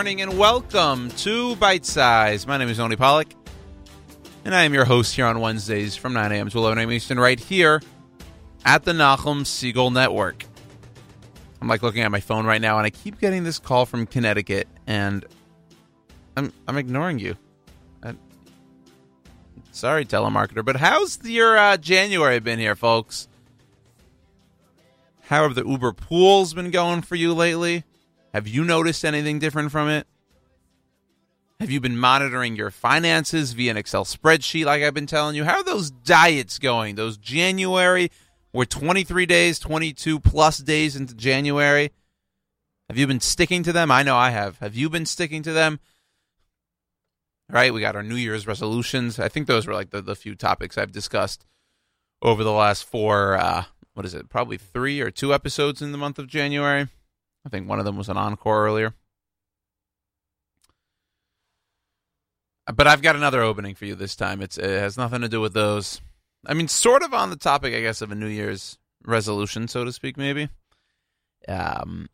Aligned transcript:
Morning 0.00 0.22
and 0.22 0.38
welcome 0.38 1.10
to 1.10 1.56
Bite 1.56 1.84
Size. 1.84 2.46
My 2.46 2.56
name 2.56 2.70
is 2.70 2.78
Yoni 2.78 2.96
Pollak, 2.96 3.34
and 4.46 4.54
I 4.54 4.62
am 4.62 4.72
your 4.72 4.86
host 4.86 5.14
here 5.14 5.26
on 5.26 5.40
Wednesdays 5.40 5.94
from 5.94 6.14
9 6.14 6.32
a.m. 6.32 6.48
to 6.48 6.56
11 6.56 6.78
a.m. 6.78 6.90
Eastern, 6.90 7.20
right 7.20 7.38
here 7.38 7.82
at 8.64 8.84
the 8.84 8.92
Nachum 8.92 9.42
Segal 9.42 9.92
Network. 9.92 10.46
I'm 11.60 11.68
like 11.68 11.82
looking 11.82 12.00
at 12.00 12.10
my 12.10 12.20
phone 12.20 12.46
right 12.46 12.62
now, 12.62 12.78
and 12.78 12.86
I 12.86 12.88
keep 12.88 13.20
getting 13.20 13.44
this 13.44 13.58
call 13.58 13.84
from 13.84 14.06
Connecticut, 14.06 14.68
and 14.86 15.26
I'm 16.34 16.50
I'm 16.66 16.78
ignoring 16.78 17.18
you. 17.18 17.36
I, 18.02 18.14
sorry, 19.70 20.06
telemarketer, 20.06 20.64
but 20.64 20.76
how's 20.76 21.22
your 21.28 21.58
uh, 21.58 21.76
January 21.76 22.40
been 22.40 22.58
here, 22.58 22.74
folks? 22.74 23.28
How 25.24 25.42
have 25.42 25.54
the 25.54 25.66
Uber 25.66 25.92
pools 25.92 26.54
been 26.54 26.70
going 26.70 27.02
for 27.02 27.16
you 27.16 27.34
lately? 27.34 27.84
Have 28.32 28.46
you 28.46 28.64
noticed 28.64 29.04
anything 29.04 29.38
different 29.38 29.72
from 29.72 29.88
it? 29.88 30.06
Have 31.58 31.70
you 31.70 31.80
been 31.80 31.98
monitoring 31.98 32.56
your 32.56 32.70
finances 32.70 33.52
via 33.52 33.72
an 33.72 33.76
Excel 33.76 34.04
spreadsheet 34.04 34.64
like 34.64 34.82
I've 34.82 34.94
been 34.94 35.06
telling 35.06 35.36
you? 35.36 35.44
How 35.44 35.56
are 35.56 35.64
those 35.64 35.90
diets 35.90 36.58
going? 36.58 36.94
Those 36.94 37.18
January, 37.18 38.10
we're 38.52 38.64
23 38.64 39.26
days, 39.26 39.58
22 39.58 40.20
plus 40.20 40.58
days 40.58 40.96
into 40.96 41.14
January. 41.14 41.90
Have 42.88 42.96
you 42.96 43.06
been 43.06 43.20
sticking 43.20 43.62
to 43.64 43.72
them? 43.72 43.90
I 43.90 44.02
know 44.02 44.16
I 44.16 44.30
have. 44.30 44.58
Have 44.58 44.74
you 44.74 44.88
been 44.88 45.06
sticking 45.06 45.42
to 45.42 45.52
them? 45.52 45.80
Right, 47.50 47.74
we 47.74 47.80
got 47.80 47.96
our 47.96 48.02
New 48.02 48.14
Year's 48.14 48.46
resolutions. 48.46 49.18
I 49.18 49.28
think 49.28 49.46
those 49.46 49.66
were 49.66 49.74
like 49.74 49.90
the, 49.90 50.00
the 50.00 50.16
few 50.16 50.34
topics 50.34 50.78
I've 50.78 50.92
discussed 50.92 51.44
over 52.22 52.42
the 52.44 52.52
last 52.52 52.84
four, 52.84 53.36
uh, 53.36 53.64
what 53.94 54.06
is 54.06 54.14
it, 54.14 54.28
probably 54.28 54.56
three 54.56 55.00
or 55.00 55.10
two 55.10 55.34
episodes 55.34 55.82
in 55.82 55.92
the 55.92 55.98
month 55.98 56.18
of 56.18 56.26
January. 56.26 56.88
I 57.44 57.48
think 57.48 57.68
one 57.68 57.78
of 57.78 57.84
them 57.84 57.96
was 57.96 58.08
an 58.08 58.16
encore 58.16 58.66
earlier. 58.66 58.94
But 62.72 62.86
I've 62.86 63.02
got 63.02 63.16
another 63.16 63.42
opening 63.42 63.74
for 63.74 63.86
you 63.86 63.94
this 63.94 64.14
time. 64.14 64.42
It's, 64.42 64.58
it 64.58 64.64
has 64.64 64.96
nothing 64.96 65.22
to 65.22 65.28
do 65.28 65.40
with 65.40 65.54
those. 65.54 66.00
I 66.46 66.54
mean, 66.54 66.68
sort 66.68 67.02
of 67.02 67.12
on 67.12 67.30
the 67.30 67.36
topic, 67.36 67.74
I 67.74 67.80
guess, 67.80 68.00
of 68.02 68.12
a 68.12 68.14
New 68.14 68.28
Year's 68.28 68.78
resolution, 69.04 69.68
so 69.68 69.84
to 69.84 69.92
speak, 69.92 70.16
maybe. 70.16 70.48
Um, 71.48 72.08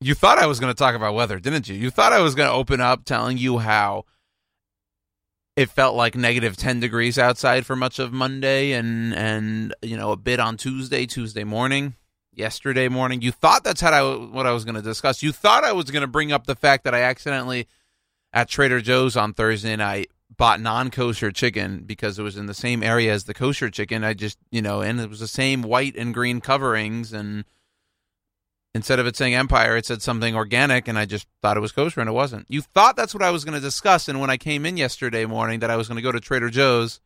you 0.00 0.14
thought 0.14 0.38
I 0.38 0.46
was 0.46 0.60
going 0.60 0.72
to 0.72 0.78
talk 0.78 0.94
about 0.94 1.14
weather, 1.14 1.38
didn't 1.38 1.68
you? 1.68 1.74
You 1.74 1.90
thought 1.90 2.12
I 2.12 2.20
was 2.20 2.34
going 2.34 2.48
to 2.48 2.54
open 2.54 2.80
up 2.80 3.04
telling 3.04 3.36
you 3.36 3.58
how 3.58 4.04
it 5.56 5.70
felt 5.70 5.94
like 5.94 6.14
negative 6.14 6.56
10 6.56 6.80
degrees 6.80 7.18
outside 7.18 7.66
for 7.66 7.76
much 7.76 7.98
of 7.98 8.12
Monday 8.12 8.72
and 8.72 9.14
and 9.14 9.74
you 9.82 9.96
know 9.96 10.10
a 10.10 10.16
bit 10.16 10.40
on 10.40 10.56
Tuesday, 10.56 11.06
Tuesday 11.06 11.44
morning 11.44 11.94
yesterday 12.36 12.88
morning. 12.88 13.22
You 13.22 13.32
thought 13.32 13.64
that's 13.64 13.80
how 13.80 13.90
I, 13.92 14.26
what 14.26 14.46
I 14.46 14.52
was 14.52 14.64
going 14.64 14.74
to 14.74 14.82
discuss. 14.82 15.22
You 15.22 15.32
thought 15.32 15.64
I 15.64 15.72
was 15.72 15.90
going 15.90 16.02
to 16.02 16.06
bring 16.06 16.32
up 16.32 16.46
the 16.46 16.54
fact 16.54 16.84
that 16.84 16.94
I 16.94 17.02
accidentally 17.02 17.66
at 18.32 18.48
Trader 18.48 18.80
Joe's 18.80 19.16
on 19.16 19.32
Thursday 19.32 19.76
night 19.76 20.10
bought 20.36 20.60
non-kosher 20.60 21.30
chicken 21.30 21.84
because 21.84 22.18
it 22.18 22.22
was 22.22 22.36
in 22.36 22.46
the 22.46 22.54
same 22.54 22.82
area 22.82 23.12
as 23.12 23.24
the 23.24 23.34
kosher 23.34 23.70
chicken. 23.70 24.02
I 24.02 24.14
just, 24.14 24.38
you 24.50 24.62
know, 24.62 24.80
and 24.80 25.00
it 25.00 25.08
was 25.08 25.20
the 25.20 25.28
same 25.28 25.62
white 25.62 25.96
and 25.96 26.12
green 26.12 26.40
coverings 26.40 27.12
and 27.12 27.44
instead 28.74 28.98
of 28.98 29.06
it 29.06 29.16
saying 29.16 29.34
empire, 29.34 29.76
it 29.76 29.86
said 29.86 30.02
something 30.02 30.34
organic 30.34 30.88
and 30.88 30.98
I 30.98 31.04
just 31.04 31.28
thought 31.40 31.56
it 31.56 31.60
was 31.60 31.72
kosher 31.72 32.00
and 32.00 32.08
it 32.08 32.14
wasn't. 32.14 32.46
You 32.48 32.62
thought 32.62 32.96
that's 32.96 33.14
what 33.14 33.22
I 33.22 33.30
was 33.30 33.44
going 33.44 33.54
to 33.54 33.60
discuss 33.60 34.08
and 34.08 34.20
when 34.20 34.30
I 34.30 34.36
came 34.36 34.66
in 34.66 34.76
yesterday 34.76 35.26
morning 35.26 35.60
that 35.60 35.70
I 35.70 35.76
was 35.76 35.88
going 35.88 35.96
to 35.96 36.02
go 36.02 36.12
to 36.12 36.20
Trader 36.20 36.50
Joe's 36.50 37.00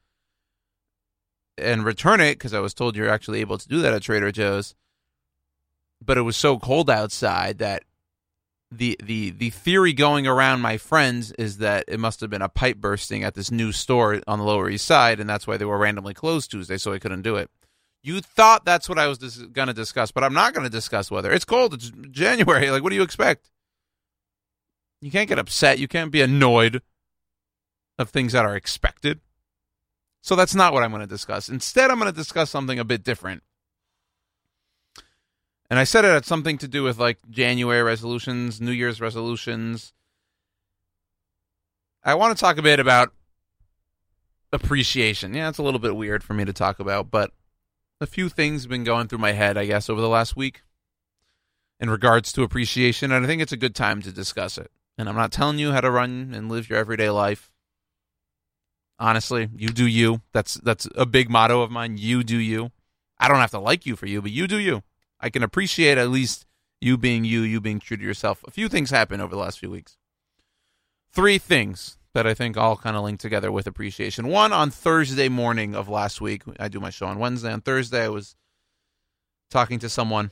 and 1.59 1.85
return 1.85 2.21
it 2.21 2.35
because 2.35 2.55
I 2.55 2.61
was 2.61 2.73
told 2.73 2.97
you're 2.97 3.11
actually 3.11 3.41
able 3.41 3.59
to 3.59 3.69
do 3.69 3.83
that 3.83 3.93
at 3.93 4.03
Trader 4.03 4.33
Joe's 4.33 4.75
but 6.09 6.17
it 6.17 6.23
was 6.23 6.39
so 6.39 6.59
cold 6.59 6.89
outside 6.89 7.59
that 7.59 7.85
the 8.71 8.99
the 9.03 9.29
the 9.31 9.51
theory 9.51 9.93
going 9.93 10.27
around 10.27 10.63
my 10.63 10.79
friends 10.79 11.33
is 11.33 11.59
that 11.59 11.85
it 11.87 12.01
must 12.01 12.23
have 12.23 12.31
been 12.31 12.41
a 12.41 12.49
pipe 12.49 12.79
bursting 12.79 13.23
at 13.23 13.35
this 13.35 13.51
new 13.51 13.73
store 13.73 14.23
on 14.27 14.39
the 14.39 14.45
Lower 14.45 14.71
East 14.71 14.87
Side, 14.87 15.21
and 15.21 15.29
that's 15.29 15.47
why 15.47 15.59
they 15.59 15.67
were 15.67 15.77
randomly 15.77 16.15
closed 16.15 16.51
Tuesday, 16.51 16.79
so 16.79 16.95
I 16.95 16.99
couldn't 16.99 17.23
do 17.23 17.37
it. 17.37 17.51
You 18.03 18.23
thought 18.23 18.65
that's 18.65 18.89
what 18.89 18.99
I 18.99 19.07
was 19.07 19.19
dis- 19.19 19.37
going 19.37 19.69
to 19.69 19.75
discuss, 19.75 20.11
but 20.11 20.25
I'm 20.25 20.33
not 20.33 20.55
going 20.55 20.65
to 20.65 20.71
discuss 20.71 21.11
weather. 21.11 21.31
It's 21.31 21.45
cold. 21.45 21.75
It's 21.75 21.93
January. 22.11 22.71
Like, 22.71 22.83
what 22.83 22.89
do 22.89 22.97
you 22.97 23.03
expect? 23.03 23.51
You 25.03 25.11
can't 25.11 25.29
get 25.29 25.39
upset. 25.39 25.79
You 25.79 25.89
can't 25.89 26.11
be 26.11 26.23
annoyed 26.23 26.81
of 27.99 28.09
things 28.09 28.33
that 28.33 28.47
are 28.47 28.57
expected. 28.57 29.21
So 30.23 30.37
that's 30.37 30.55
not 30.55 30.73
what 30.73 30.83
I'm 30.83 30.91
going 30.91 31.03
to 31.03 31.07
discuss. 31.07 31.51
Instead, 31.51 31.91
I'm 31.91 31.99
going 31.99 32.11
to 32.11 32.17
discuss 32.17 32.49
something 32.49 32.79
a 32.79 32.85
bit 32.85 33.05
different. 33.05 33.43
And 35.71 35.79
I 35.79 35.85
said 35.85 36.05
it 36.05 36.09
had 36.09 36.25
something 36.25 36.59
to 36.59 36.69
do 36.69 36.83
with 36.83 36.99
like 36.99 37.19
January 37.31 37.83
resolutions, 37.83 38.61
New 38.61 38.73
Year's 38.73 39.01
resolutions. 39.01 39.93
I 42.03 42.15
want 42.15 42.37
to 42.37 42.41
talk 42.41 42.57
a 42.57 42.63
bit 42.63 42.81
about 42.81 43.13
appreciation. 44.53 45.35
Yeah, 45.35 45.49
it's 45.49 45.59
a 45.59 45.63
little 45.63 45.81
bit 45.81 45.97
weird 45.97 46.25
for 46.25 46.33
me 46.33 46.45
to 46.45 46.53
talk 46.53 46.81
about, 46.81 47.11
but 47.11 47.33
a 48.01 48.07
few 48.07 48.29
things 48.29 48.63
have 48.63 48.71
been 48.71 48.85
going 48.85 49.09
through 49.09 49.19
my 49.19 49.33
head, 49.33 49.59
I 49.59 49.67
guess, 49.67 49.91
over 49.91 50.01
the 50.01 50.09
last 50.09 50.37
week 50.37 50.63
in 51.81 51.91
regards 51.91 52.33
to 52.33 52.43
appreciation, 52.43 53.13
and 53.13 53.25
I 53.25 53.29
think 53.29 53.43
it's 53.43 53.53
a 53.53 53.57
good 53.57 53.75
time 53.75 54.03
to 54.03 54.13
discuss 54.13 54.59
it. 54.59 54.71
And 54.97 55.09
I'm 55.09 55.17
not 55.17 55.33
telling 55.33 55.59
you 55.59 55.73
how 55.73 55.81
to 55.81 55.91
run 55.91 56.33
and 56.35 56.49
live 56.49 56.69
your 56.69 56.79
everyday 56.79 57.11
life. 57.11 57.53
Honestly, 58.99 59.49
you 59.57 59.69
do 59.69 59.87
you. 59.87 60.23
That's 60.33 60.55
that's 60.55 60.89
a 60.97 61.07
big 61.07 61.31
motto 61.31 61.63
of 61.63 61.71
mine. 61.71 61.99
You 61.99 62.25
do 62.25 62.37
you. 62.37 62.73
I 63.19 63.29
don't 63.29 63.39
have 63.39 63.53
to 63.53 63.61
like 63.61 63.87
you 63.87 63.95
for 63.95 64.07
you, 64.07 64.21
but 64.21 64.33
you 64.33 64.49
do 64.49 64.59
you. 64.59 64.83
I 65.21 65.31
can 65.31 65.43
appreciate 65.43 65.99
at 65.99 66.11
least 66.11 66.47
you 66.81 66.97
being 66.97 67.25
you, 67.25 67.41
you 67.41 67.61
being 67.61 67.81
true 67.81 67.97
to 67.97 68.03
yourself. 68.03 68.45
A 68.47 68.51
few 68.51 68.69
things 68.69 68.91
happened 68.91 69.23
over 69.23 69.35
the 69.35 69.41
last 69.41 69.59
few 69.59 69.71
weeks. 69.71 69.97
Three 71.11 71.39
things 71.39 71.99
that 72.15 72.27
I 72.27 72.35
think 72.35 72.57
all 72.57 72.77
kind 72.77 72.97
of 72.97 73.03
link 73.03 73.21
together 73.21 73.51
with 73.51 73.67
appreciation. 73.67 74.29
One 74.29 74.53
on 74.53 74.71
Thursday 74.71 75.29
morning 75.29 75.75
of 75.75 75.89
last 75.89 76.21
week, 76.21 76.43
I 76.59 76.69
do 76.69 76.81
my 76.81 76.91
show 76.91 77.07
on 77.07 77.19
Wednesday. 77.19 77.53
On 77.53 77.61
Thursday, 77.61 78.05
I 78.05 78.09
was 78.09 78.37
talking 79.51 79.79
to 79.81 79.89
someone, 79.89 80.31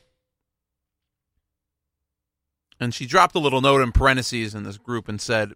and 2.78 2.94
she 2.94 3.06
dropped 3.06 3.34
a 3.34 3.40
little 3.40 3.60
note 3.60 3.80
in 3.82 3.92
parentheses 3.92 4.54
in 4.54 4.62
this 4.62 4.78
group 4.78 5.08
and 5.08 5.20
said, 5.20 5.54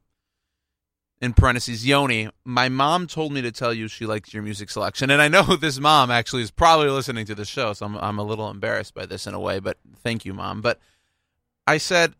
in 1.20 1.34
parentheses, 1.34 1.86
Yoni, 1.86 2.30
my 2.44 2.68
mom 2.68 3.06
told 3.06 3.32
me 3.32 3.42
to 3.42 3.52
tell 3.52 3.74
you 3.74 3.88
she 3.88 4.06
likes 4.06 4.32
your 4.32 4.42
music 4.42 4.70
selection. 4.70 5.10
And 5.10 5.20
I 5.20 5.28
know 5.28 5.42
this 5.60 5.78
mom 5.78 6.10
actually 6.10 6.42
is 6.42 6.50
probably 6.50 6.88
listening 6.88 7.26
to 7.26 7.34
the 7.34 7.44
show, 7.44 7.72
so 7.72 7.86
I'm, 7.86 7.96
I'm 7.96 8.18
a 8.18 8.24
little 8.24 8.48
embarrassed 8.50 8.94
by 8.94 9.06
this 9.06 9.26
in 9.26 9.34
a 9.34 9.40
way, 9.40 9.58
but 9.58 9.76
thank 10.02 10.24
you, 10.24 10.32
mom. 10.32 10.62
But 10.62 10.78
I 11.66 11.76
said, 11.76 12.14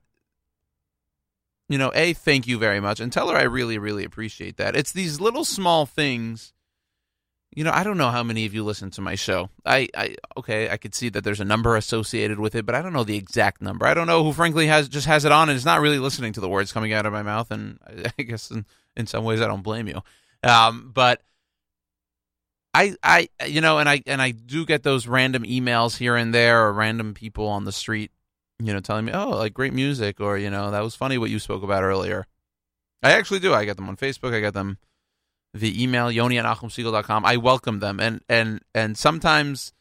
you 1.68 1.78
know, 1.78 1.92
A, 1.94 2.12
thank 2.12 2.46
you 2.46 2.58
very 2.58 2.80
much, 2.80 3.00
and 3.00 3.12
tell 3.12 3.28
her 3.30 3.36
I 3.36 3.42
really, 3.42 3.78
really 3.78 4.04
appreciate 4.04 4.56
that. 4.58 4.76
It's 4.76 4.92
these 4.92 5.20
little 5.20 5.44
small 5.44 5.86
things. 5.86 6.52
You 7.54 7.64
know, 7.64 7.72
I 7.72 7.82
don't 7.82 7.96
know 7.96 8.10
how 8.10 8.22
many 8.22 8.44
of 8.44 8.54
you 8.54 8.64
listen 8.64 8.90
to 8.90 9.00
my 9.00 9.14
show. 9.14 9.50
I, 9.64 9.88
I 9.96 10.16
okay, 10.36 10.68
I 10.68 10.76
could 10.76 10.94
see 10.94 11.08
that 11.08 11.24
there's 11.24 11.40
a 11.40 11.44
number 11.44 11.74
associated 11.74 12.38
with 12.38 12.54
it, 12.54 12.66
but 12.66 12.74
I 12.74 12.82
don't 12.82 12.92
know 12.92 13.02
the 13.02 13.16
exact 13.16 13.60
number. 13.62 13.86
I 13.86 13.94
don't 13.94 14.06
know 14.06 14.22
who 14.22 14.32
frankly 14.32 14.66
has 14.66 14.88
just 14.88 15.06
has 15.06 15.24
it 15.24 15.32
on 15.32 15.48
and 15.48 15.56
is 15.56 15.64
not 15.64 15.80
really 15.80 15.98
listening 15.98 16.32
to 16.34 16.40
the 16.40 16.48
words 16.48 16.72
coming 16.72 16.92
out 16.92 17.06
of 17.06 17.12
my 17.12 17.22
mouth, 17.22 17.50
and 17.50 17.78
I 18.18 18.22
guess 18.22 18.52
in 18.96 19.06
some 19.06 19.24
ways 19.24 19.40
I 19.40 19.46
don't 19.46 19.62
blame 19.62 19.88
you. 19.88 20.00
Um, 20.42 20.90
but 20.94 21.22
I, 22.72 22.94
I, 23.02 23.28
you 23.46 23.60
know, 23.60 23.78
and 23.78 23.88
I, 23.88 24.02
and 24.06 24.22
I 24.22 24.30
do 24.30 24.64
get 24.64 24.82
those 24.82 25.06
random 25.06 25.42
emails 25.42 25.96
here 25.96 26.16
and 26.16 26.32
there, 26.32 26.66
or 26.66 26.72
random 26.72 27.14
people 27.14 27.48
on 27.48 27.64
the 27.64 27.72
street, 27.72 28.12
you 28.58 28.72
know, 28.72 28.80
telling 28.80 29.04
me, 29.04 29.12
"Oh, 29.12 29.30
like 29.30 29.54
great 29.54 29.72
music," 29.72 30.20
or 30.20 30.38
you 30.38 30.50
know, 30.50 30.70
that 30.70 30.82
was 30.82 30.94
funny 30.94 31.18
what 31.18 31.30
you 31.30 31.38
spoke 31.38 31.62
about 31.62 31.82
earlier. 31.82 32.26
I 33.02 33.12
actually 33.12 33.40
do. 33.40 33.54
I 33.54 33.64
get 33.64 33.76
them 33.76 33.88
on 33.88 33.96
Facebook. 33.96 34.34
I 34.34 34.40
get 34.40 34.54
them 34.54 34.78
the 35.52 35.82
email, 35.82 36.12
yoni 36.12 36.38
at 36.38 36.44
nachumsegal.com. 36.44 37.24
I 37.24 37.36
welcome 37.38 37.80
them, 37.80 37.98
and 37.98 38.20
and 38.28 38.60
and 38.74 38.96
sometimes, 38.96 39.72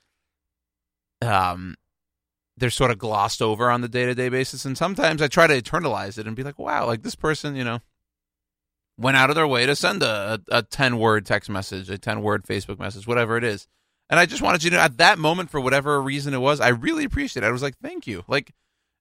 um, 1.21 1.75
they're 2.57 2.71
sort 2.71 2.91
of 2.91 2.97
glossed 2.97 3.41
over 3.41 3.69
on 3.69 3.81
the 3.81 3.87
day 3.87 4.05
to 4.05 4.15
day 4.15 4.29
basis, 4.29 4.65
and 4.65 4.77
sometimes 4.77 5.21
I 5.21 5.27
try 5.27 5.45
to 5.45 5.61
eternalize 5.61 6.17
it 6.17 6.25
and 6.25 6.35
be 6.35 6.43
like, 6.43 6.57
"Wow, 6.57 6.87
like 6.87 7.03
this 7.03 7.15
person, 7.15 7.55
you 7.55 7.63
know." 7.63 7.81
Went 8.99 9.17
out 9.17 9.29
of 9.29 9.35
their 9.35 9.47
way 9.47 9.65
to 9.65 9.75
send 9.75 10.03
a, 10.03 10.41
a 10.49 10.61
10 10.61 10.97
word 10.97 11.25
text 11.25 11.49
message, 11.49 11.89
a 11.89 11.97
10 11.97 12.21
word 12.21 12.43
Facebook 12.43 12.79
message, 12.79 13.07
whatever 13.07 13.37
it 13.37 13.43
is. 13.43 13.67
And 14.09 14.19
I 14.19 14.25
just 14.25 14.41
wanted 14.41 14.63
you 14.63 14.71
to 14.71 14.75
know 14.75 14.81
at 14.81 14.97
that 14.97 15.19
moment, 15.19 15.49
for 15.49 15.61
whatever 15.61 16.01
reason 16.01 16.33
it 16.33 16.39
was, 16.39 16.59
I 16.59 16.69
really 16.69 17.05
appreciate 17.05 17.43
it. 17.43 17.47
I 17.47 17.51
was 17.51 17.61
like, 17.61 17.77
thank 17.77 18.07
you. 18.07 18.23
Like, 18.27 18.51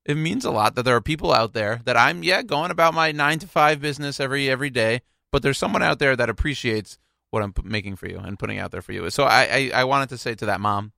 it 0.05 0.17
means 0.17 0.45
a 0.45 0.51
lot 0.51 0.75
that 0.75 0.85
there 0.85 0.97
are 0.97 1.01
people 1.01 1.33
out 1.33 1.53
there 1.53 1.81
that 1.85 1.97
I'm, 1.97 2.23
yeah, 2.23 2.43
going 2.43 2.71
about 2.71 2.95
my 2.95 3.11
nine 3.13 3.39
to 3.41 3.47
five 3.47 3.81
business 3.81 4.21
every 4.21 4.49
every 4.49 4.71
day, 4.71 5.01
but 5.33 5.43
there's 5.43 5.59
someone 5.59 5.83
out 5.83 5.99
there 5.99 6.15
that 6.15 6.31
appreciates 6.31 6.99
what 7.31 7.43
I'm 7.43 7.53
making 7.65 7.97
for 7.97 8.09
you 8.09 8.19
and 8.19 8.39
putting 8.39 8.59
out 8.59 8.71
there 8.71 8.83
for 8.83 8.93
you. 8.93 9.11
So 9.11 9.25
I, 9.25 9.71
I, 9.75 9.81
I 9.81 9.85
wanted 9.85 10.11
to 10.11 10.19
say 10.19 10.35
to 10.37 10.47
that 10.47 10.61
mom, 10.61 10.93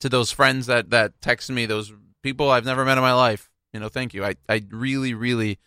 to 0.00 0.08
those 0.08 0.32
friends 0.32 0.66
that, 0.66 0.90
that 0.90 1.20
text 1.20 1.50
me, 1.50 1.66
those 1.66 1.92
people 2.22 2.50
I've 2.50 2.64
never 2.64 2.84
met 2.84 2.98
in 2.98 3.02
my 3.02 3.12
life, 3.12 3.50
you 3.72 3.80
know, 3.80 3.88
thank 3.88 4.14
you. 4.14 4.24
I, 4.24 4.36
I 4.48 4.64
really, 4.70 5.14
really 5.14 5.58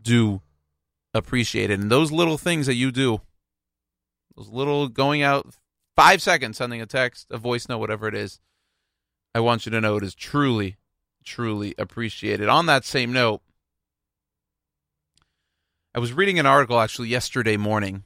do 0.00 0.42
appreciate 1.14 1.70
it. 1.70 1.80
And 1.80 1.90
those 1.90 2.12
little 2.12 2.38
things 2.38 2.66
that 2.66 2.74
you 2.74 2.90
do, 2.90 3.20
those 4.36 4.48
little 4.48 4.88
going 4.88 5.22
out 5.22 5.54
five 5.96 6.22
seconds, 6.22 6.58
sending 6.58 6.80
a 6.80 6.86
text, 6.86 7.26
a 7.30 7.38
voice 7.38 7.68
note, 7.68 7.78
whatever 7.78 8.08
it 8.08 8.14
is, 8.14 8.40
I 9.34 9.40
want 9.40 9.66
you 9.66 9.72
to 9.72 9.80
know 9.80 9.96
it 9.96 10.04
is 10.04 10.14
truly, 10.14 10.76
truly 11.24 11.74
appreciated. 11.78 12.48
On 12.48 12.66
that 12.66 12.84
same 12.84 13.12
note, 13.12 13.42
I 15.94 15.98
was 15.98 16.12
reading 16.12 16.38
an 16.38 16.46
article 16.46 16.80
actually 16.80 17.08
yesterday 17.08 17.56
morning 17.56 18.04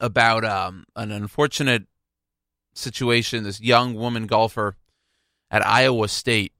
about 0.00 0.44
um, 0.44 0.84
an 0.96 1.12
unfortunate 1.12 1.84
situation. 2.74 3.44
This 3.44 3.60
young 3.60 3.94
woman 3.94 4.26
golfer 4.26 4.76
at 5.50 5.64
Iowa 5.64 6.08
State. 6.08 6.52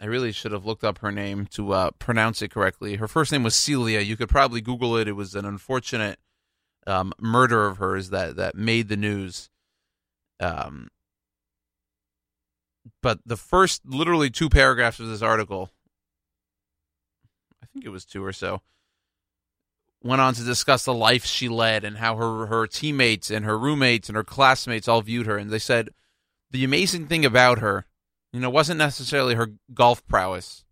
I 0.00 0.06
really 0.06 0.32
should 0.32 0.52
have 0.52 0.64
looked 0.64 0.82
up 0.82 0.98
her 0.98 1.12
name 1.12 1.46
to 1.52 1.72
uh, 1.72 1.90
pronounce 1.98 2.40
it 2.40 2.50
correctly. 2.50 2.96
Her 2.96 3.08
first 3.08 3.32
name 3.32 3.42
was 3.42 3.54
Celia. 3.54 4.00
You 4.00 4.16
could 4.16 4.30
probably 4.30 4.62
Google 4.62 4.96
it. 4.96 5.06
It 5.06 5.12
was 5.12 5.34
an 5.34 5.44
unfortunate 5.44 6.18
um, 6.86 7.12
murder 7.20 7.66
of 7.66 7.76
hers 7.76 8.08
that 8.10 8.36
that 8.36 8.54
made 8.54 8.88
the 8.88 8.96
news. 8.96 9.50
Um, 10.40 10.88
but 13.02 13.18
the 13.26 13.36
first, 13.36 13.82
literally 13.84 14.30
two 14.30 14.48
paragraphs 14.48 15.00
of 15.00 15.08
this 15.08 15.20
article 15.20 15.70
I 17.62 17.66
think 17.72 17.84
it 17.84 17.90
was 17.90 18.04
two 18.04 18.24
or 18.24 18.32
so, 18.32 18.62
went 20.02 20.20
on 20.20 20.34
to 20.34 20.42
discuss 20.42 20.84
the 20.84 20.94
life 20.94 21.24
she 21.24 21.48
led 21.48 21.84
and 21.84 21.98
how 21.98 22.16
her 22.16 22.46
her 22.46 22.66
teammates 22.66 23.30
and 23.30 23.44
her 23.44 23.58
roommates 23.58 24.08
and 24.08 24.16
her 24.16 24.24
classmates 24.24 24.88
all 24.88 25.02
viewed 25.02 25.26
her. 25.26 25.36
And 25.36 25.50
they 25.50 25.58
said 25.58 25.90
the 26.50 26.64
amazing 26.64 27.06
thing 27.06 27.24
about 27.24 27.58
her, 27.58 27.86
you 28.32 28.40
know, 28.40 28.50
wasn't 28.50 28.78
necessarily 28.78 29.34
her 29.34 29.52
golf 29.74 30.06
prowess, 30.06 30.64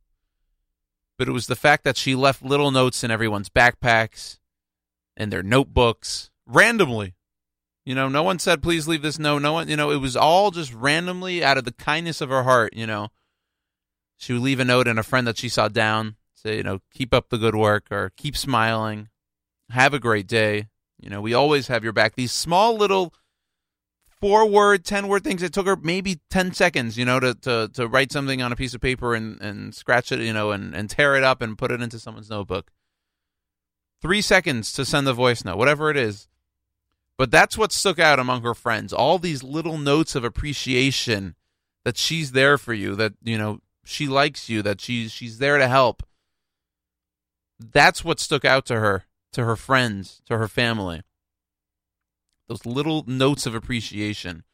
but 1.18 1.28
it 1.28 1.32
was 1.32 1.46
the 1.46 1.56
fact 1.56 1.84
that 1.84 1.96
she 1.96 2.14
left 2.14 2.42
little 2.42 2.70
notes 2.70 3.02
in 3.02 3.10
everyone's 3.10 3.48
backpacks 3.48 4.38
and 5.16 5.32
their 5.32 5.42
notebooks 5.42 6.30
randomly. 6.46 7.14
You 7.84 7.94
know, 7.94 8.08
no 8.08 8.22
one 8.22 8.38
said, 8.38 8.62
please 8.62 8.86
leave 8.86 9.02
this 9.02 9.18
note. 9.18 9.40
No 9.40 9.54
one, 9.54 9.68
you 9.68 9.76
know, 9.76 9.90
it 9.90 9.96
was 9.96 10.16
all 10.16 10.50
just 10.50 10.74
randomly 10.74 11.42
out 11.42 11.58
of 11.58 11.64
the 11.64 11.72
kindness 11.72 12.20
of 12.20 12.28
her 12.28 12.42
heart, 12.42 12.74
you 12.74 12.86
know. 12.86 13.08
She 14.18 14.32
would 14.32 14.42
leave 14.42 14.60
a 14.60 14.64
note 14.64 14.86
and 14.86 14.98
a 14.98 15.02
friend 15.02 15.26
that 15.26 15.38
she 15.38 15.48
saw 15.48 15.68
down 15.68 16.16
say, 16.34 16.56
you 16.56 16.62
know, 16.62 16.80
keep 16.92 17.12
up 17.12 17.28
the 17.28 17.38
good 17.38 17.54
work 17.54 17.86
or 17.90 18.12
keep 18.16 18.36
smiling, 18.36 19.08
have 19.70 19.94
a 19.94 19.98
great 19.98 20.26
day. 20.26 20.68
You 20.98 21.10
know, 21.10 21.20
we 21.20 21.34
always 21.34 21.68
have 21.68 21.84
your 21.84 21.92
back. 21.92 22.14
These 22.14 22.32
small 22.32 22.76
little 22.76 23.12
four 24.20 24.48
word, 24.48 24.84
10 24.84 25.08
word 25.08 25.24
things. 25.24 25.42
It 25.42 25.52
took 25.52 25.66
her 25.66 25.76
maybe 25.76 26.20
10 26.30 26.52
seconds, 26.52 26.96
you 26.98 27.04
know, 27.04 27.20
to, 27.20 27.34
to, 27.34 27.70
to 27.74 27.88
write 27.88 28.12
something 28.12 28.42
on 28.42 28.52
a 28.52 28.56
piece 28.56 28.74
of 28.74 28.80
paper 28.80 29.14
and, 29.14 29.40
and 29.40 29.74
scratch 29.74 30.12
it, 30.12 30.20
you 30.20 30.32
know, 30.32 30.50
and, 30.50 30.74
and 30.74 30.90
tear 30.90 31.16
it 31.16 31.24
up 31.24 31.42
and 31.42 31.58
put 31.58 31.70
it 31.70 31.80
into 31.80 31.98
someone's 31.98 32.30
notebook. 32.30 32.70
Three 34.00 34.22
seconds 34.22 34.72
to 34.74 34.84
send 34.84 35.06
the 35.06 35.12
voice 35.12 35.44
note, 35.44 35.58
whatever 35.58 35.90
it 35.90 35.96
is. 35.96 36.28
But 37.16 37.30
that's 37.30 37.58
what 37.58 37.72
stuck 37.72 37.98
out 37.98 38.20
among 38.20 38.42
her 38.42 38.54
friends. 38.54 38.92
All 38.92 39.18
these 39.18 39.42
little 39.42 39.76
notes 39.76 40.14
of 40.14 40.22
appreciation 40.22 41.34
that 41.84 41.96
she's 41.96 42.32
there 42.32 42.58
for 42.58 42.72
you, 42.72 42.94
that, 42.94 43.14
you 43.22 43.36
know, 43.36 43.60
she 43.84 44.06
likes 44.06 44.48
you, 44.48 44.62
that 44.62 44.80
she's 44.80 45.10
she's 45.10 45.38
there 45.38 45.58
to 45.58 45.66
help 45.66 46.02
that's 47.58 48.04
what 48.04 48.20
stuck 48.20 48.44
out 48.44 48.66
to 48.66 48.76
her, 48.76 49.04
to 49.32 49.44
her 49.44 49.56
friends, 49.56 50.22
to 50.26 50.38
her 50.38 50.48
family. 50.48 51.02
Those 52.48 52.64
little 52.64 53.04
notes 53.06 53.46
of 53.46 53.54
appreciation 53.54 54.44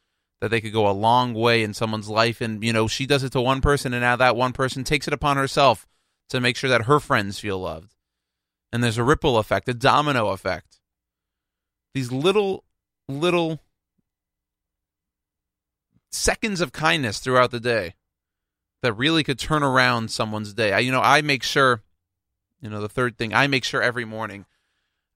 that 0.41 0.50
they 0.50 0.61
could 0.61 0.73
go 0.73 0.88
a 0.88 0.93
long 0.93 1.32
way 1.32 1.62
in 1.62 1.75
someone's 1.75 2.08
life. 2.08 2.41
And, 2.41 2.62
you 2.62 2.73
know, 2.73 2.88
she 2.88 3.06
does 3.06 3.23
it 3.23 3.32
to 3.32 3.41
one 3.41 3.61
person, 3.61 3.94
and 3.94 4.02
now 4.02 4.17
that 4.17 4.37
one 4.37 4.52
person 4.52 4.85
takes 4.85 5.06
it 5.06 5.14
upon 5.14 5.37
herself 5.37 5.87
to 6.31 6.41
make 6.41 6.56
sure 6.56 6.70
that 6.70 6.82
her 6.82 7.00
friends 7.00 7.38
feel 7.38 7.58
loved. 7.58 7.94
And 8.73 8.82
there's 8.82 8.99
a 8.99 9.05
ripple 9.05 9.38
effect, 9.38 9.69
a 9.69 9.75
domino 9.75 10.29
effect. 10.29 10.81
These 11.94 12.11
little, 12.11 12.64
little 13.08 13.61
seconds 16.11 16.61
of 16.61 16.73
kindness 16.73 17.20
throughout 17.20 17.52
the 17.52 17.61
day 17.61 17.94
that 18.82 18.93
really 18.94 19.23
could 19.23 19.38
turn 19.38 19.62
around 19.62 20.11
someone's 20.11 20.52
day. 20.52 20.73
I, 20.73 20.81
you 20.81 20.91
know, 20.91 21.00
I 21.00 21.23
make 21.23 21.43
sure 21.43 21.82
you 22.64 22.70
know, 22.70 22.81
the 22.81 22.88
third 22.88 23.19
thing, 23.19 23.35
I 23.35 23.46
make 23.46 23.62
sure 23.62 23.82
every 23.82 24.06
morning 24.06 24.46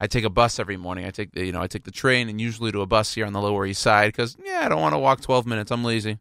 I 0.01 0.07
take 0.07 0.25
a 0.25 0.31
bus 0.31 0.59
every 0.59 0.77
morning. 0.77 1.05
I 1.05 1.11
take 1.11 1.33
the, 1.33 1.45
you 1.45 1.53
know, 1.53 1.61
I 1.61 1.67
take 1.67 1.85
the 1.85 1.91
train 1.91 2.29
and 2.29 2.41
usually 2.41 2.71
to 2.73 2.83
a 2.83 2.87
bus 2.87 3.15
here 3.15 3.27
on 3.27 3.33
the 3.33 3.41
Lower 3.41 3.67
East 3.67 3.83
Side 3.83 4.09
because 4.13 4.37
yeah, 4.45 4.63
I 4.65 4.69
don't 4.69 4.81
want 4.81 4.95
to 4.95 4.99
walk 4.99 5.21
12 5.21 5.47
minutes. 5.47 5.71
I'm 5.71 5.85
lazy. 5.85 6.19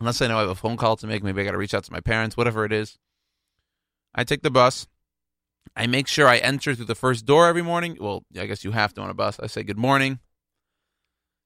Unless 0.00 0.22
I 0.22 0.28
know 0.28 0.38
I 0.38 0.40
have 0.40 0.50
a 0.50 0.54
phone 0.54 0.76
call 0.76 0.96
to 0.96 1.06
make, 1.06 1.22
maybe 1.22 1.40
I 1.40 1.44
got 1.44 1.52
to 1.52 1.58
reach 1.58 1.74
out 1.74 1.84
to 1.84 1.92
my 1.92 2.00
parents, 2.00 2.36
whatever 2.36 2.64
it 2.64 2.72
is. 2.72 2.98
I 4.14 4.24
take 4.24 4.42
the 4.42 4.50
bus. 4.50 4.86
I 5.76 5.86
make 5.86 6.06
sure 6.06 6.26
I 6.26 6.38
enter 6.38 6.74
through 6.74 6.86
the 6.86 6.94
first 6.94 7.24
door 7.24 7.46
every 7.46 7.62
morning. 7.62 7.96
Well, 8.00 8.24
I 8.38 8.46
guess 8.46 8.64
you 8.64 8.72
have 8.72 8.92
to 8.94 9.00
on 9.00 9.10
a 9.10 9.14
bus. 9.14 9.40
I 9.40 9.46
say 9.46 9.62
good 9.62 9.78
morning. 9.78 10.18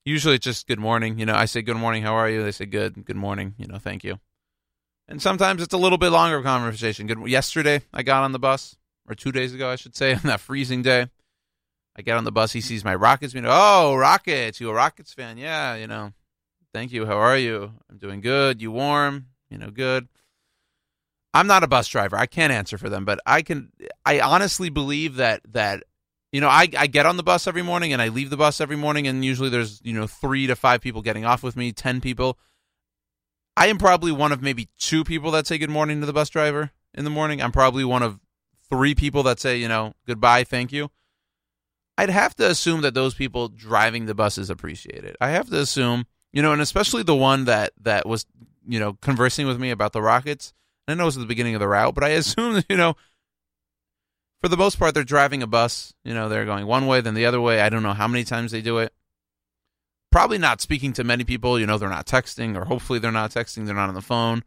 Usually 0.04 0.36
it's 0.36 0.44
just 0.44 0.66
good 0.66 0.78
morning. 0.78 1.18
You 1.18 1.26
know, 1.26 1.34
I 1.34 1.44
say 1.44 1.62
good 1.62 1.76
morning. 1.76 2.02
How 2.02 2.14
are 2.14 2.30
you? 2.30 2.42
They 2.42 2.52
say 2.52 2.66
good. 2.66 3.04
Good 3.04 3.16
morning. 3.16 3.54
You 3.58 3.66
know, 3.66 3.78
thank 3.78 4.04
you. 4.04 4.20
And 5.08 5.22
sometimes 5.22 5.62
it's 5.62 5.74
a 5.74 5.78
little 5.78 5.98
bit 5.98 6.10
longer 6.10 6.42
conversation. 6.42 7.06
Good. 7.06 7.26
Yesterday, 7.28 7.82
I 7.92 8.02
got 8.02 8.24
on 8.24 8.32
the 8.32 8.38
bus, 8.38 8.76
or 9.08 9.14
two 9.14 9.32
days 9.32 9.54
ago, 9.54 9.70
I 9.70 9.76
should 9.76 9.96
say, 9.96 10.14
on 10.14 10.22
that 10.24 10.40
freezing 10.40 10.82
day. 10.82 11.06
I 11.96 12.02
get 12.02 12.16
on 12.16 12.24
the 12.24 12.32
bus. 12.32 12.52
He 12.52 12.60
sees 12.60 12.84
my 12.84 12.94
Rockets. 12.94 13.34
Know, 13.34 13.48
oh, 13.50 13.96
Rockets. 13.96 14.60
You 14.60 14.70
a 14.70 14.74
Rockets 14.74 15.14
fan? 15.14 15.38
Yeah. 15.38 15.76
You 15.76 15.86
know, 15.86 16.12
thank 16.74 16.92
you. 16.92 17.06
How 17.06 17.16
are 17.16 17.38
you? 17.38 17.72
I'm 17.90 17.96
doing 17.96 18.20
good. 18.20 18.60
You 18.60 18.70
warm? 18.70 19.26
You 19.50 19.58
know, 19.58 19.70
good. 19.70 20.08
I'm 21.32 21.46
not 21.46 21.62
a 21.62 21.68
bus 21.68 21.88
driver. 21.88 22.16
I 22.16 22.26
can't 22.26 22.52
answer 22.52 22.78
for 22.78 22.88
them, 22.88 23.04
but 23.04 23.18
I 23.26 23.42
can. 23.42 23.70
I 24.04 24.20
honestly 24.20 24.70
believe 24.70 25.16
that 25.16 25.42
that 25.52 25.84
you 26.32 26.40
know, 26.40 26.48
I, 26.48 26.68
I 26.76 26.86
get 26.86 27.06
on 27.06 27.16
the 27.16 27.22
bus 27.22 27.46
every 27.46 27.62
morning 27.62 27.92
and 27.92 28.02
I 28.02 28.08
leave 28.08 28.30
the 28.30 28.36
bus 28.36 28.60
every 28.60 28.76
morning, 28.76 29.06
and 29.06 29.24
usually 29.24 29.48
there's 29.48 29.80
you 29.84 29.92
know 29.92 30.06
three 30.06 30.46
to 30.46 30.56
five 30.56 30.80
people 30.80 31.02
getting 31.02 31.24
off 31.24 31.42
with 31.42 31.56
me, 31.56 31.72
ten 31.72 32.00
people. 32.00 32.38
I 33.56 33.68
am 33.68 33.78
probably 33.78 34.12
one 34.12 34.32
of 34.32 34.42
maybe 34.42 34.68
two 34.78 35.02
people 35.02 35.30
that 35.30 35.46
say 35.46 35.56
good 35.56 35.70
morning 35.70 36.00
to 36.00 36.06
the 36.06 36.12
bus 36.12 36.28
driver 36.28 36.72
in 36.92 37.04
the 37.04 37.10
morning. 37.10 37.40
I'm 37.40 37.52
probably 37.52 37.84
one 37.84 38.02
of 38.02 38.18
three 38.70 38.94
people 38.94 39.22
that 39.24 39.40
say, 39.40 39.56
you 39.56 39.68
know, 39.68 39.94
goodbye, 40.06 40.44
thank 40.44 40.72
you. 40.72 40.90
I'd 41.98 42.10
have 42.10 42.34
to 42.36 42.50
assume 42.50 42.82
that 42.82 42.94
those 42.94 43.14
people 43.14 43.48
driving 43.48 44.06
the 44.06 44.14
buses 44.14 44.50
appreciate 44.50 45.04
it. 45.04 45.16
I 45.20 45.30
have 45.30 45.48
to 45.50 45.60
assume, 45.60 46.06
you 46.32 46.42
know, 46.42 46.52
and 46.52 46.60
especially 46.60 47.02
the 47.02 47.16
one 47.16 47.44
that 47.46 47.72
that 47.80 48.06
was, 48.06 48.26
you 48.66 48.78
know, 48.78 48.94
conversing 49.00 49.46
with 49.46 49.58
me 49.58 49.70
about 49.70 49.92
the 49.92 50.02
Rockets. 50.02 50.52
I 50.86 50.94
know 50.94 51.04
it 51.04 51.06
was 51.06 51.16
at 51.16 51.20
the 51.20 51.26
beginning 51.26 51.54
of 51.54 51.60
the 51.60 51.68
route, 51.68 51.94
but 51.94 52.04
I 52.04 52.08
assume 52.10 52.62
you 52.68 52.76
know, 52.76 52.96
for 54.42 54.48
the 54.48 54.56
most 54.56 54.78
part, 54.78 54.94
they're 54.94 55.04
driving 55.04 55.42
a 55.42 55.46
bus. 55.46 55.94
You 56.04 56.12
know, 56.12 56.28
they're 56.28 56.44
going 56.44 56.66
one 56.66 56.86
way, 56.86 57.00
then 57.00 57.14
the 57.14 57.26
other 57.26 57.40
way. 57.40 57.60
I 57.60 57.70
don't 57.70 57.82
know 57.82 57.94
how 57.94 58.08
many 58.08 58.24
times 58.24 58.52
they 58.52 58.60
do 58.60 58.78
it 58.78 58.92
probably 60.16 60.38
not 60.38 60.62
speaking 60.62 60.94
to 60.94 61.04
many 61.04 61.24
people. 61.24 61.60
You 61.60 61.66
know, 61.66 61.76
they're 61.76 61.90
not 61.90 62.06
texting, 62.06 62.56
or 62.56 62.64
hopefully 62.64 62.98
they're 62.98 63.12
not 63.12 63.32
texting. 63.32 63.66
They're 63.66 63.74
not 63.74 63.90
on 63.90 63.94
the 63.94 64.00
phone. 64.00 64.44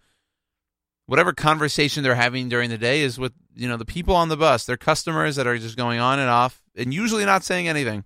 Whatever 1.09 1.33
conversation 1.33 2.03
they're 2.03 2.13
having 2.13 2.49
during 2.49 2.69
the 2.69 2.77
day 2.77 3.01
is 3.01 3.17
with 3.17 3.33
you 3.55 3.67
know 3.67 3.77
the 3.77 3.83
people 3.83 4.15
on 4.15 4.29
the 4.29 4.37
bus, 4.37 4.67
their 4.67 4.77
customers 4.77 5.37
that 5.37 5.47
are 5.47 5.57
just 5.57 5.75
going 5.75 5.99
on 5.99 6.19
and 6.19 6.29
off, 6.29 6.61
and 6.75 6.93
usually 6.93 7.25
not 7.25 7.43
saying 7.43 7.67
anything. 7.67 8.05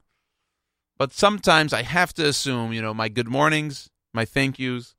But 0.97 1.11
sometimes 1.11 1.73
I 1.73 1.81
have 1.81 2.13
to 2.13 2.25
assume, 2.25 2.71
you 2.71 2.81
know, 2.81 2.93
my 2.93 3.09
good 3.09 3.27
mornings, 3.27 3.89
my 4.13 4.23
thank 4.23 4.57
yous, 4.57 4.95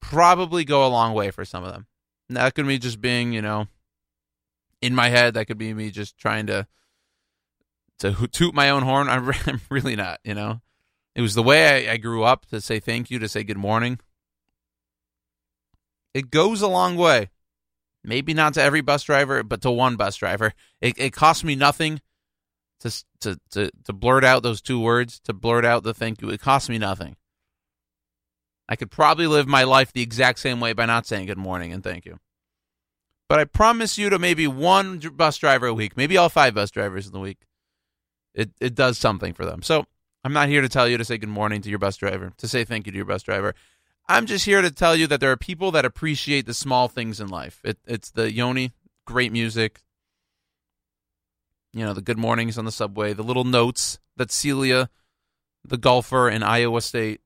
probably 0.00 0.64
go 0.64 0.86
a 0.86 0.88
long 0.88 1.12
way 1.12 1.30
for 1.30 1.44
some 1.44 1.64
of 1.64 1.70
them. 1.74 1.86
And 2.30 2.38
that 2.38 2.54
could 2.54 2.66
be 2.66 2.78
just 2.78 2.98
being, 2.98 3.34
you 3.34 3.42
know, 3.42 3.66
in 4.80 4.94
my 4.94 5.10
head. 5.10 5.34
That 5.34 5.48
could 5.48 5.58
be 5.58 5.74
me 5.74 5.90
just 5.90 6.16
trying 6.16 6.46
to 6.46 6.66
to 7.98 8.26
toot 8.28 8.54
my 8.54 8.70
own 8.70 8.84
horn. 8.84 9.06
I'm 9.10 9.60
really 9.68 9.96
not, 9.96 10.20
you 10.24 10.32
know. 10.32 10.62
It 11.14 11.20
was 11.20 11.34
the 11.34 11.42
way 11.42 11.88
I, 11.88 11.92
I 11.92 11.96
grew 11.98 12.24
up 12.24 12.46
to 12.46 12.62
say 12.62 12.80
thank 12.80 13.10
you, 13.10 13.18
to 13.18 13.28
say 13.28 13.44
good 13.44 13.58
morning. 13.58 13.98
It 16.18 16.30
goes 16.30 16.62
a 16.62 16.68
long 16.68 16.96
way. 16.96 17.30
Maybe 18.02 18.34
not 18.34 18.54
to 18.54 18.62
every 18.62 18.80
bus 18.80 19.04
driver, 19.04 19.44
but 19.44 19.62
to 19.62 19.70
one 19.70 19.94
bus 19.94 20.16
driver. 20.16 20.52
It, 20.80 20.98
it 20.98 21.12
cost 21.12 21.44
me 21.44 21.54
nothing 21.54 22.00
to, 22.80 22.90
to 23.20 23.38
to 23.50 23.70
to 23.84 23.92
blurt 23.92 24.24
out 24.24 24.42
those 24.42 24.60
two 24.60 24.80
words, 24.80 25.20
to 25.20 25.32
blurt 25.32 25.64
out 25.64 25.84
the 25.84 25.94
thank 25.94 26.20
you. 26.20 26.30
It 26.30 26.40
costs 26.40 26.68
me 26.68 26.78
nothing. 26.78 27.16
I 28.68 28.74
could 28.74 28.90
probably 28.90 29.28
live 29.28 29.46
my 29.46 29.62
life 29.62 29.92
the 29.92 30.02
exact 30.02 30.40
same 30.40 30.58
way 30.58 30.72
by 30.72 30.86
not 30.86 31.06
saying 31.06 31.26
good 31.26 31.38
morning 31.38 31.72
and 31.72 31.84
thank 31.84 32.04
you. 32.04 32.18
But 33.28 33.38
I 33.38 33.44
promise 33.44 33.96
you 33.96 34.10
to 34.10 34.18
maybe 34.18 34.46
one 34.46 34.98
bus 34.98 35.38
driver 35.38 35.68
a 35.68 35.74
week, 35.74 35.96
maybe 35.96 36.16
all 36.16 36.28
five 36.28 36.54
bus 36.54 36.70
drivers 36.70 37.06
in 37.06 37.12
the 37.12 37.20
week, 37.20 37.38
it, 38.34 38.50
it 38.60 38.74
does 38.74 38.98
something 38.98 39.34
for 39.34 39.44
them. 39.44 39.62
So 39.62 39.86
I'm 40.24 40.32
not 40.32 40.48
here 40.48 40.62
to 40.62 40.68
tell 40.68 40.88
you 40.88 40.98
to 40.98 41.04
say 41.04 41.18
good 41.18 41.28
morning 41.28 41.62
to 41.62 41.70
your 41.70 41.78
bus 41.78 41.96
driver, 41.96 42.32
to 42.38 42.48
say 42.48 42.64
thank 42.64 42.86
you 42.86 42.92
to 42.92 42.96
your 42.96 43.06
bus 43.06 43.22
driver. 43.22 43.54
I'm 44.08 44.26
just 44.26 44.46
here 44.46 44.62
to 44.62 44.70
tell 44.70 44.96
you 44.96 45.06
that 45.08 45.20
there 45.20 45.30
are 45.30 45.36
people 45.36 45.70
that 45.72 45.84
appreciate 45.84 46.46
the 46.46 46.54
small 46.54 46.88
things 46.88 47.20
in 47.20 47.28
life. 47.28 47.60
It, 47.62 47.78
it's 47.86 48.10
the 48.10 48.32
Yoni, 48.32 48.72
great 49.04 49.32
music. 49.32 49.82
You 51.74 51.84
know, 51.84 51.92
the 51.92 52.00
good 52.00 52.16
mornings 52.16 52.56
on 52.56 52.64
the 52.64 52.72
subway, 52.72 53.12
the 53.12 53.22
little 53.22 53.44
notes 53.44 53.98
that 54.16 54.32
Celia, 54.32 54.88
the 55.62 55.76
golfer 55.76 56.28
in 56.28 56.42
Iowa 56.42 56.80
State, 56.80 57.20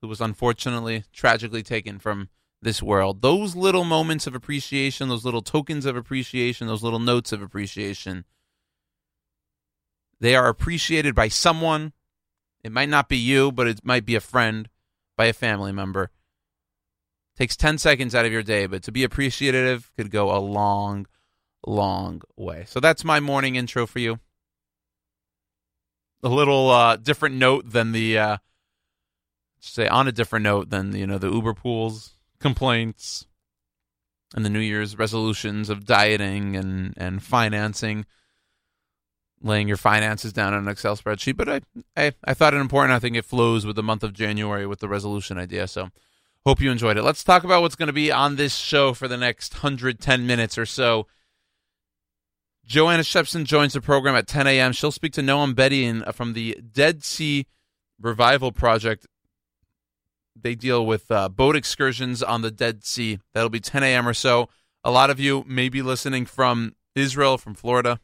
who 0.00 0.08
was 0.08 0.20
unfortunately 0.20 1.04
tragically 1.12 1.62
taken 1.62 1.98
from 1.98 2.30
this 2.62 2.82
world, 2.82 3.20
those 3.20 3.54
little 3.54 3.84
moments 3.84 4.26
of 4.26 4.34
appreciation, 4.34 5.10
those 5.10 5.24
little 5.24 5.42
tokens 5.42 5.84
of 5.84 5.96
appreciation, 5.96 6.66
those 6.66 6.82
little 6.82 6.98
notes 6.98 7.30
of 7.32 7.42
appreciation, 7.42 8.24
they 10.18 10.34
are 10.34 10.48
appreciated 10.48 11.14
by 11.14 11.28
someone 11.28 11.92
it 12.64 12.72
might 12.72 12.88
not 12.88 13.08
be 13.08 13.16
you, 13.16 13.52
but 13.52 13.68
it 13.68 13.84
might 13.84 14.04
be 14.04 14.16
a 14.16 14.20
friend, 14.20 14.68
by 15.16 15.26
a 15.26 15.32
family 15.32 15.72
member. 15.72 16.10
Takes 17.36 17.56
10 17.56 17.78
seconds 17.78 18.14
out 18.14 18.24
of 18.24 18.32
your 18.32 18.42
day, 18.42 18.66
but 18.66 18.82
to 18.84 18.92
be 18.92 19.04
appreciative 19.04 19.90
could 19.96 20.10
go 20.10 20.34
a 20.34 20.38
long, 20.38 21.06
long 21.66 22.22
way. 22.36 22.64
So 22.66 22.80
that's 22.80 23.04
my 23.04 23.20
morning 23.20 23.56
intro 23.56 23.86
for 23.86 23.98
you. 23.98 24.18
A 26.22 26.28
little 26.28 26.70
uh, 26.70 26.96
different 26.96 27.36
note 27.36 27.70
than 27.70 27.92
the, 27.92 28.18
uh, 28.18 28.36
say, 29.60 29.86
on 29.86 30.08
a 30.08 30.12
different 30.12 30.44
note 30.44 30.70
than, 30.70 30.96
you 30.96 31.06
know, 31.06 31.18
the 31.18 31.30
Uber 31.30 31.54
pools 31.54 32.14
complaints 32.40 33.26
and 34.34 34.44
the 34.44 34.50
New 34.50 34.60
Year's 34.60 34.98
resolutions 34.98 35.68
of 35.68 35.84
dieting 35.84 36.56
and, 36.56 36.94
and 36.96 37.22
financing 37.22 38.06
laying 39.42 39.68
your 39.68 39.76
finances 39.76 40.32
down 40.32 40.54
on 40.54 40.62
an 40.62 40.68
Excel 40.68 40.96
spreadsheet. 40.96 41.36
But 41.36 41.48
I, 41.48 41.60
I, 41.96 42.12
I 42.24 42.34
thought 42.34 42.54
it 42.54 42.58
important. 42.58 42.92
I 42.92 42.98
think 42.98 43.16
it 43.16 43.24
flows 43.24 43.66
with 43.66 43.76
the 43.76 43.82
month 43.82 44.02
of 44.02 44.12
January 44.12 44.66
with 44.66 44.80
the 44.80 44.88
resolution 44.88 45.38
idea. 45.38 45.66
So 45.68 45.90
hope 46.44 46.60
you 46.60 46.70
enjoyed 46.70 46.96
it. 46.96 47.02
Let's 47.02 47.24
talk 47.24 47.44
about 47.44 47.62
what's 47.62 47.76
going 47.76 47.88
to 47.88 47.92
be 47.92 48.10
on 48.10 48.36
this 48.36 48.56
show 48.56 48.94
for 48.94 49.08
the 49.08 49.16
next 49.16 49.54
110 49.54 50.26
minutes 50.26 50.56
or 50.56 50.66
so. 50.66 51.06
Joanna 52.64 53.02
Shebson 53.04 53.44
joins 53.44 53.74
the 53.74 53.80
program 53.80 54.16
at 54.16 54.26
10 54.26 54.46
a.m. 54.48 54.72
She'll 54.72 54.90
speak 54.90 55.12
to 55.12 55.20
Noam 55.20 55.54
Bedein 55.54 56.12
from 56.12 56.32
the 56.32 56.58
Dead 56.72 57.04
Sea 57.04 57.46
Revival 58.00 58.50
Project. 58.50 59.06
They 60.34 60.56
deal 60.56 60.84
with 60.84 61.10
uh, 61.10 61.28
boat 61.28 61.54
excursions 61.54 62.22
on 62.22 62.42
the 62.42 62.50
Dead 62.50 62.84
Sea. 62.84 63.20
That'll 63.32 63.50
be 63.50 63.60
10 63.60 63.84
a.m. 63.84 64.08
or 64.08 64.14
so. 64.14 64.48
A 64.82 64.90
lot 64.90 65.10
of 65.10 65.20
you 65.20 65.44
may 65.46 65.68
be 65.68 65.80
listening 65.80 66.26
from 66.26 66.74
Israel, 66.96 67.38
from 67.38 67.54
Florida, 67.54 68.00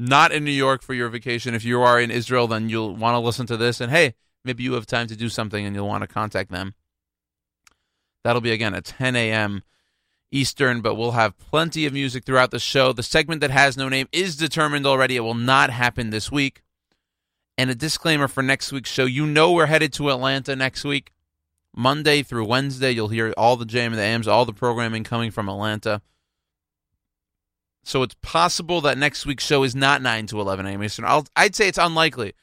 not 0.00 0.32
in 0.32 0.44
New 0.44 0.50
York 0.50 0.82
for 0.82 0.94
your 0.94 1.10
vacation. 1.10 1.54
If 1.54 1.62
you 1.62 1.82
are 1.82 2.00
in 2.00 2.10
Israel, 2.10 2.46
then 2.46 2.70
you'll 2.70 2.96
want 2.96 3.14
to 3.14 3.18
listen 3.18 3.46
to 3.46 3.56
this. 3.58 3.82
And 3.82 3.92
hey, 3.92 4.14
maybe 4.44 4.62
you 4.62 4.72
have 4.72 4.86
time 4.86 5.06
to 5.08 5.14
do 5.14 5.28
something 5.28 5.64
and 5.64 5.76
you'll 5.76 5.86
want 5.86 6.00
to 6.00 6.08
contact 6.08 6.50
them. 6.50 6.74
That'll 8.24 8.40
be 8.40 8.50
again 8.50 8.74
at 8.74 8.86
10 8.86 9.14
a.m. 9.14 9.62
Eastern, 10.32 10.80
but 10.80 10.94
we'll 10.94 11.12
have 11.12 11.38
plenty 11.38 11.84
of 11.84 11.92
music 11.92 12.24
throughout 12.24 12.50
the 12.50 12.58
show. 12.58 12.94
The 12.94 13.02
segment 13.02 13.42
that 13.42 13.50
has 13.50 13.76
no 13.76 13.90
name 13.90 14.08
is 14.10 14.36
determined 14.36 14.86
already. 14.86 15.16
It 15.16 15.20
will 15.20 15.34
not 15.34 15.68
happen 15.68 16.08
this 16.08 16.32
week. 16.32 16.62
And 17.58 17.68
a 17.68 17.74
disclaimer 17.74 18.26
for 18.26 18.42
next 18.42 18.72
week's 18.72 18.90
show 18.90 19.04
you 19.04 19.26
know 19.26 19.52
we're 19.52 19.66
headed 19.66 19.92
to 19.94 20.08
Atlanta 20.08 20.56
next 20.56 20.82
week. 20.82 21.12
Monday 21.76 22.22
through 22.22 22.46
Wednesday, 22.46 22.90
you'll 22.90 23.08
hear 23.08 23.34
all 23.36 23.56
the 23.56 23.66
JM 23.66 23.88
and 23.88 23.96
the 23.96 24.02
AMs, 24.02 24.26
all 24.26 24.46
the 24.46 24.54
programming 24.54 25.04
coming 25.04 25.30
from 25.30 25.48
Atlanta. 25.48 26.00
So 27.84 28.02
it's 28.02 28.16
possible 28.22 28.80
that 28.82 28.98
next 28.98 29.26
week's 29.26 29.46
show 29.46 29.62
is 29.62 29.74
not 29.74 30.02
9 30.02 30.26
to 30.28 30.40
11 30.40 30.66
a.m. 30.66 30.82
Eastern. 30.82 31.04
I'll, 31.04 31.26
I'd 31.34 31.54
say 31.54 31.68
it's 31.68 31.78
unlikely. 31.78 32.34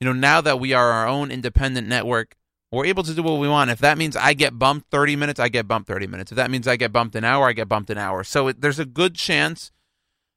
You 0.00 0.06
know, 0.06 0.12
now 0.12 0.40
that 0.40 0.58
we 0.58 0.72
are 0.72 0.90
our 0.90 1.06
own 1.06 1.30
independent 1.30 1.86
network, 1.86 2.36
we're 2.72 2.86
able 2.86 3.02
to 3.02 3.14
do 3.14 3.22
what 3.22 3.38
we 3.40 3.48
want. 3.48 3.70
If 3.70 3.78
that 3.80 3.98
means 3.98 4.16
I 4.16 4.34
get 4.34 4.58
bumped 4.58 4.90
30 4.90 5.16
minutes, 5.16 5.40
I 5.40 5.48
get 5.48 5.66
bumped 5.66 5.88
30 5.88 6.06
minutes. 6.06 6.32
If 6.32 6.36
that 6.36 6.50
means 6.50 6.68
I 6.68 6.76
get 6.76 6.92
bumped 6.92 7.14
an 7.16 7.24
hour, 7.24 7.48
I 7.48 7.52
get 7.52 7.68
bumped 7.68 7.90
an 7.90 7.98
hour. 7.98 8.24
So 8.24 8.48
it, 8.48 8.60
there's 8.60 8.78
a 8.78 8.84
good 8.84 9.14
chance 9.14 9.72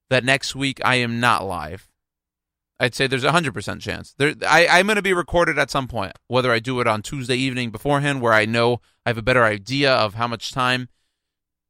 that 0.09 0.23
next 0.23 0.55
week 0.55 0.81
I 0.83 0.95
am 0.95 1.19
not 1.19 1.45
live. 1.45 1.87
I'd 2.79 2.95
say 2.95 3.07
there's 3.07 3.23
a 3.23 3.31
100% 3.31 3.79
chance. 3.79 4.15
There, 4.17 4.33
I, 4.47 4.67
I'm 4.67 4.87
going 4.87 4.97
to 4.97 5.01
be 5.01 5.13
recorded 5.13 5.59
at 5.59 5.71
some 5.71 5.87
point, 5.87 6.13
whether 6.27 6.51
I 6.51 6.59
do 6.59 6.79
it 6.81 6.87
on 6.87 7.01
Tuesday 7.01 7.35
evening 7.35 7.69
beforehand, 7.69 8.21
where 8.21 8.33
I 8.33 8.45
know 8.45 8.81
I 9.05 9.09
have 9.09 9.17
a 9.17 9.23
better 9.23 9.43
idea 9.43 9.93
of 9.93 10.15
how 10.15 10.27
much 10.27 10.51
time 10.51 10.89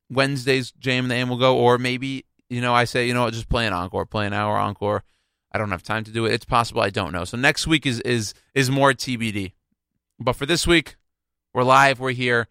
Wednesday's 0.09 0.71
JM 0.71 0.99
and 0.99 1.11
the 1.11 1.15
AM 1.15 1.29
will 1.29 1.37
go, 1.37 1.57
or 1.57 1.77
maybe 1.77 2.25
you 2.49 2.61
know, 2.61 2.73
I 2.73 2.85
say, 2.85 3.07
you 3.07 3.13
know, 3.13 3.23
what, 3.23 3.33
just 3.33 3.49
play 3.49 3.65
an 3.65 3.73
encore, 3.73 4.05
play 4.05 4.27
an 4.27 4.33
hour 4.33 4.57
encore. 4.57 5.03
I 5.51 5.57
don't 5.57 5.71
have 5.71 5.83
time 5.83 6.03
to 6.05 6.11
do 6.11 6.25
it. 6.25 6.33
It's 6.33 6.45
possible 6.45 6.81
I 6.81 6.89
don't 6.89 7.11
know. 7.11 7.25
So 7.25 7.37
next 7.37 7.67
week 7.67 7.85
is 7.85 7.99
is 8.01 8.33
is 8.55 8.71
more 8.71 8.93
TBD. 8.93 9.53
But 10.19 10.33
for 10.33 10.45
this 10.45 10.65
week, 10.65 10.95
we're 11.53 11.63
live, 11.63 11.99
we're 11.99 12.11
here, 12.11 12.47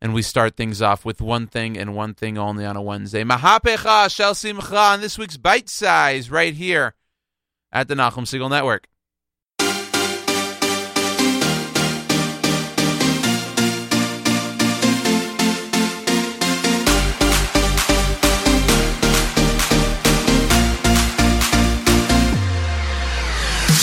and 0.00 0.14
we 0.14 0.22
start 0.22 0.56
things 0.56 0.80
off 0.80 1.04
with 1.04 1.20
one 1.20 1.46
thing 1.46 1.76
and 1.76 1.96
one 1.96 2.14
thing 2.14 2.38
only 2.38 2.64
on 2.64 2.76
a 2.76 2.82
Wednesday. 2.82 3.24
Mahapecha 3.24 4.14
Shel 4.14 4.34
Simcha 4.34 4.76
on 4.76 5.00
this 5.00 5.18
week's 5.18 5.36
Bite 5.36 5.68
Size 5.68 6.30
right 6.30 6.54
here 6.54 6.94
at 7.72 7.88
the 7.88 7.94
Nachum 7.94 8.24
Segal 8.24 8.50
Network. 8.50 8.88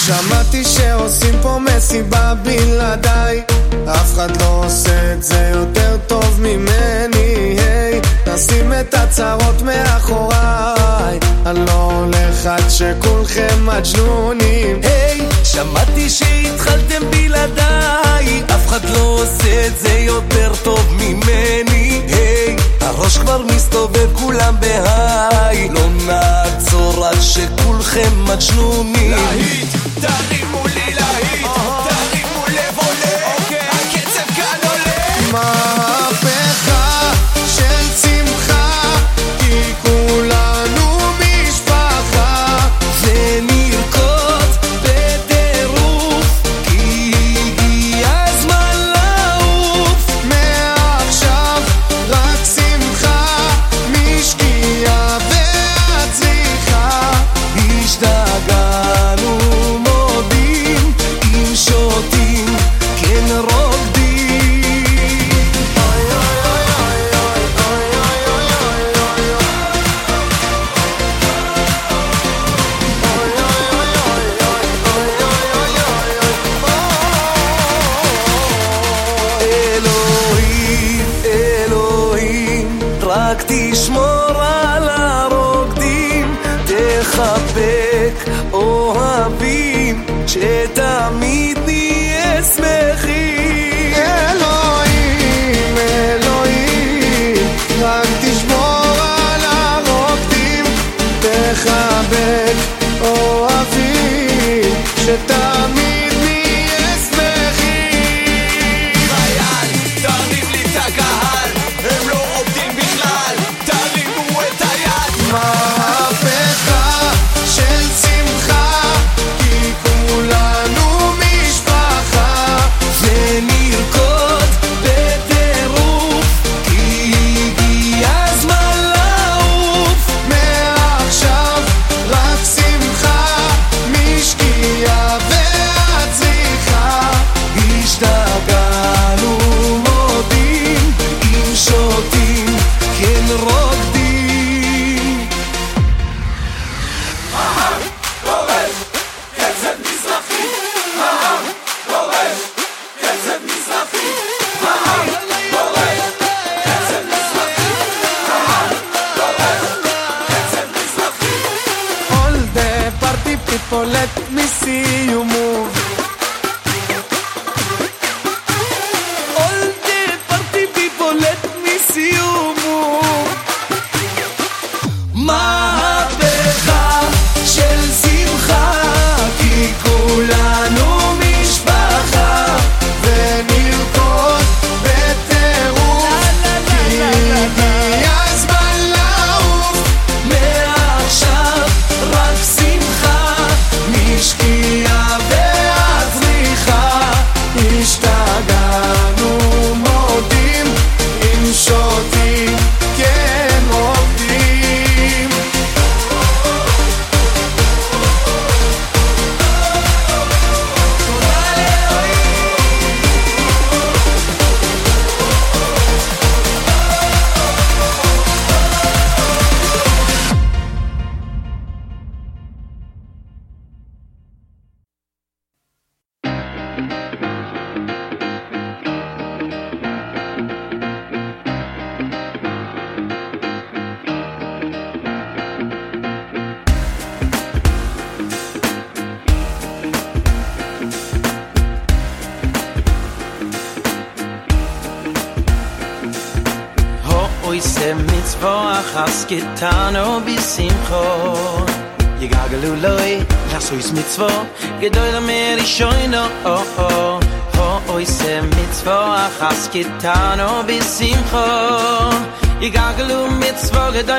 שמעתי 0.09 0.63
שעושים 0.63 1.35
פה 1.41 1.59
מסיבה 1.59 2.33
בלעדיי. 2.43 3.43
אף 3.85 4.13
אחד 4.13 4.41
לא 4.41 4.61
עושה 4.65 5.13
את 5.13 5.23
זה 5.23 5.51
יותר 5.53 5.97
טוב 6.07 6.39
ממני 6.41 7.57
היי, 7.59 8.01
נשים 8.27 8.73
את 8.73 8.93
הצרות 8.93 9.61
מאחוריי. 9.61 11.19
אני 11.45 11.65
לא 11.65 11.91
הולך 11.91 12.45
עד 12.45 12.69
שכולכם 12.69 13.65
מג'נונים. 13.65 14.81
היי, 14.83 15.21
שמעתי 15.43 16.09
שהתחלתם 16.09 17.11
בלעדיי. 17.11 18.43
אף 18.55 18.67
אחד 18.67 18.89
לא 18.89 18.99
עושה 19.21 19.67
את 19.67 19.79
זה 19.79 19.91
יותר 19.91 20.51
טוב 20.63 20.93
ממני 20.93 22.01
היי, 22.07 22.55
הראש 22.81 23.17
כבר 23.17 23.41
מסתובב 23.55 24.09
כולם 24.13 24.55
בהיי. 24.59 25.69
לא 25.69 25.89
נעצור 26.07 27.05
עד 27.05 27.21
שכולכם 27.21 28.11
מג'נונים. 28.23 29.11
להיט, 29.11 29.78
תרימו 30.01 30.63
לי 30.67 30.93
להיט, 30.93 31.47
תרימו 31.83 32.45
לב 32.47 32.77
עולה 32.77 33.35
הקצב 33.71 34.35
כאן 34.35 34.69
עולה 34.69 35.68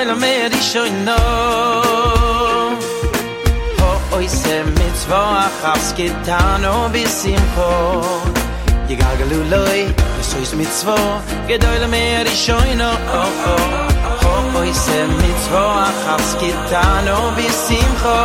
oi 0.00 0.14
mer 0.16 0.52
i 0.56 0.60
shoy 0.64 0.90
no 1.06 1.16
ho 3.80 3.90
oi 4.16 4.28
se 4.28 4.54
mit 4.76 4.94
zwa 5.02 5.24
khas 5.60 5.90
getan 5.98 6.64
o 6.64 6.88
bisim 6.94 7.42
po 7.56 7.66
ye 8.88 8.96
gagalu 9.00 9.40
loy 9.50 9.80
es 10.20 10.30
oi 10.38 10.44
se 10.50 10.56
mit 10.60 10.72
zwa 10.80 10.96
gedoy 11.50 11.76
mer 11.96 12.24
i 12.32 12.36
shoy 12.44 12.70
no 12.80 12.90
oh 13.18 13.44
oh 13.52 13.66
ho 14.22 14.32
oi 14.62 14.72
se 14.84 14.98
mit 15.20 15.38
zwa 15.48 15.66
khas 16.02 16.32
getan 16.40 17.12
o 17.16 17.20
bisim 17.36 17.92
po 18.02 18.16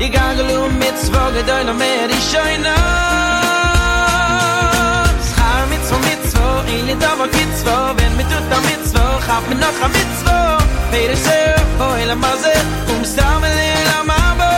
ye 0.00 0.08
gagalu 0.16 0.58
mit 0.80 0.96
zwa 1.06 1.24
gedoy 1.36 1.62
lo 1.68 1.74
mer 1.84 2.08
i 2.18 2.20
shoy 2.30 2.56
no 2.66 2.78
Ich 6.74 6.88
bin 6.88 6.98
doch 7.00 7.16
mit 7.18 7.52
zwei, 7.60 7.92
wenn 7.96 8.16
mit 8.16 8.26
du 8.26 8.38
da 8.50 8.58
mit 8.68 8.82
zwei, 8.90 9.00
hab 9.28 9.48
mir 9.48 9.56
noch 9.56 9.88
mit 9.94 10.08
zwei. 10.20 10.61
Peter 10.92 11.16
Sir, 11.16 11.54
oh, 11.80 11.94
in 12.02 12.06
der 12.06 12.16
Masse, 12.16 12.52
um 12.92 13.02
Stammeln 13.02 13.56
Mabo. 14.04 14.52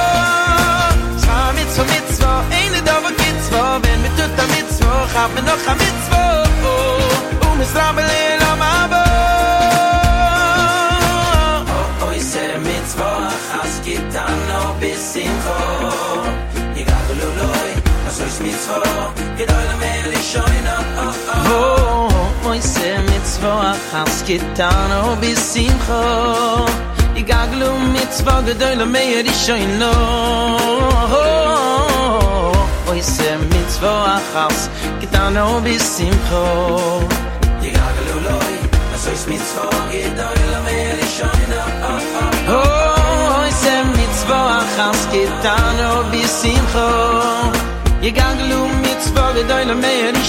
Zwar 1.23 1.53
mit 1.53 1.73
zur 1.73 1.85
Mitzwa, 1.85 2.43
eine 2.51 2.83
Dauer 2.83 3.13
geht's 3.17 3.49
wo, 3.53 3.79
wenn 3.83 4.03
mit 4.03 4.11
tut 4.19 4.35
hab 5.15 5.33
mir 5.33 5.43
noch 5.43 5.63
oh, 6.13 7.53
um 7.53 7.59
Mabo. 8.59 9.05
Oh, 11.27 12.03
oh, 12.03 12.11
oh, 12.11 12.19
oh, 21.51 22.09
oh. 22.11 22.14
moy 22.45 22.61
se 22.61 22.99
mit 23.09 23.25
zwa 23.35 23.75
khas 23.91 24.23
kitan 24.27 24.91
o 25.01 25.17
bisim 25.21 25.75
kho 25.87 26.03
i 27.21 27.23
gaglu 27.31 27.71
mit 27.95 28.11
zwa 28.19 28.35
de 28.47 28.55
dele 28.63 28.87
me 28.95 29.23
di 29.27 29.35
shoy 29.45 29.65
no 29.81 29.93
moy 32.87 33.01
se 33.15 33.31
mit 33.53 33.69
zwa 33.77 33.95
khas 34.33 34.61
kitan 35.01 35.37
o 35.45 35.61
bisim 35.65 36.15
kho 36.29 36.45
i 37.69 37.71
gaglu 37.79 38.17
loy 38.27 38.55
as 38.95 39.07
es 39.15 39.23
mit 39.31 39.43
zwa 39.53 39.69
ge 39.91 40.05
dele 40.21 40.59
me 40.67 40.79
di 41.01 41.09
shoy 41.17 41.41
mit 43.97 44.13
zwa 44.21 44.43
khas 44.77 45.01
kitan 45.13 45.79
o 45.91 45.93
bisim 46.13 46.63
kho 46.73 46.89
i 48.09 48.11
gaglu 48.21 48.61
mit 48.85 49.01
zwa 49.09 49.27
de 49.37 49.43
dele 49.51 49.75
me 49.83 49.95
di 50.15 50.23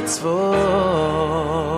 le 0.00 1.75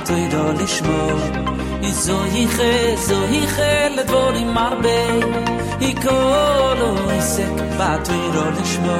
atoy 0.00 0.28
do 0.32 0.42
lishmo 0.58 0.98
izo 1.90 2.16
hi 2.32 2.44
khe 2.56 2.72
zo 3.06 3.18
hi 3.32 3.40
khe 3.54 3.72
le 3.96 4.02
dvorim 4.10 4.50
marbe. 4.58 4.98
Hi 5.82 5.90
kolo 6.04 6.90
isek 7.18 7.54
batoy 7.78 8.24
do 8.34 8.44
lishmo 8.56 8.98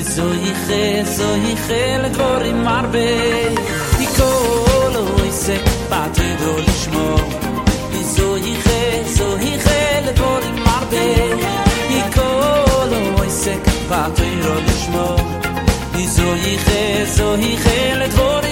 izo 0.00 0.26
hi 0.42 0.52
khe 0.64 0.82
zo 1.16 1.28
hi 1.44 1.54
khe 1.66 1.82
le 2.02 2.10
dvorim 2.16 2.58
marbe. 2.68 3.06
Hi 3.98 4.06
kolo 4.18 5.04
isek 5.30 5.64
batoy 5.92 6.32
do 6.42 6.52
lishmo 6.66 7.06
izo 8.00 8.28
hi 8.44 8.54
khe 8.66 8.82
zo 9.16 9.28
hi 9.44 9.54
khe 9.64 9.80
le 10.06 10.12
dvorim 10.18 10.58
marbe. 10.66 11.06
Hi 11.92 12.02
kolo 12.16 13.00
isek 13.30 13.62
batoy 13.90 14.34
do 14.44 14.54
lishmo 14.68 15.08
izo 16.04 16.30
hi 16.44 16.54
khe 16.66 16.82
zo 17.16 17.28
hi 17.42 17.52
khe 17.64 17.78
le 18.00 18.08
dvorim 18.16 18.49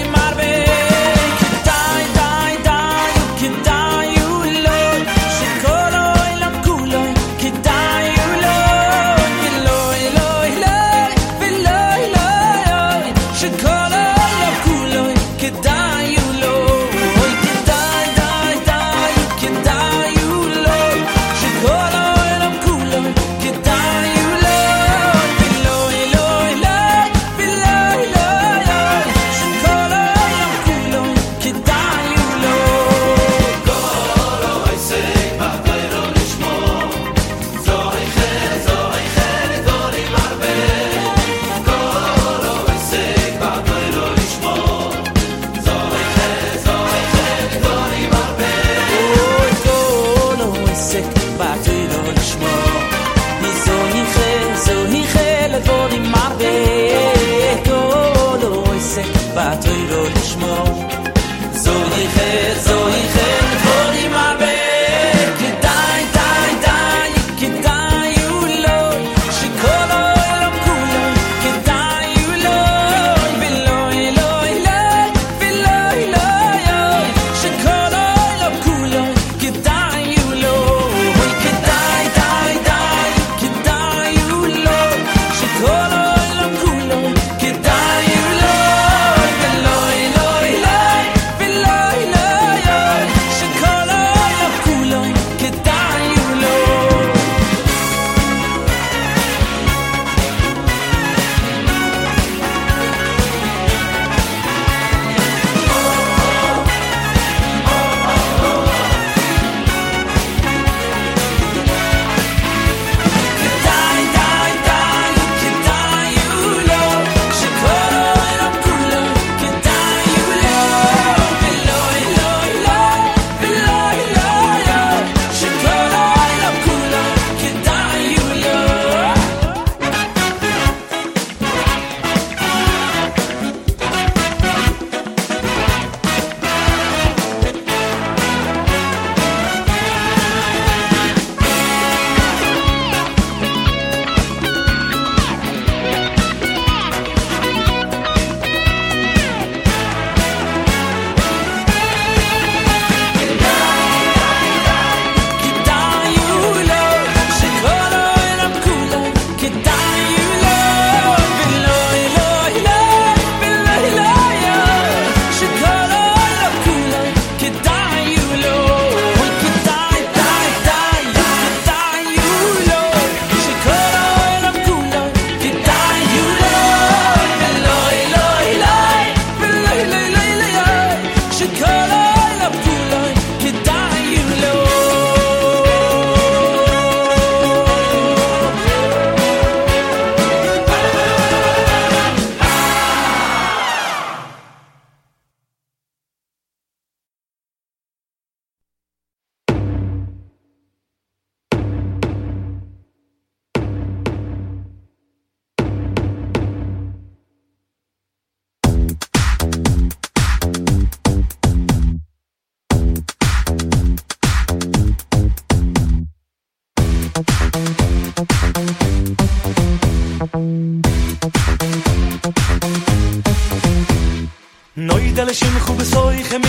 Noite, 225.69 225.93
noite, 225.93 226.48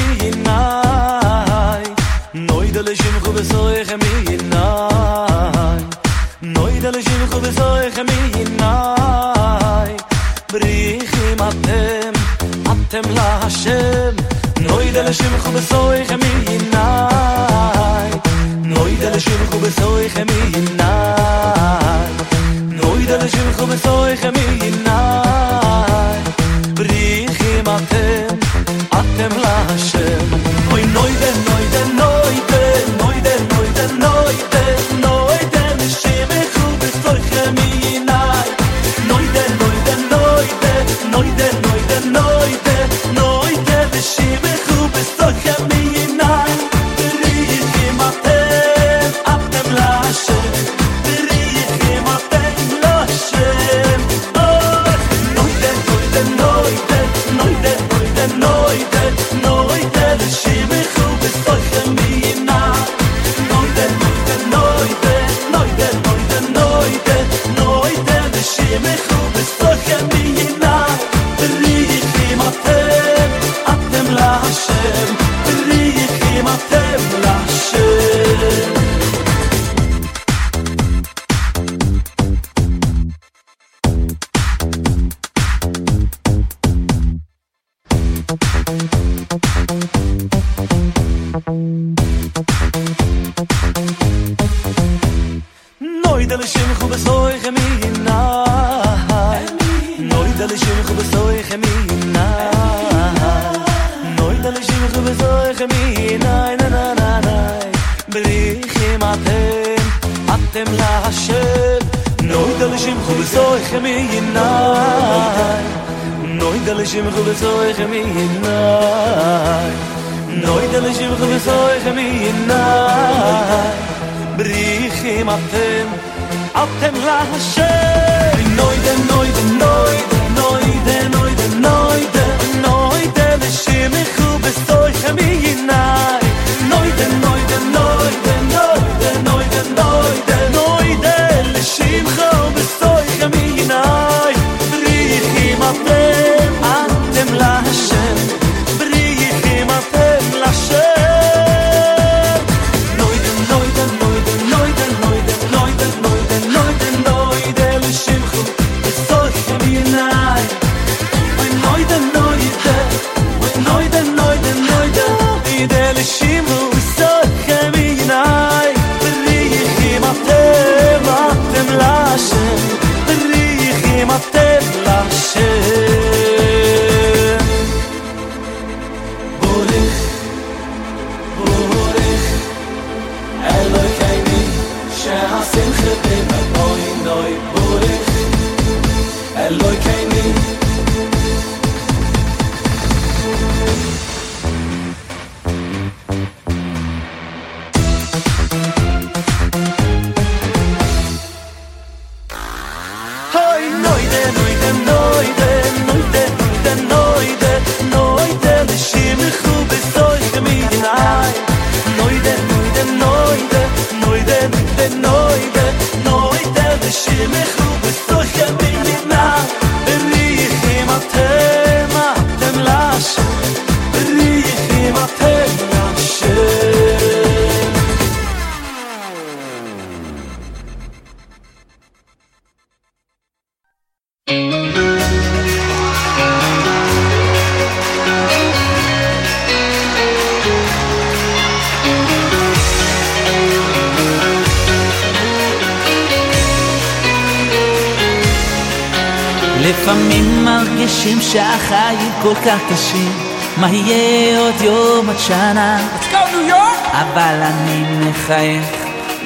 כך 252.47 252.59
קשים, 252.73 253.13
מה 253.57 253.71
יהיה 253.71 254.39
עוד 254.39 254.61
יום 254.61 255.11
עד 255.11 255.19
שנה? 255.19 255.79
Let's 255.79 256.13
go, 256.13 256.17
New 256.17 256.51
York! 256.51 256.89
אבל 256.93 257.41
אני 257.43 258.09
מחייך, 258.11 258.65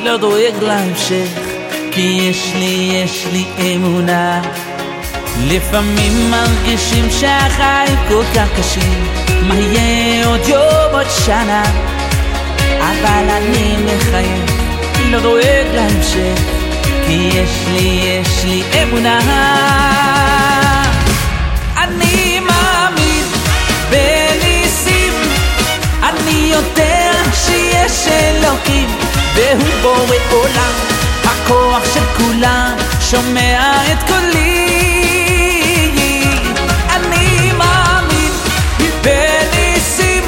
לא 0.02 0.16
דואג 0.16 0.62
להמשך, 0.62 1.28
כי 1.90 2.00
יש 2.00 2.52
לי, 2.54 3.02
יש 3.04 3.26
לי 3.32 3.74
אמונה. 3.74 4.42
לפעמים 5.46 6.30
מרגישים 6.30 7.10
שהחיים 7.10 7.98
כל 8.08 8.22
כך 8.34 8.48
קשים, 8.58 9.04
מה 9.48 9.54
יהיה 9.54 10.26
עוד 10.26 10.48
יום 10.48 10.92
עוד 10.92 11.06
שנה? 11.24 11.62
אבל 12.78 13.30
אני 13.30 13.76
מחייך, 13.84 14.52
לא 15.10 15.20
דואג 15.20 15.66
להמשך, 15.74 16.40
כי 17.06 17.30
יש 17.34 17.64
לי, 17.72 18.00
יש 18.02 18.44
לי 18.44 18.62
אמונה. 18.82 20.53
יודע 26.54 27.12
שיש 27.32 28.08
אלוקים 28.08 28.88
והוא 29.34 29.68
בורא 29.82 30.16
עולם 30.30 30.72
הכוח 31.24 31.94
של 31.94 32.04
כולם 32.16 32.76
שומע 33.00 33.82
את 33.92 34.02
קולי. 34.06 34.70
אני 36.90 37.52
מאמין 37.52 38.32
בניסים 39.02 40.24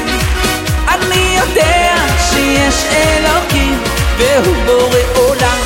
אני 0.87 1.37
יודע 1.39 1.95
שיש 2.31 2.75
אלוקים 2.91 3.83
והוא 4.17 4.55
בורא 4.65 4.99
עולם 5.15 5.59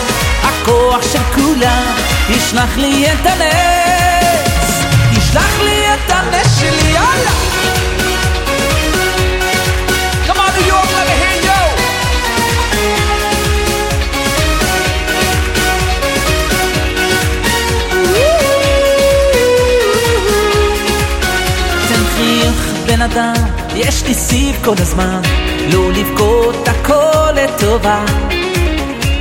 הכוח 0.44 1.02
של 1.14 1.24
כולם. 1.36 1.84
ישלח 2.30 2.78
לי 2.78 3.12
את 3.12 3.26
הנס 3.26 4.84
ישלח 5.12 5.60
לי 5.62 5.94
את 5.94 6.12
הנס 6.12 6.60
שלי 6.60 6.92
יאללה 6.92 7.32
יש 23.76 24.04
לי 24.04 24.14
סיב 24.14 24.56
כל 24.64 24.74
הזמן, 24.78 25.22
לא 25.74 25.92
לבכות 25.92 26.68
הכל 26.68 27.32
לטובה. 27.36 28.06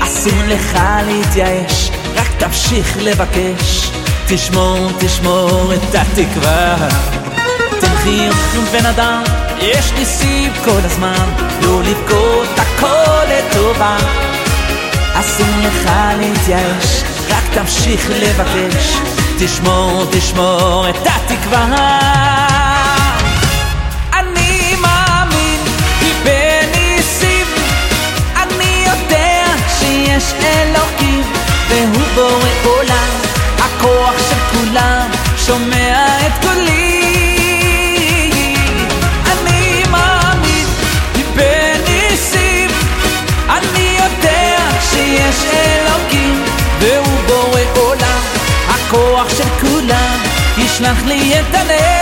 אסור 0.00 0.38
לך 0.48 0.78
להתייאש, 1.06 1.90
רק 2.14 2.26
תמשיך 2.38 2.96
לבקש, 3.02 3.90
תשמור, 4.28 4.88
תשמור 4.98 5.72
את 5.74 5.94
התקווה. 5.94 6.76
תן 7.80 7.96
חיוך 8.02 8.54
בן 8.72 8.86
אדם, 8.86 9.22
יש 9.60 9.92
לי 9.92 10.04
סיב 10.04 10.52
כל 10.64 10.80
הזמן, 10.84 11.34
לא 11.62 11.82
לבכות 11.82 12.48
הכל 12.56 13.24
לטובה. 13.28 13.96
אסור 15.14 15.46
לך 15.62 15.90
להתייאש, 16.18 17.02
רק 17.30 17.44
תמשיך 17.54 18.10
לבקש, 18.10 18.96
תשמור, 19.38 20.04
תשמור 20.10 20.86
את 20.88 21.06
התקווה. 21.06 21.98
אני 24.12 24.74
אלוקים, 30.44 31.22
והוא 31.68 32.06
בורא 32.14 32.48
עולם, 32.64 33.10
הכוח 33.58 34.14
של 34.30 34.56
כולם, 34.56 35.10
שומע 35.36 36.06
את 36.26 36.44
קולי. 36.44 36.89
simply 51.10 51.32
internet. 51.32 51.99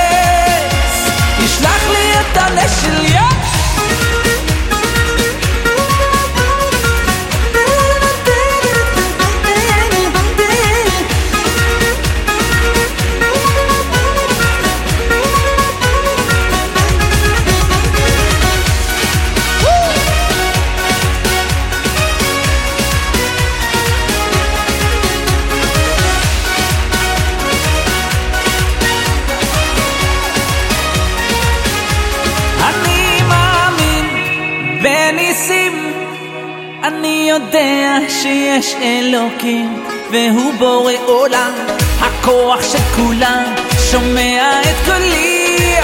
שיש 38.23 38.75
אלוקים 38.83 39.85
והוא 40.13 40.55
בורא 40.59 40.93
עולם. 41.07 41.53
הכוח 42.01 42.63
של 42.73 42.79
כולם 42.97 43.45
שומע 43.91 44.61
את 44.61 44.85
קולי, 44.85 45.77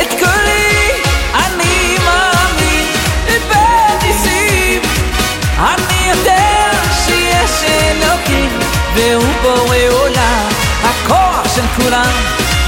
את 0.00 0.08
קולי. 0.10 0.90
אני 1.34 1.96
מאמין 2.04 2.86
בניסים. 3.48 4.82
אני 5.58 6.10
יודע 6.10 6.70
שיש 7.06 7.70
אלוקים 7.70 8.58
והוא 8.94 9.34
בורא 9.42 9.76
עולם. 9.90 10.48
הכוח 10.82 11.54
של 11.54 11.82
כולם 11.82 12.12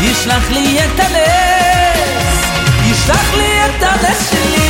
ישלח 0.00 0.50
לי 0.50 0.78
את 0.78 1.00
הנס 1.00 2.44
ישלח 2.90 3.34
לי 3.34 3.64
את 3.64 3.82
הנס 3.82 4.30
שלי. 4.30 4.69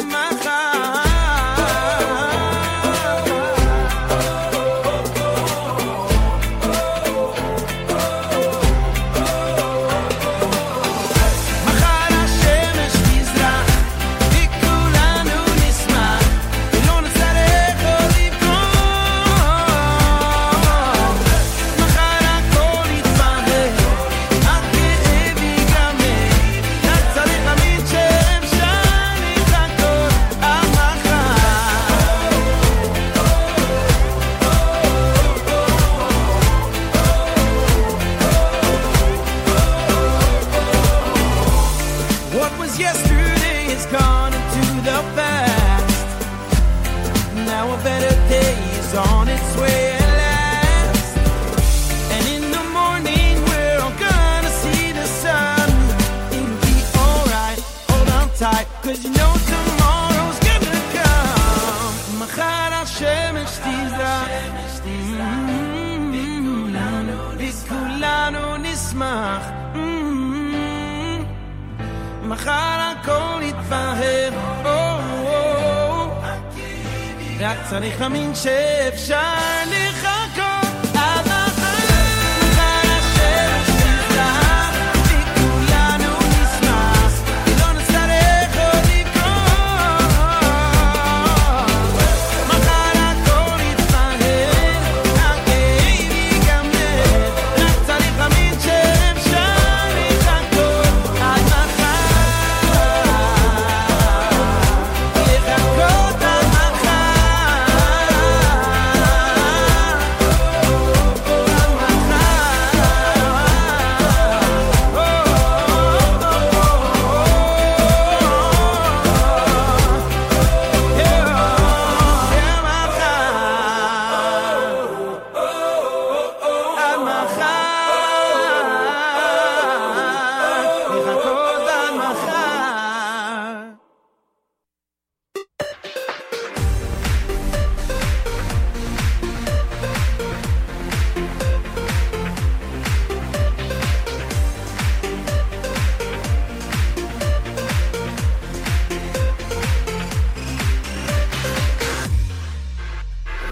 צריך 77.71 78.01
להאמין 78.01 78.35
שאפשר 78.35 78.90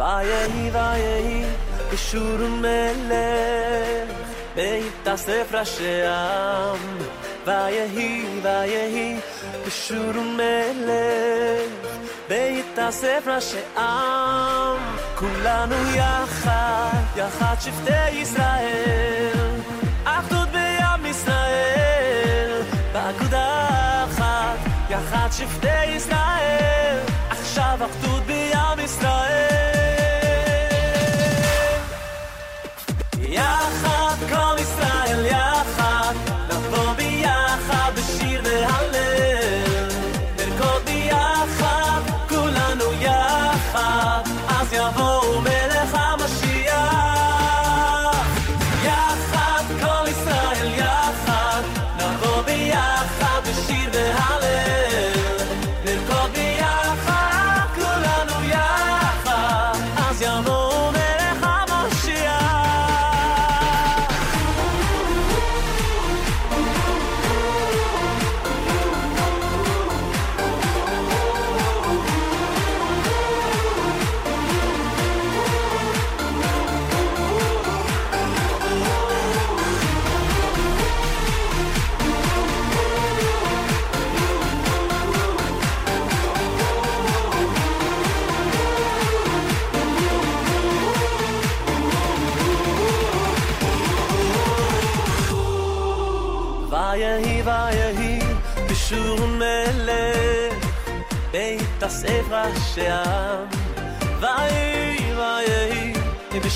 ויהי 0.08 0.70
ויהי 0.70 1.44
בשור 1.92 2.38
מלך 2.48 4.16
בהתאסף 4.56 5.48
ראשי 5.52 6.06
עם 6.06 6.98
ויהי 7.46 8.40
ויהי 8.42 9.16
בשור 9.66 10.12
מלך 10.36 11.94
בהתאסף 12.28 13.24
ראשי 13.26 13.60
עם 13.76 14.78
כולנו 15.14 15.74
יחד 15.94 17.02
יחד 17.16 17.54
שבטי 17.60 18.10
ישראל 18.10 19.50
אחדות 20.04 20.48
בעם 20.48 21.06
ישראל 21.06 22.62
באגודה 22.92 23.68
אחת 24.04 24.58
יחד 24.90 25.28
שבטי 25.32 25.84
ישראל 25.84 26.98
עכשיו 27.30 27.78
אחדות 27.84 28.22
בעם 28.26 28.78
ישראל 28.78 29.77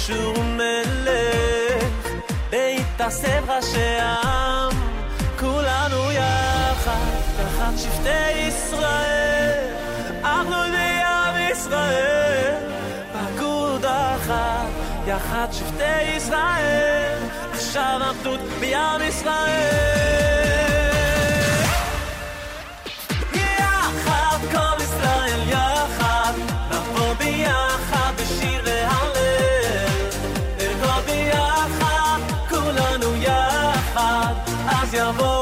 בשום 0.04 0.58
מלך 0.58 2.08
בית 2.49 3.01
הספר 3.01 3.51
השם 3.51 4.70
כולנו 5.39 6.12
יחד 6.12 7.16
תחת 7.38 7.78
שבטי 7.78 8.32
ישראל. 8.47 9.74
אנחנו 10.24 10.56
בעם 10.72 11.36
ישראל 11.51 12.56
פקוד 13.14 13.86
אחת 13.86 14.68
יחד 15.08 15.47
שבטי 15.51 16.01
ישראל. 16.18 17.18
עכשיו 17.54 17.99
אחדות 18.12 18.39
בעם 18.60 19.01
ישראל. 19.01 20.04
יחד 23.34 24.38
כל 24.51 24.84
ישראל 24.84 25.39
יחד 25.49 26.34
נבוא 26.72 27.14
ביחד 27.14 27.72
tiens 34.93 35.11
bon. 35.17 35.32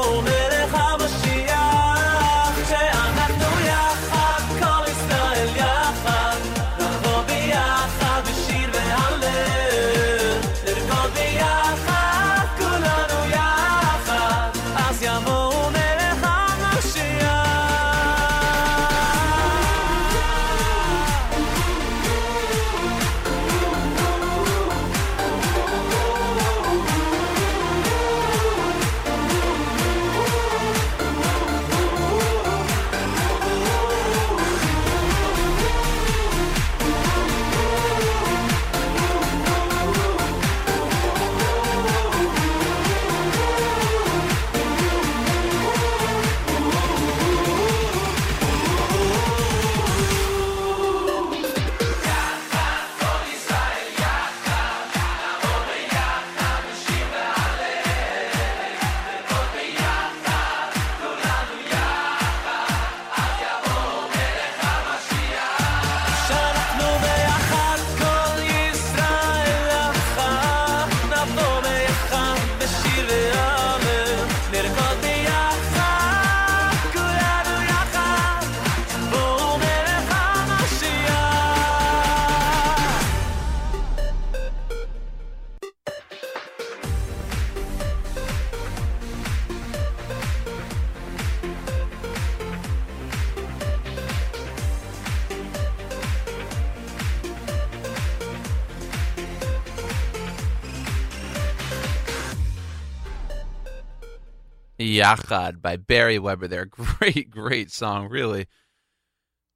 Yachad 105.02 105.60
by 105.60 105.76
Beri 105.76 106.18
Weber 106.18 106.46
there. 106.46 106.64
Great, 106.70 107.30
great 107.30 107.70
song, 107.70 108.08
really. 108.08 108.46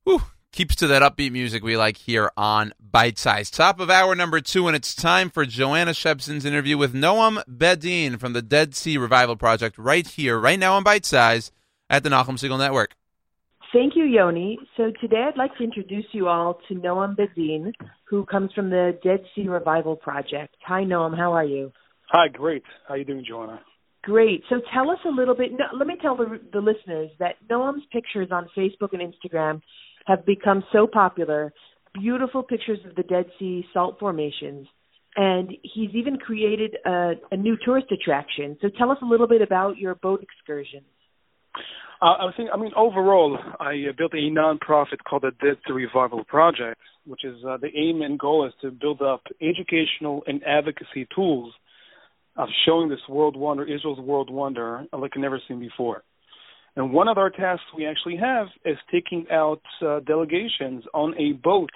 Whew. 0.05 0.22
Keeps 0.53 0.74
to 0.76 0.86
that 0.86 1.03
upbeat 1.03 1.32
music 1.32 1.62
we 1.62 1.76
like 1.76 1.99
here 1.99 2.30
on 2.36 2.72
Bite 2.80 3.18
Size. 3.18 3.51
Top 3.51 3.78
of 3.78 3.90
hour 3.90 4.14
number 4.14 4.40
two, 4.40 4.66
and 4.66 4.74
it's 4.74 4.94
time 4.94 5.28
for 5.28 5.44
Joanna 5.44 5.90
Shebson's 5.90 6.47
interview 6.47 6.78
with 6.78 6.94
Noam 6.94 7.44
Bedein 7.44 8.18
from 8.18 8.32
the 8.32 8.40
Dead 8.40 8.74
Sea 8.74 8.97
Revival 8.97 9.36
Project 9.36 9.76
right 9.76 10.07
here, 10.07 10.38
right 10.38 10.59
now 10.59 10.74
on 10.74 10.82
Bite 10.82 11.05
Size 11.05 11.53
at 11.90 12.03
the 12.03 12.09
Nachum 12.09 12.38
Segal 12.38 12.59
Network. 12.59 12.97
Thank 13.72 13.97
you, 13.97 14.05
Yoni. 14.05 14.59
So 14.78 14.92
today 15.01 15.26
I'd 15.28 15.36
like 15.36 15.55
to 15.59 15.64
introduce 15.64 16.07
you 16.12 16.28
all 16.28 16.59
to 16.68 16.74
Noam 16.74 17.14
Bedein, 17.14 17.72
who 18.09 18.24
comes 18.24 18.51
from 18.55 18.70
the 18.70 18.99
Dead 19.05 19.20
Sea 19.34 19.49
Revival 19.49 19.97
Project. 19.97 20.57
Hi, 20.64 20.84
Noam. 20.84 21.14
How 21.14 21.34
are 21.34 21.44
you? 21.44 21.72
Hi, 22.09 22.28
great. 22.28 22.62
How 22.88 22.94
are 22.94 22.97
you 22.97 23.05
doing, 23.05 23.24
Joanna? 23.28 23.61
Great. 24.07 24.45
So 24.49 24.61
tell 24.73 24.89
us 24.93 25.01
a 25.05 25.09
little 25.09 25.35
bit. 25.35 25.51
No, 25.51 25.65
let 25.77 25.89
me 25.89 25.97
tell 26.01 26.17
the, 26.17 26.39
the 26.53 26.61
listeners 26.61 27.11
that 27.19 27.35
Noam's 27.51 27.83
pictures 27.91 28.29
on 28.31 28.49
Facebook 28.57 28.91
and 28.93 29.03
Instagram 29.03 29.61
have 30.07 30.25
become 30.25 30.63
so 30.73 30.87
popular. 30.87 31.53
Beautiful 31.93 32.45
pictures 32.45 32.79
of 32.89 32.95
the 32.95 33.03
Dead 33.03 33.25
Sea 33.37 33.67
salt 33.75 33.97
formations. 33.99 34.69
And 35.17 35.51
he's 35.63 35.91
even 35.95 36.19
created 36.19 36.77
a, 36.87 37.15
a 37.33 37.37
new 37.37 37.57
tourist 37.65 37.89
attraction. 37.91 38.57
So 38.63 38.69
tell 38.79 38.93
us 38.93 38.99
a 39.03 39.07
little 39.07 39.27
bit 39.27 39.43
about 39.43 39.77
your 39.77 39.97
boat 39.97 40.23
excursions. 40.23 40.87
Uh, 42.01 42.05
I 42.05 42.31
think, 42.37 42.51
I 42.55 42.59
mean, 42.59 42.73
overall, 42.77 43.37
I 43.59 43.87
uh, 43.89 43.93
built 43.99 44.15
a 44.15 44.31
non-profit 44.31 45.03
called 45.03 45.23
the 45.23 45.33
Dead 45.45 45.57
Sea 45.67 45.73
Revival 45.73 46.23
Project, 46.29 46.79
which 47.07 47.25
is 47.25 47.43
uh, 47.45 47.57
the 47.57 47.77
aim 47.77 48.03
and 48.03 48.21
goal 48.21 48.47
is 48.47 48.53
to 48.63 48.71
build 48.71 49.03
up 49.03 49.23
educational 49.43 50.23
and 50.29 50.45
advocacy 50.45 51.09
tools 51.13 51.53
of 52.37 52.49
showing 52.66 52.89
this 52.89 53.01
world 53.09 53.37
wonder, 53.37 53.64
Israel's 53.64 54.01
world 54.01 54.30
wonder, 54.30 54.84
like 54.93 55.12
never 55.16 55.41
seen 55.49 55.61
before. 55.61 56.03
And 56.76 56.93
one 56.93 57.09
of 57.09 57.16
our 57.16 57.30
tasks 57.30 57.64
we 57.74 57.87
actually 57.87 58.16
have 58.16 58.49
is 58.64 58.76
taking 58.93 59.26
out 59.32 59.62
uh, 59.80 60.01
delegations 60.01 60.84
on 60.93 61.14
a 61.18 61.32
boat 61.32 61.70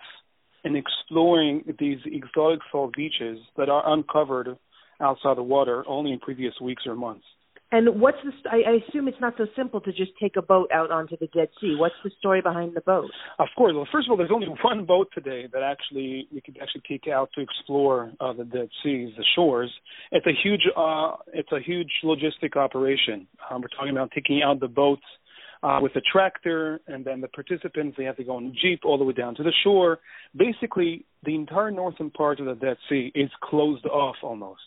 and 0.62 0.76
exploring 0.76 1.64
these 1.78 1.98
exotic 2.04 2.60
salt 2.70 2.92
beaches 2.94 3.38
that 3.56 3.70
are 3.70 3.82
uncovered 3.90 4.58
outside 5.00 5.38
the 5.38 5.42
water 5.42 5.82
only 5.88 6.12
in 6.12 6.18
previous 6.18 6.52
weeks 6.60 6.82
or 6.86 6.94
months. 6.94 7.24
And 7.72 8.00
what's 8.00 8.18
the? 8.24 8.32
St- 8.32 8.46
I, 8.66 8.70
I 8.70 8.74
assume 8.88 9.06
it's 9.06 9.20
not 9.20 9.34
so 9.38 9.46
simple 9.56 9.80
to 9.82 9.92
just 9.92 10.10
take 10.20 10.36
a 10.36 10.42
boat 10.42 10.70
out 10.72 10.90
onto 10.90 11.16
the 11.16 11.28
Dead 11.28 11.48
Sea. 11.60 11.76
What's 11.78 11.94
the 12.02 12.10
story 12.18 12.40
behind 12.40 12.74
the 12.74 12.80
boat? 12.80 13.10
Of 13.38 13.48
course. 13.56 13.74
Well, 13.74 13.86
first 13.92 14.08
of 14.08 14.10
all, 14.10 14.16
there's 14.16 14.30
only 14.32 14.48
one 14.62 14.84
boat 14.86 15.08
today 15.14 15.46
that 15.52 15.62
actually 15.62 16.26
we 16.32 16.40
could 16.40 16.58
actually 16.60 16.82
take 16.88 17.06
out 17.06 17.30
to 17.34 17.40
explore 17.40 18.12
uh, 18.20 18.32
the 18.32 18.44
Dead 18.44 18.68
Seas, 18.82 19.10
the 19.16 19.24
shores. 19.36 19.72
It's 20.10 20.26
a 20.26 20.32
huge, 20.42 20.62
uh, 20.76 21.16
it's 21.32 21.52
a 21.52 21.60
huge 21.60 21.90
logistic 22.04 22.56
operation. 22.56 23.28
Um, 23.48 23.62
we're 23.62 23.68
talking 23.68 23.92
about 23.92 24.10
taking 24.12 24.42
out 24.42 24.58
the 24.58 24.68
boats 24.68 25.02
uh, 25.62 25.78
with 25.80 25.94
a 25.96 26.00
tractor, 26.00 26.80
and 26.88 27.04
then 27.04 27.20
the 27.20 27.28
participants 27.28 27.96
they 27.96 28.04
have 28.04 28.16
to 28.16 28.24
go 28.24 28.36
on 28.36 28.46
a 28.46 28.52
jeep 28.52 28.80
all 28.84 28.98
the 28.98 29.04
way 29.04 29.12
down 29.12 29.34
to 29.36 29.42
the 29.42 29.52
shore. 29.62 29.98
Basically, 30.36 31.04
the 31.24 31.34
entire 31.34 31.70
northern 31.70 32.10
part 32.10 32.40
of 32.40 32.46
the 32.46 32.54
Dead 32.54 32.76
Sea 32.88 33.12
is 33.14 33.30
closed 33.42 33.84
off 33.86 34.16
almost. 34.22 34.62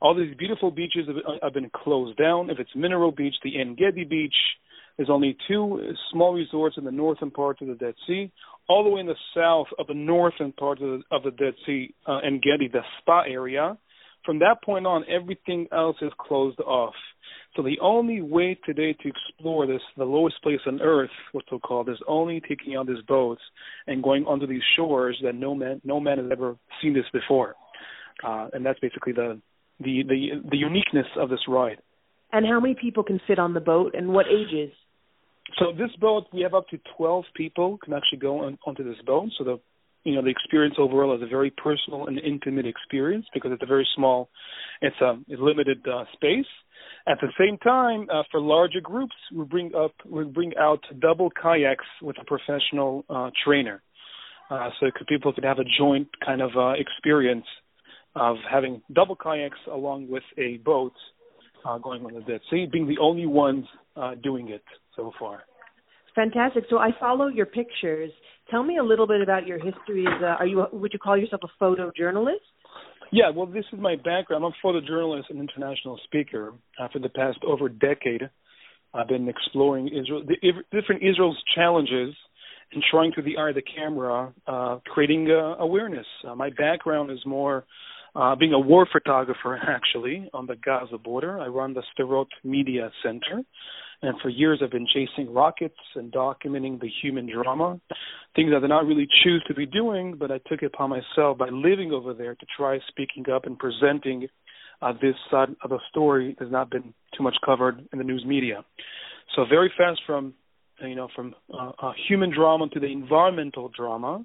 All 0.00 0.14
these 0.14 0.36
beautiful 0.36 0.70
beaches 0.70 1.06
have, 1.08 1.40
have 1.42 1.54
been 1.54 1.70
closed 1.74 2.18
down. 2.18 2.50
If 2.50 2.58
it's 2.58 2.70
Mineral 2.74 3.10
Beach, 3.10 3.34
the 3.42 3.60
En 3.60 3.74
Gedi 3.74 4.04
Beach, 4.04 4.34
there's 4.96 5.10
only 5.10 5.36
two 5.46 5.92
small 6.12 6.34
resorts 6.34 6.76
in 6.76 6.84
the 6.84 6.90
northern 6.90 7.30
part 7.30 7.60
of 7.62 7.68
the 7.68 7.74
Dead 7.74 7.94
Sea. 8.06 8.32
All 8.68 8.84
the 8.84 8.90
way 8.90 9.00
in 9.00 9.06
the 9.06 9.14
south 9.34 9.68
of 9.78 9.86
the 9.86 9.94
northern 9.94 10.52
part 10.52 10.80
of 10.82 11.00
the, 11.00 11.02
of 11.10 11.22
the 11.22 11.30
Dead 11.30 11.54
Sea, 11.64 11.94
uh, 12.06 12.18
En 12.18 12.40
Gedi, 12.42 12.68
the 12.68 12.82
spa 13.00 13.22
area. 13.22 13.78
From 14.24 14.40
that 14.40 14.62
point 14.64 14.86
on, 14.86 15.04
everything 15.08 15.68
else 15.72 15.96
is 16.02 16.12
closed 16.18 16.60
off. 16.60 16.94
So 17.56 17.62
the 17.62 17.78
only 17.80 18.20
way 18.20 18.58
today 18.66 18.92
to 18.92 19.08
explore 19.08 19.66
this, 19.66 19.80
the 19.96 20.04
lowest 20.04 20.42
place 20.42 20.60
on 20.66 20.80
earth, 20.82 21.10
what 21.32 21.44
so 21.48 21.58
called, 21.58 21.88
is 21.88 21.96
only 22.06 22.42
taking 22.46 22.76
out 22.76 22.86
these 22.86 23.02
boats 23.06 23.40
and 23.86 24.02
going 24.02 24.24
onto 24.26 24.46
these 24.46 24.62
shores 24.76 25.18
that 25.22 25.34
no 25.34 25.54
man, 25.54 25.80
no 25.84 25.98
man 25.98 26.18
has 26.18 26.26
ever 26.30 26.56
seen 26.82 26.92
this 26.92 27.06
before. 27.12 27.54
Uh, 28.22 28.48
and 28.52 28.66
that's 28.66 28.78
basically 28.80 29.12
the, 29.12 29.40
the, 29.80 30.02
the, 30.08 30.48
the 30.50 30.56
uniqueness 30.56 31.06
of 31.18 31.30
this 31.30 31.40
ride. 31.48 31.78
And 32.32 32.46
how 32.46 32.60
many 32.60 32.74
people 32.74 33.04
can 33.04 33.20
fit 33.26 33.38
on 33.38 33.54
the 33.54 33.60
boat, 33.60 33.94
and 33.94 34.08
what 34.08 34.26
ages? 34.26 34.72
So 35.58 35.72
this 35.72 35.94
boat, 35.98 36.26
we 36.32 36.42
have 36.42 36.54
up 36.54 36.68
to 36.68 36.78
12 36.96 37.24
people 37.34 37.78
can 37.82 37.94
actually 37.94 38.18
go 38.18 38.40
on, 38.44 38.58
onto 38.66 38.84
this 38.84 39.00
boat. 39.06 39.30
So 39.38 39.44
the 39.44 39.60
you 40.04 40.14
know 40.14 40.22
the 40.22 40.30
experience 40.30 40.76
overall 40.78 41.14
is 41.16 41.22
a 41.22 41.26
very 41.26 41.50
personal 41.50 42.06
and 42.06 42.18
intimate 42.18 42.66
experience 42.66 43.26
because 43.34 43.50
it's 43.52 43.62
a 43.62 43.66
very 43.66 43.86
small, 43.96 44.28
it's 44.80 44.96
a, 45.00 45.18
a 45.32 45.36
limited 45.38 45.86
uh, 45.86 46.04
space. 46.12 46.46
At 47.06 47.18
the 47.20 47.28
same 47.38 47.58
time, 47.58 48.08
uh, 48.12 48.22
for 48.30 48.40
larger 48.40 48.80
groups, 48.80 49.14
we 49.34 49.44
bring 49.44 49.74
up 49.74 49.92
we 50.08 50.24
bring 50.24 50.52
out 50.58 50.80
double 51.00 51.30
kayaks 51.30 51.86
with 52.02 52.16
a 52.20 52.24
professional 52.24 53.04
uh, 53.08 53.30
trainer, 53.44 53.82
uh, 54.50 54.68
so 54.78 54.86
could, 54.94 55.06
people 55.06 55.32
could 55.32 55.44
have 55.44 55.58
a 55.58 55.64
joint 55.78 56.08
kind 56.24 56.42
of 56.42 56.50
uh, 56.56 56.72
experience 56.72 57.46
of 58.14 58.36
having 58.50 58.82
double 58.92 59.16
kayaks 59.16 59.58
along 59.70 60.08
with 60.08 60.22
a 60.36 60.58
boat 60.58 60.92
uh, 61.64 61.78
going 61.78 62.04
on 62.04 62.14
the 62.14 62.20
Dead 62.20 62.40
Sea, 62.50 62.66
being 62.70 62.86
the 62.86 62.98
only 63.00 63.26
ones 63.26 63.64
uh, 63.96 64.14
doing 64.22 64.48
it 64.48 64.62
so 64.96 65.12
far. 65.18 65.42
Fantastic. 66.14 66.64
So 66.70 66.78
I 66.78 66.90
follow 66.98 67.28
your 67.28 67.46
pictures. 67.46 68.10
Tell 68.50 68.64
me 68.64 68.78
a 68.78 68.82
little 68.82 69.06
bit 69.06 69.20
about 69.20 69.46
your 69.46 69.58
history. 69.58 70.06
As 70.06 70.20
a, 70.22 70.26
are 70.26 70.46
you? 70.46 70.64
Would 70.72 70.92
you 70.92 70.98
call 70.98 71.16
yourself 71.16 71.42
a 71.44 71.64
photojournalist? 71.64 72.46
Yeah, 73.12 73.30
well, 73.34 73.46
this 73.46 73.64
is 73.72 73.78
my 73.80 73.96
background. 73.96 74.44
I'm 74.44 74.52
a 74.52 74.66
photojournalist 74.66 75.30
and 75.30 75.38
international 75.38 75.98
speaker. 76.04 76.54
Uh, 76.80 76.88
for 76.92 76.98
the 76.98 77.08
past 77.08 77.38
over 77.46 77.68
decade, 77.68 78.28
I've 78.92 79.08
been 79.08 79.28
exploring 79.28 79.88
Israel, 79.88 80.24
the 80.26 80.36
different 80.72 81.02
Israel's 81.02 81.38
challenges 81.54 82.14
and 82.72 82.82
trying 82.90 83.12
through 83.12 83.22
the 83.22 83.38
eye 83.38 83.50
of 83.50 83.54
the 83.54 83.62
camera, 83.62 84.32
uh, 84.46 84.78
creating 84.92 85.30
uh, 85.30 85.56
awareness. 85.62 86.06
Uh, 86.26 86.34
my 86.34 86.50
background 86.50 87.10
is 87.10 87.18
more 87.24 87.64
uh, 88.18 88.34
being 88.34 88.52
a 88.52 88.58
war 88.58 88.86
photographer, 88.90 89.56
actually, 89.68 90.28
on 90.34 90.46
the 90.46 90.56
Gaza 90.56 90.98
border. 90.98 91.38
I 91.38 91.46
run 91.46 91.74
the 91.74 91.82
Sderot 91.94 92.26
Media 92.42 92.90
Center. 93.02 93.42
And 94.00 94.14
for 94.20 94.28
years, 94.28 94.60
I've 94.62 94.70
been 94.70 94.86
chasing 94.86 95.32
rockets 95.32 95.78
and 95.94 96.12
documenting 96.12 96.80
the 96.80 96.88
human 97.02 97.28
drama, 97.30 97.80
things 98.36 98.52
I 98.56 98.60
did 98.60 98.68
not 98.68 98.86
really 98.86 99.08
choose 99.24 99.42
to 99.48 99.54
be 99.54 99.66
doing, 99.66 100.14
but 100.16 100.30
I 100.30 100.38
took 100.46 100.62
it 100.62 100.66
upon 100.66 100.90
myself 100.90 101.38
by 101.38 101.48
living 101.48 101.90
over 101.92 102.14
there 102.14 102.36
to 102.36 102.46
try 102.56 102.78
speaking 102.88 103.28
up 103.28 103.44
and 103.44 103.58
presenting 103.58 104.28
uh, 104.80 104.92
this 105.02 105.16
side 105.30 105.48
of 105.64 105.70
the 105.70 105.80
story 105.90 106.36
that 106.38 106.44
has 106.44 106.52
not 106.52 106.70
been 106.70 106.94
too 107.16 107.24
much 107.24 107.34
covered 107.44 107.84
in 107.92 107.98
the 107.98 108.04
news 108.04 108.24
media. 108.24 108.64
So 109.34 109.44
very 109.48 109.72
fast 109.76 110.00
from 110.06 110.34
you 110.80 110.94
know 110.94 111.08
from 111.14 111.34
uh, 111.52 111.72
uh, 111.80 111.92
human 112.08 112.32
drama 112.32 112.68
to 112.68 112.80
the 112.80 112.86
environmental 112.86 113.68
drama, 113.68 114.24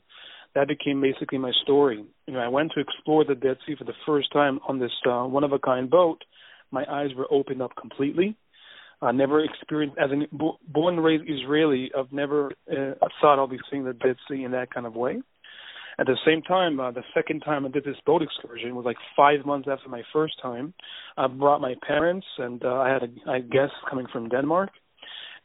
that 0.56 0.68
became 0.68 1.02
basically 1.02 1.38
my 1.38 1.52
story. 1.64 2.06
You 2.28 2.34
know, 2.34 2.40
I 2.40 2.48
went 2.48 2.72
to 2.76 2.82
explore 2.82 3.26
the 3.26 3.36
Dead 3.36 3.58
Sea 3.66 3.76
for 3.78 3.84
the 3.86 3.94
first 4.06 4.32
time 4.32 4.60
on 4.68 4.80
this 4.80 4.92
uh, 5.06 5.24
one 5.24 5.44
of 5.44 5.52
a 5.52 5.60
kind 5.60 5.90
boat. 5.90 6.24
My 6.72 6.86
eyes 6.90 7.10
were 7.16 7.28
opened 7.32 7.62
up 7.62 7.72
completely. 7.80 8.36
I 9.02 9.12
never 9.12 9.44
experienced, 9.44 9.98
as 9.98 10.12
a 10.12 10.36
born 10.66 10.96
and 10.96 11.04
raised 11.04 11.26
Israeli, 11.28 11.92
I've 11.98 12.12
never 12.14 12.52
uh, 12.72 12.94
thought 13.20 13.38
I'll 13.38 13.48
be 13.48 13.60
seeing 13.70 13.84
the 13.84 13.94
Dead 13.94 14.16
Sea 14.30 14.44
in 14.44 14.52
that 14.52 14.74
kind 14.74 14.86
of 14.86 14.96
way. 14.96 15.22
At 16.00 16.08
the 16.08 16.18
same 16.26 16.42
time, 16.42 16.80
uh, 16.80 16.92
the 16.92 17.04
second 17.14 17.42
time 17.42 17.66
I 17.66 17.70
did 17.70 17.84
this 17.84 17.98
boat 18.06 18.22
excursion 18.22 18.76
was 18.76 18.86
like 18.86 18.98
five 19.16 19.46
months 19.46 19.68
after 19.72 19.90
my 19.90 20.02
first 20.12 20.36
time. 20.42 20.74
I 21.18 21.28
brought 21.28 21.62
my 21.62 21.76
parents, 21.86 22.26
and 22.38 22.64
uh, 22.64 22.76
I 22.76 22.90
had 22.90 23.04
a, 23.04 23.32
a 23.32 23.40
guest 23.42 23.74
coming 23.90 24.08
from 24.12 24.30
Denmark, 24.30 24.72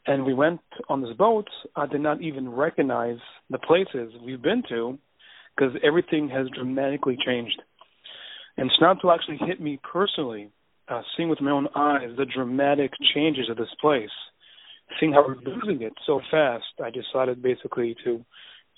and 0.05 0.25
we 0.25 0.33
went 0.33 0.61
on 0.87 1.01
this 1.01 1.15
boat. 1.17 1.47
I 1.75 1.85
did 1.85 2.01
not 2.01 2.21
even 2.21 2.49
recognize 2.49 3.17
the 3.49 3.59
places 3.59 4.13
we've 4.25 4.41
been 4.41 4.63
to 4.69 4.97
because 5.55 5.75
everything 5.83 6.29
has 6.29 6.47
dramatically 6.55 7.17
changed. 7.25 7.61
And 8.57 8.67
it's 8.67 8.81
not 8.81 9.01
to 9.01 9.11
actually 9.11 9.39
hit 9.45 9.61
me 9.61 9.79
personally 9.91 10.51
uh, 10.89 11.01
seeing 11.15 11.29
with 11.29 11.41
my 11.41 11.51
own 11.51 11.67
eyes 11.75 12.09
the 12.17 12.25
dramatic 12.25 12.91
changes 13.13 13.49
of 13.49 13.57
this 13.57 13.73
place, 13.79 14.09
seeing 14.99 15.13
how 15.13 15.25
we're 15.25 15.35
losing 15.35 15.81
it 15.81 15.93
so 16.05 16.19
fast, 16.31 16.65
I 16.83 16.89
decided 16.89 17.41
basically 17.41 17.95
to 18.03 18.25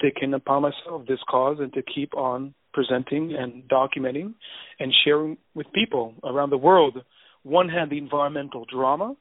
take 0.02 0.16
in 0.22 0.34
upon 0.34 0.64
myself 0.64 1.08
this 1.08 1.20
cause 1.30 1.58
and 1.60 1.72
to 1.74 1.82
keep 1.82 2.16
on 2.16 2.54
presenting 2.74 3.36
and 3.38 3.64
documenting 3.70 4.34
and 4.80 4.94
sharing 5.06 5.38
with 5.54 5.72
people 5.74 6.16
around 6.24 6.50
the 6.50 6.58
world. 6.58 6.98
One 7.44 7.70
hand, 7.70 7.92
the 7.92 7.98
environmental 7.98 8.66
drama, 8.66 9.16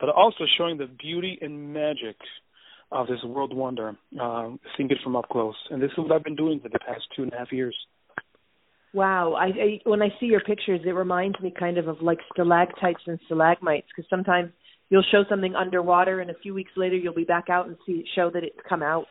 but 0.00 0.08
also 0.08 0.44
showing 0.58 0.78
the 0.78 0.86
beauty 0.86 1.38
and 1.40 1.72
magic 1.72 2.16
of 2.90 3.06
this 3.06 3.22
world 3.24 3.54
wonder, 3.54 3.96
uh, 4.20 4.48
seeing 4.76 4.90
it 4.90 4.98
from 5.04 5.14
up 5.14 5.28
close. 5.30 5.54
And 5.70 5.80
this 5.80 5.90
is 5.92 5.98
what 5.98 6.12
I've 6.12 6.24
been 6.24 6.36
doing 6.36 6.58
for 6.60 6.68
the 6.68 6.78
past 6.80 7.02
two 7.14 7.22
and 7.22 7.32
a 7.32 7.38
half 7.38 7.52
years. 7.52 7.76
Wow, 8.92 9.34
I, 9.34 9.44
I 9.46 9.80
when 9.84 10.02
I 10.02 10.08
see 10.18 10.26
your 10.26 10.40
pictures, 10.40 10.80
it 10.84 10.90
reminds 10.90 11.38
me 11.38 11.54
kind 11.56 11.78
of 11.78 11.86
of 11.86 11.98
like 12.02 12.18
stalactites 12.32 13.02
and 13.06 13.20
stalagmites 13.26 13.86
because 13.94 14.08
sometimes 14.10 14.50
you'll 14.88 15.04
show 15.12 15.22
something 15.28 15.54
underwater, 15.54 16.20
and 16.20 16.28
a 16.28 16.34
few 16.42 16.54
weeks 16.54 16.72
later 16.76 16.96
you'll 16.96 17.14
be 17.14 17.22
back 17.22 17.44
out 17.48 17.68
and 17.68 17.76
see 17.86 18.04
show 18.16 18.30
that 18.34 18.42
it's 18.42 18.58
come 18.68 18.82
out 18.82 19.04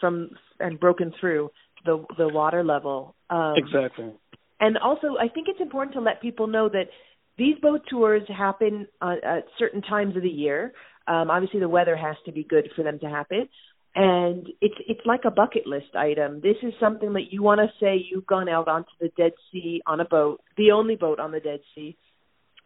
from 0.00 0.30
and 0.58 0.80
broken 0.80 1.12
through 1.20 1.50
the 1.84 2.02
the 2.16 2.28
water 2.28 2.64
level. 2.64 3.14
Um, 3.28 3.54
exactly. 3.56 4.10
And 4.58 4.78
also, 4.78 5.16
I 5.18 5.28
think 5.28 5.48
it's 5.48 5.60
important 5.60 5.94
to 5.94 6.00
let 6.00 6.22
people 6.22 6.46
know 6.46 6.68
that 6.70 6.84
these 7.40 7.56
boat 7.60 7.80
tours 7.90 8.22
happen 8.28 8.86
uh, 9.00 9.14
at 9.24 9.44
certain 9.58 9.82
times 9.82 10.16
of 10.16 10.22
the 10.22 10.28
year. 10.28 10.72
Um, 11.08 11.30
obviously, 11.30 11.58
the 11.58 11.68
weather 11.68 11.96
has 11.96 12.16
to 12.26 12.32
be 12.32 12.44
good 12.44 12.68
for 12.76 12.84
them 12.84 13.00
to 13.00 13.08
happen 13.08 13.48
and 13.94 14.46
it's 14.60 14.76
it's 14.86 15.00
like 15.04 15.22
a 15.24 15.30
bucket 15.30 15.66
list 15.66 15.96
item. 15.96 16.40
This 16.40 16.56
is 16.62 16.72
something 16.78 17.12
that 17.14 17.32
you 17.32 17.42
want 17.42 17.60
to 17.60 17.66
say 17.80 17.96
you've 18.08 18.26
gone 18.26 18.48
out 18.48 18.68
onto 18.68 18.90
the 19.00 19.10
Dead 19.16 19.32
Sea 19.50 19.82
on 19.86 20.00
a 20.00 20.04
boat, 20.04 20.40
the 20.56 20.70
only 20.70 20.94
boat 20.94 21.18
on 21.18 21.32
the 21.32 21.40
Dead 21.40 21.60
Sea, 21.74 21.96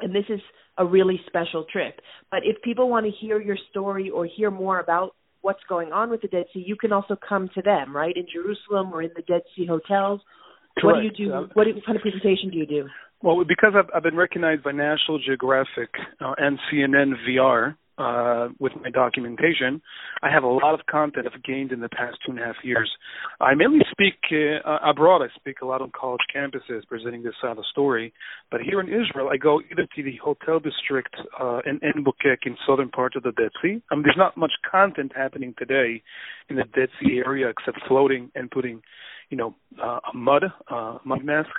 and 0.01 0.15
this 0.15 0.25
is 0.29 0.41
a 0.77 0.85
really 0.85 1.21
special 1.27 1.65
trip. 1.73 2.01
But 2.31 2.41
if 2.45 2.61
people 2.63 2.91
want 2.91 3.07
to 3.07 3.13
hear 3.13 3.41
your 3.41 3.57
story 3.71 4.11
or 4.11 4.27
hear 4.27 4.51
more 4.51 4.81
about 4.81 5.15
what's 5.41 5.63
going 5.69 5.93
on 5.93 6.11
with 6.11 6.21
the 6.21 6.29
Dead 6.29 6.45
Sea, 6.53 6.63
you 6.67 6.77
can 6.77 6.93
also 6.93 7.17
come 7.27 7.49
to 7.55 7.63
them, 7.63 7.97
right, 7.97 8.15
in 8.15 8.27
Jerusalem 8.31 8.93
or 8.93 9.03
in 9.03 9.11
the 9.17 9.23
Dead 9.23 9.43
Sea 9.57 9.67
hotels. 9.67 10.21
Correct. 10.77 10.85
What 10.85 11.01
do 11.01 11.05
you 11.05 11.29
do? 11.29 11.33
Uh, 11.33 11.47
what 11.55 11.67
kind 11.87 11.97
of 11.97 12.03
presentation 12.03 12.51
do 12.51 12.59
you 12.59 12.67
do? 12.67 12.89
Well, 13.23 13.45
because 13.45 13.73
I've, 13.77 13.91
I've 13.95 14.03
been 14.03 14.17
recognized 14.17 14.63
by 14.63 14.73
National 14.73 15.19
Geographic 15.19 15.91
uh, 16.21 16.35
and 16.37 16.59
CNN 16.71 17.15
VR 17.29 17.77
uh, 17.97 18.49
with 18.59 18.73
my 18.83 18.91
documentation, 18.91 19.81
I 20.23 20.31
have 20.31 20.43
a 20.43 20.49
lot 20.49 20.75
of 20.75 20.85
content 20.87 21.27
I've 21.33 21.43
gained 21.45 21.71
in 21.71 21.81
the 21.81 21.89
past 21.89 22.17
two 22.25 22.33
and 22.33 22.41
a 22.41 22.45
half 22.45 22.57
years. 22.65 22.91
I 23.41 23.55
mainly 23.55 23.81
speak 23.91 24.15
uh, 24.33 24.79
abroad. 24.85 25.23
I 25.23 25.29
speak 25.37 25.61
a 25.63 25.67
lot 25.67 25.81
on 25.81 25.93
college 25.99 26.23
campuses 26.35 26.87
presenting 26.89 27.23
this 27.23 27.35
side 27.41 27.53
of 27.53 27.59
the 27.59 27.65
story. 27.71 28.13
But 28.51 28.63
here 28.63 28.81
in 28.81 28.89
Israel, 28.89 29.29
I 29.33 29.37
go 29.37 29.61
either 29.71 29.87
to 29.95 30.03
the 30.03 30.17
hotel 30.23 30.59
district 30.59 31.15
uh, 31.41 31.61
in 31.67 31.79
En 31.85 32.05
Bokek 32.05 32.47
in 32.47 32.57
southern 32.67 32.89
part 32.89 33.15
of 33.17 33.23
the 33.23 33.33
Dead 33.33 33.51
Sea. 33.63 33.81
I 33.91 33.95
mean, 33.95 34.03
there's 34.03 34.17
not 34.17 34.37
much 34.37 34.53
content 34.69 35.13
happening 35.15 35.55
today 35.57 36.03
in 36.49 36.57
the 36.57 36.65
Dead 36.75 36.89
Sea 37.01 37.23
area 37.25 37.49
except 37.49 37.79
floating 37.87 38.31
and 38.35 38.51
putting, 38.51 38.83
you 39.31 39.37
know, 39.37 39.55
uh, 39.83 40.01
mud 40.13 40.43
uh, 40.69 40.99
mud 41.05 41.25
mask. 41.25 41.51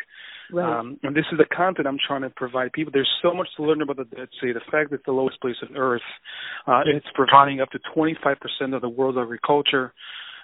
Right. 0.51 0.79
Um, 0.79 0.99
and 1.03 1.15
this 1.15 1.25
is 1.31 1.37
the 1.37 1.45
content 1.45 1.87
I'm 1.87 1.97
trying 2.05 2.21
to 2.21 2.29
provide 2.29 2.71
people. 2.73 2.91
There's 2.93 3.09
so 3.21 3.33
much 3.33 3.47
to 3.57 3.63
learn 3.63 3.81
about 3.81 3.97
the 3.97 4.05
Dead 4.05 4.29
Sea. 4.41 4.51
The 4.53 4.59
fact 4.71 4.89
that 4.89 4.97
it's 4.97 5.05
the 5.05 5.11
lowest 5.11 5.41
place 5.41 5.55
on 5.67 5.75
Earth, 5.75 6.01
uh, 6.67 6.81
it's 6.85 7.05
providing 7.15 7.61
up 7.61 7.69
to 7.71 7.79
25% 7.95 8.75
of 8.75 8.81
the 8.81 8.89
world's 8.89 9.17
agriculture. 9.17 9.93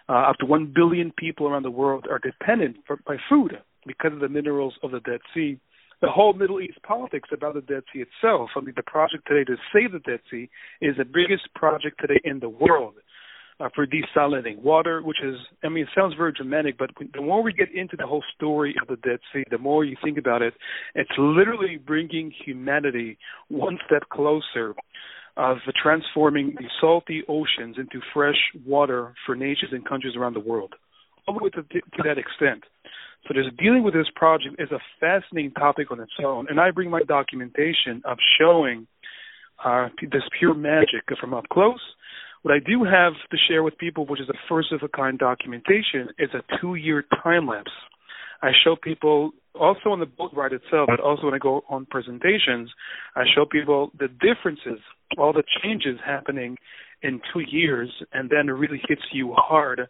Uh, 0.10 0.30
up 0.30 0.38
to 0.38 0.46
1 0.46 0.74
billion 0.76 1.12
people 1.18 1.48
around 1.48 1.64
the 1.64 1.72
world 1.72 2.08
are 2.10 2.20
dependent 2.20 2.78
for, 2.88 3.00
by 3.06 3.18
food 3.30 3.58
because 3.86 4.12
of 4.14 4.20
the 4.20 4.30
minerals 4.30 4.74
of 4.84 4.92
the 4.92 5.00
Dead 5.02 5.20
Sea. 5.34 5.60
The 6.02 6.10
whole 6.10 6.34
Middle 6.34 6.60
East 6.60 6.80
politics 6.82 7.30
about 7.32 7.54
the 7.54 7.62
Dead 7.62 7.84
Sea 7.94 8.04
itself. 8.04 8.50
I 8.56 8.62
mean, 8.62 8.74
the 8.76 8.84
project 8.84 9.28
today 9.28 9.44
to 9.44 9.58
save 9.72 9.92
the 9.92 10.00
Dead 10.00 10.20
Sea 10.32 10.50
is 10.82 10.98
the 10.98 11.06
biggest 11.06 11.54
project 11.54 12.02
today 12.02 12.20
in 12.24 12.40
the 12.40 12.50
world 12.50 12.96
uh, 13.62 13.70
for 13.76 13.86
desalinating 13.86 14.60
water, 14.60 15.02
which 15.02 15.18
is, 15.24 15.36
I 15.64 15.70
mean, 15.70 15.84
it 15.84 15.90
sounds 15.96 16.16
very 16.16 16.32
dramatic, 16.32 16.78
but 16.78 16.90
the 17.14 17.22
more 17.22 17.44
we 17.44 17.54
get 17.54 17.74
into 17.74 17.96
the 17.96 18.08
whole 18.08 18.24
story 18.36 18.76
of 18.82 18.88
the 18.88 18.96
Dead 19.08 19.20
Sea, 19.32 19.44
the 19.52 19.58
more 19.58 19.86
you 19.86 19.96
think 20.04 20.18
about 20.18 20.42
it, 20.42 20.54
it's 20.96 21.12
literally 21.18 21.78
bringing 21.78 22.32
humanity 22.46 23.18
one 23.50 23.78
step 23.86 24.04
closer 24.10 24.74
of 25.38 25.58
transforming 25.82 26.56
the 26.58 26.66
salty 26.80 27.24
oceans 27.28 27.78
into 27.78 28.02
fresh 28.14 28.36
water 28.66 29.14
for 29.26 29.36
nations 29.36 29.72
and 29.72 29.88
countries 29.88 30.16
around 30.18 30.34
the 30.34 30.40
world, 30.40 30.74
all 31.28 31.38
the 31.38 31.44
way 31.44 31.50
to, 31.52 31.62
to 31.62 32.04
that 32.04 32.18
extent. 32.18 32.64
So 33.28 33.34
there's 33.36 33.52
dealing 33.60 33.84
with 33.84 33.94
this 33.94 34.08
project 34.16 34.56
is 34.58 34.72
a 34.72 34.80
fascinating 35.00 35.52
topic 35.52 35.92
on 35.92 36.00
its 36.00 36.12
own, 36.26 36.48
and 36.50 36.60
I 36.60 36.72
bring 36.72 36.90
my 36.90 37.04
documentation 37.04 38.02
of 38.06 38.18
showing 38.40 38.88
uh, 39.64 39.90
this 40.12 40.24
pure 40.40 40.56
magic 40.56 41.04
from 41.20 41.36
up 41.36 41.48
close 41.50 41.80
what 42.44 42.54
I 42.54 42.60
do 42.60 42.84
have 42.84 43.14
to 43.30 43.38
share 43.48 43.64
with 43.64 43.78
people, 43.78 44.06
which 44.06 44.22
is 44.22 44.30
a 44.30 44.38
first 44.50 44.72
of 44.72 44.82
a 44.84 44.90
kind 44.90 45.18
documentation, 45.20 46.10
is 46.18 46.30
a 46.34 46.44
two 46.60 46.76
year 46.76 47.04
time 47.24 47.48
lapse. 47.48 47.72
I 48.42 48.52
show 48.64 48.76
people 48.76 49.32
also 49.54 49.90
on 49.90 50.00
the 50.00 50.08
boat 50.08 50.32
ride 50.34 50.54
itself, 50.54 50.88
but 50.88 51.00
also 51.00 51.26
when 51.26 51.34
I 51.36 51.38
go 51.38 51.62
on 51.70 51.86
presentations, 51.86 52.72
I 53.16 53.24
show 53.36 53.46
people 53.46 53.92
the 54.00 54.08
differences, 54.08 54.80
all 55.18 55.34
the 55.34 55.44
changes 55.62 56.00
happening 56.04 56.58
in 57.04 57.22
two 57.34 57.42
years, 57.42 57.92
and 58.14 58.30
then 58.30 58.50
it 58.50 58.54
really 58.54 58.82
hits 58.88 59.02
you 59.12 59.34
hard 59.38 59.82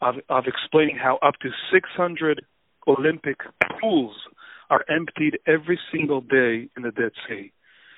of, 0.00 0.14
of 0.28 0.44
explaining 0.46 0.96
how 0.96 1.18
up 1.22 1.34
to 1.42 1.48
600 1.72 2.42
Olympic 2.86 3.38
pools 3.80 4.16
are 4.70 4.84
emptied 4.88 5.38
every 5.46 5.78
single 5.92 6.20
day 6.20 6.68
in 6.76 6.82
the 6.82 6.90
Dead 6.90 7.12
Sea. 7.28 7.52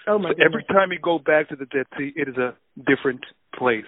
Oh 0.07 0.19
my 0.19 0.31
so 0.31 0.35
goodness. 0.35 0.47
every 0.47 0.65
time 0.65 0.93
you 0.93 0.99
go 1.03 1.19
back 1.19 1.49
to 1.51 1.57
the 1.57 1.67
Dead 1.67 1.87
Sea, 1.97 2.13
it 2.17 2.29
is 2.29 2.37
a 2.37 2.55
different 2.87 3.21
place, 3.55 3.85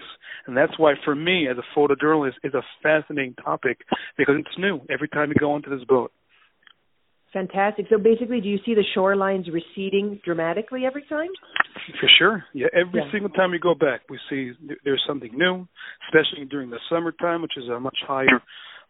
and 0.47 0.55
that's 0.55 0.77
why 0.77 0.93
for 1.03 1.15
me 1.15 1.47
as 1.49 1.57
a 1.57 1.79
photojournalist, 1.79 2.33
it's 2.43 2.55
a 2.55 2.63
fascinating 2.81 3.35
topic 3.43 3.79
because 4.17 4.35
it's 4.37 4.57
new 4.57 4.81
every 4.89 5.07
time 5.09 5.29
you 5.29 5.35
go 5.39 5.53
onto 5.53 5.69
this 5.69 5.85
boat. 5.87 6.11
Fantastic. 7.33 7.87
So 7.89 7.97
basically, 7.97 8.41
do 8.41 8.47
you 8.47 8.59
see 8.63 8.75
the 8.75 8.85
shorelines 8.95 9.51
receding 9.51 10.21
dramatically 10.23 10.85
every 10.85 11.03
time? 11.09 11.29
For 11.99 12.07
sure. 12.19 12.45
Yeah, 12.53 12.67
every 12.73 13.01
Yeah. 13.01 13.11
single 13.11 13.31
time 13.31 13.53
you 13.53 13.59
go 13.59 13.73
back, 13.73 14.01
we 14.07 14.19
see 14.29 14.53
th- 14.53 14.79
there's 14.85 15.03
something 15.07 15.35
new, 15.35 15.67
especially 16.05 16.45
during 16.45 16.69
the 16.69 16.79
summertime, 16.89 17.41
which 17.41 17.57
is 17.57 17.67
a 17.69 17.79
much 17.79 17.97
higher 18.05 18.39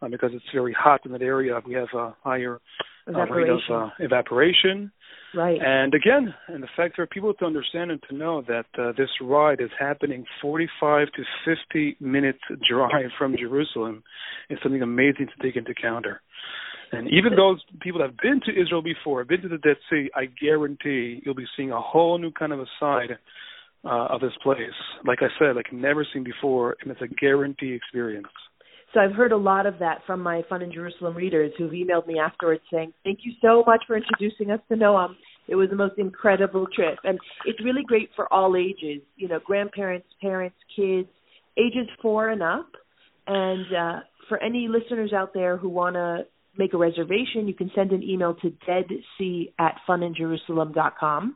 uh, 0.03 0.09
because 0.09 0.31
it's 0.33 0.45
very 0.53 0.73
hot 0.77 1.01
in 1.05 1.11
that 1.11 1.21
area. 1.21 1.59
We 1.65 1.73
have 1.75 1.89
a 1.95 2.15
higher 2.23 2.59
uh, 3.07 3.11
rate 3.11 3.49
of 3.49 3.59
Evaporation. 3.59 3.75
uh, 3.75 3.89
evaporation. 3.99 4.91
Right. 5.35 5.59
And 5.59 5.93
again, 5.95 6.33
and 6.47 6.61
the 6.61 6.67
fact 6.77 6.95
for 6.95 7.07
people 7.07 7.33
to 7.33 7.45
understand 7.45 7.89
and 7.89 8.01
to 8.07 8.15
know 8.15 8.43
that 8.47 8.65
uh, 8.77 8.91
this 8.95 9.09
ride 9.19 9.61
is 9.61 9.71
happening 9.79 10.25
45 10.41 11.07
to 11.15 11.55
50 11.71 11.97
minutes 11.99 12.39
drive 12.69 13.09
from 13.17 13.35
Jerusalem 13.35 14.03
is 14.49 14.59
something 14.61 14.83
amazing 14.83 15.27
to 15.35 15.43
take 15.43 15.55
into 15.55 15.71
account. 15.71 16.05
And 16.91 17.07
even 17.07 17.35
those 17.35 17.59
people 17.81 17.99
that 17.99 18.11
have 18.11 18.17
been 18.17 18.41
to 18.45 18.51
Israel 18.51 18.83
before, 18.83 19.23
been 19.25 19.41
to 19.41 19.47
the 19.47 19.57
Dead 19.57 19.77
Sea, 19.89 20.11
I 20.15 20.25
guarantee 20.25 21.21
you'll 21.25 21.33
be 21.33 21.47
seeing 21.57 21.71
a 21.71 21.81
whole 21.81 22.19
new 22.19 22.31
kind 22.31 22.53
of 22.53 22.59
a 22.59 22.67
side 22.79 23.17
uh, 23.83 24.07
of 24.13 24.21
this 24.21 24.33
place. 24.43 24.59
Like 25.05 25.19
I 25.21 25.27
said, 25.39 25.55
like 25.55 25.73
never 25.73 26.05
seen 26.13 26.23
before, 26.23 26.77
and 26.81 26.91
it's 26.91 27.01
a 27.01 27.07
guarantee 27.07 27.73
experience. 27.73 28.27
So 28.93 28.99
I've 28.99 29.13
heard 29.13 29.31
a 29.31 29.37
lot 29.37 29.65
of 29.65 29.79
that 29.79 30.01
from 30.05 30.21
my 30.21 30.43
Fun 30.47 30.61
in 30.61 30.71
Jerusalem 30.71 31.15
readers 31.15 31.51
who've 31.57 31.71
emailed 31.71 32.05
me 32.05 32.19
afterwards 32.19 32.61
saying, 32.71 32.93
"Thank 33.03 33.19
you 33.23 33.33
so 33.41 33.63
much 33.65 33.83
for 33.87 33.95
introducing 33.95 34.51
us 34.51 34.59
to 34.69 34.75
Noam. 34.75 35.15
It 35.47 35.55
was 35.55 35.69
the 35.69 35.75
most 35.75 35.97
incredible 35.97 36.67
trip, 36.67 36.99
and 37.03 37.19
it's 37.45 37.59
really 37.63 37.83
great 37.83 38.09
for 38.15 38.31
all 38.31 38.55
ages. 38.55 39.01
You 39.15 39.27
know, 39.27 39.39
grandparents, 39.39 40.07
parents, 40.21 40.57
kids, 40.75 41.09
ages 41.57 41.87
four 42.01 42.29
and 42.29 42.43
up. 42.43 42.69
And 43.27 43.65
uh, 43.75 43.99
for 44.29 44.41
any 44.41 44.67
listeners 44.67 45.13
out 45.13 45.33
there 45.33 45.57
who 45.57 45.69
want 45.69 45.95
to 45.95 46.25
make 46.57 46.73
a 46.73 46.77
reservation, 46.77 47.47
you 47.47 47.53
can 47.53 47.71
send 47.73 47.91
an 47.91 48.03
email 48.03 48.35
to 48.35 48.53
deadsea 48.67 49.53
at 49.59 49.75
funinjerusalem.com. 49.87 51.35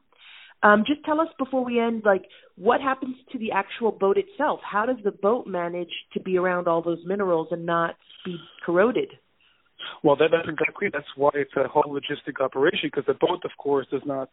Um, 0.64 0.84
just 0.88 1.04
tell 1.06 1.22
us 1.22 1.28
before 1.38 1.64
we 1.64 1.80
end, 1.80 2.04
like, 2.04 2.24
what 2.56 2.82
happens 2.82 3.16
to 3.32 3.38
the 3.38 3.52
actual 3.52 3.92
boat 3.92 4.18
itself? 4.18 4.60
How 4.64 4.86
does 4.86 4.98
the 5.04 5.12
boat 5.12 5.46
manage 5.46 5.92
to 6.14 6.20
be 6.20 6.38
around 6.38 6.68
all 6.68 6.82
those 6.82 7.00
minerals 7.06 7.50
and 7.52 7.66
not 7.66 7.96
be 8.26 8.38
corroded? 8.66 9.12
Well, 10.04 10.16
that, 10.16 10.30
that's 10.32 10.50
exactly 10.50 10.90
that's 10.92 11.06
why 11.16 11.30
it's 11.36 11.52
a 11.56 11.68
whole 11.68 11.94
logistic 11.94 12.44
operation 12.44 12.90
because 12.92 13.06
the 13.06 13.14
boat, 13.14 13.42
of 13.46 13.52
course, 13.58 13.86
does 13.92 14.02
not 14.06 14.30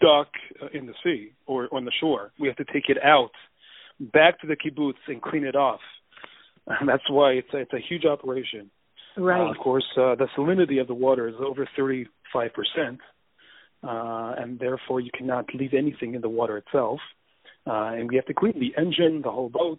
dock 0.00 0.28
uh, 0.62 0.68
in 0.72 0.86
the 0.86 0.94
sea 1.02 1.32
or 1.46 1.68
on 1.72 1.84
the 1.84 1.92
shore. 2.00 2.32
We 2.40 2.48
have 2.48 2.56
to 2.56 2.64
take 2.64 2.88
it 2.88 2.96
out 3.04 3.30
back 4.00 4.40
to 4.40 4.46
the 4.46 4.56
kibbutz 4.56 4.94
and 5.08 5.20
clean 5.20 5.44
it 5.44 5.56
off. 5.56 5.80
And 6.66 6.88
that's 6.88 7.08
why 7.10 7.32
it's 7.32 7.48
a, 7.52 7.58
it's 7.58 7.72
a 7.72 7.84
huge 7.86 8.04
operation. 8.04 8.70
Right. 9.16 9.46
Uh, 9.46 9.50
of 9.50 9.58
course, 9.58 9.84
uh, 9.96 10.14
the 10.16 10.26
salinity 10.36 10.80
of 10.80 10.88
the 10.88 10.94
water 10.94 11.28
is 11.28 11.34
over 11.38 11.68
35 11.76 12.50
percent, 12.52 12.98
uh, 13.84 14.34
and 14.38 14.58
therefore 14.58 15.00
you 15.00 15.10
cannot 15.16 15.46
leave 15.54 15.74
anything 15.74 16.14
in 16.14 16.20
the 16.20 16.28
water 16.28 16.56
itself. 16.58 17.00
Uh, 17.66 17.92
and 17.96 18.08
we 18.08 18.16
have 18.16 18.26
to 18.26 18.34
clean 18.34 18.58
the 18.58 18.74
engine, 18.80 19.22
the 19.22 19.30
whole 19.30 19.48
boat. 19.48 19.78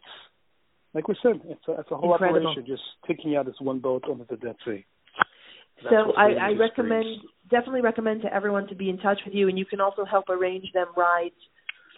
Like 0.93 1.07
we 1.07 1.15
said, 1.21 1.41
it's 1.45 1.67
a, 1.67 1.73
it's 1.73 1.91
a 1.91 1.95
whole 1.95 2.13
Incredible. 2.13 2.47
operation 2.47 2.65
just 2.65 2.83
taking 3.07 3.35
out 3.35 3.45
this 3.45 3.55
one 3.59 3.79
boat 3.79 4.05
onto 4.09 4.25
the 4.25 4.37
Dead 4.37 4.55
Sea. 4.65 4.85
That's 5.83 5.93
so 5.93 6.13
I, 6.13 6.31
I 6.31 6.51
recommend 6.57 7.05
definitely 7.51 7.81
recommend 7.81 8.21
to 8.21 8.33
everyone 8.33 8.67
to 8.69 8.75
be 8.75 8.89
in 8.89 8.97
touch 8.97 9.19
with 9.25 9.35
you, 9.35 9.49
and 9.49 9.59
you 9.59 9.65
can 9.65 9.81
also 9.81 10.05
help 10.05 10.29
arrange 10.29 10.65
them 10.73 10.87
rides 10.95 11.35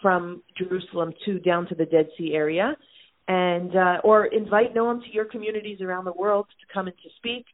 from 0.02 0.42
Jerusalem 0.56 1.12
to 1.24 1.38
down 1.38 1.66
to 1.68 1.74
the 1.74 1.86
Dead 1.86 2.08
Sea 2.18 2.32
area, 2.34 2.76
and 3.28 3.74
uh, 3.76 3.98
or 4.02 4.26
invite 4.26 4.74
Noam 4.74 5.00
to 5.02 5.10
your 5.12 5.24
communities 5.24 5.80
around 5.80 6.04
the 6.04 6.12
world 6.12 6.46
to 6.60 6.74
come 6.74 6.88
and 6.88 6.96
to 6.96 7.08
speak, 7.16 7.46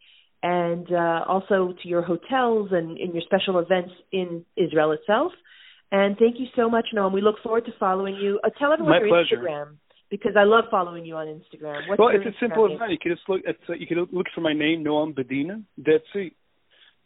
and 0.45 0.87
uh, 0.93 1.25
also 1.27 1.73
to 1.83 1.89
your 1.89 2.03
hotels 2.03 2.69
and 2.71 2.99
in 2.99 3.15
your 3.15 3.23
special 3.23 3.59
events 3.59 3.93
in 4.13 4.45
Israel 4.59 4.93
itself. 4.93 5.33
And 5.91 6.19
thank 6.19 6.39
you 6.39 6.47
so 6.55 6.69
much, 6.69 6.89
Noam. 6.95 7.15
We 7.15 7.23
look 7.23 7.37
forward 7.43 7.65
to 7.65 7.73
following 7.81 8.17
you. 8.17 8.41
Uh, 8.45 8.51
tell 8.59 8.71
everyone 8.71 8.93
My 8.93 8.99
your 8.99 9.09
pleasure. 9.09 9.43
Instagram 9.43 9.77
because 10.11 10.33
I 10.39 10.45
love 10.45 10.65
following 10.71 11.07
you 11.07 11.17
on 11.17 11.29
Instagram. 11.29 11.89
What's 11.89 11.99
well, 11.99 12.09
it's 12.09 12.27
as 12.27 12.35
simple 12.39 12.71
as 12.71 12.79
that. 12.79 12.91
You 12.91 12.99
can 13.01 13.13
just 13.13 13.27
look. 13.27 13.41
It's, 13.47 13.59
uh, 13.71 13.73
you 13.73 13.87
can 13.87 14.07
look 14.13 14.27
for 14.35 14.43
my 14.43 14.53
name, 14.53 14.85
Noam 14.85 15.15
Bedein, 15.15 15.65
Dead 15.83 16.03
Sea, 16.13 16.31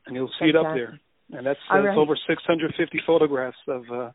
and 0.06 0.16
you'll 0.16 0.32
see 0.40 0.46
it 0.46 0.56
up 0.56 0.74
there. 0.74 0.98
And 1.30 1.46
that's 1.46 1.60
uh, 1.72 1.78
right. 1.78 1.96
over 1.96 2.18
650 2.26 3.00
photographs 3.06 3.56
of 3.68 3.82
uh, 3.92 4.10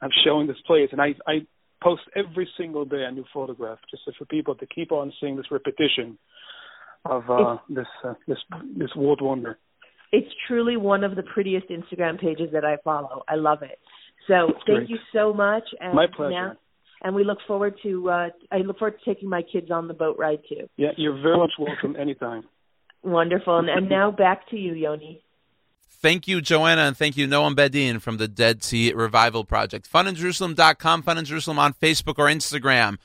of 0.00 0.10
showing 0.24 0.46
this 0.46 0.56
place. 0.66 0.88
And 0.92 1.00
I 1.00 1.14
I 1.26 1.44
post 1.82 2.02
every 2.16 2.48
single 2.56 2.86
day 2.86 3.04
a 3.06 3.12
new 3.12 3.24
photograph, 3.34 3.80
just 3.90 4.04
for 4.16 4.24
people 4.24 4.54
to 4.54 4.66
keep 4.66 4.92
on 4.92 5.12
seeing 5.20 5.36
this 5.36 5.50
repetition 5.50 6.16
of 7.04 7.28
uh, 7.30 7.58
this 7.68 7.86
uh, 8.04 8.14
this 8.28 8.38
this 8.76 8.94
world 8.96 9.20
wonder. 9.20 9.58
it's 10.12 10.28
truly 10.46 10.76
one 10.76 11.04
of 11.04 11.16
the 11.16 11.22
prettiest 11.22 11.68
Instagram 11.68 12.20
pages 12.20 12.50
that 12.52 12.64
I 12.64 12.76
follow. 12.84 13.22
I 13.28 13.36
love 13.36 13.62
it. 13.62 13.78
So 14.28 14.52
thank 14.66 14.86
Great. 14.86 14.90
you 14.90 14.98
so 15.12 15.32
much. 15.32 15.64
And 15.80 15.94
My 15.94 16.06
pleasure. 16.06 16.30
Now, 16.30 16.56
and 17.02 17.14
we 17.16 17.24
look 17.24 17.38
forward 17.46 17.74
to 17.82 18.10
uh 18.10 18.28
I 18.52 18.58
look 18.58 18.78
forward 18.78 18.98
to 19.02 19.04
taking 19.14 19.28
my 19.28 19.42
kids 19.42 19.70
on 19.70 19.88
the 19.88 19.94
boat 19.94 20.16
ride 20.18 20.40
too. 20.48 20.68
Yeah, 20.76 20.90
you're 20.96 21.20
very 21.20 21.36
much 21.36 21.52
welcome 21.58 21.96
anytime. 21.96 22.44
Wonderful. 23.02 23.58
And, 23.58 23.68
and 23.68 23.88
now 23.88 24.12
back 24.12 24.48
to 24.50 24.56
you, 24.56 24.74
Yoni. 24.74 25.22
Thank 25.90 26.26
you, 26.28 26.40
Joanna, 26.40 26.82
and 26.82 26.96
thank 26.96 27.16
you, 27.16 27.26
Noam 27.28 27.54
Bedein 27.54 28.00
from 28.00 28.16
the 28.16 28.26
Dead 28.28 28.62
Sea 28.64 28.92
Revival 28.92 29.44
Project. 29.44 29.88
FuninJerusalem.com, 29.92 31.02
Fun 31.02 31.18
in 31.18 31.24
Jerusalem 31.24 31.58
on 31.60 31.74
Facebook 31.74 32.18
or 32.18 32.26
Instagram 32.26 32.98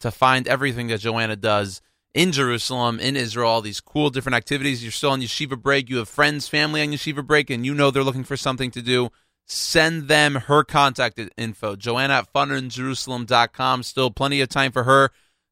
to 0.00 0.10
find 0.10 0.46
everything 0.46 0.88
that 0.88 1.00
Joanna 1.00 1.36
does 1.36 1.80
in 2.14 2.32
Jerusalem, 2.32 3.00
in 3.00 3.16
Israel, 3.16 3.48
all 3.48 3.62
these 3.62 3.80
cool 3.80 4.10
different 4.10 4.36
activities. 4.36 4.82
You're 4.82 4.92
still 4.92 5.10
on 5.10 5.20
yeshiva 5.20 5.60
break. 5.60 5.88
You 5.88 5.98
have 5.98 6.08
friends, 6.08 6.48
family 6.48 6.82
on 6.82 6.88
yeshiva 6.88 7.26
break, 7.26 7.50
and 7.50 7.64
you 7.64 7.74
know 7.74 7.90
they're 7.90 8.04
looking 8.04 8.24
for 8.24 8.36
something 8.36 8.70
to 8.72 8.82
do. 8.82 9.10
Send 9.46 10.08
them 10.08 10.36
her 10.36 10.64
contact 10.64 11.20
info. 11.36 11.76
Joanna 11.76 12.14
at 12.14 12.32
funinjerusalem.com. 12.32 13.82
Still 13.82 14.10
plenty 14.10 14.40
of 14.40 14.48
time 14.48 14.72
for 14.72 14.84
her 14.84 15.10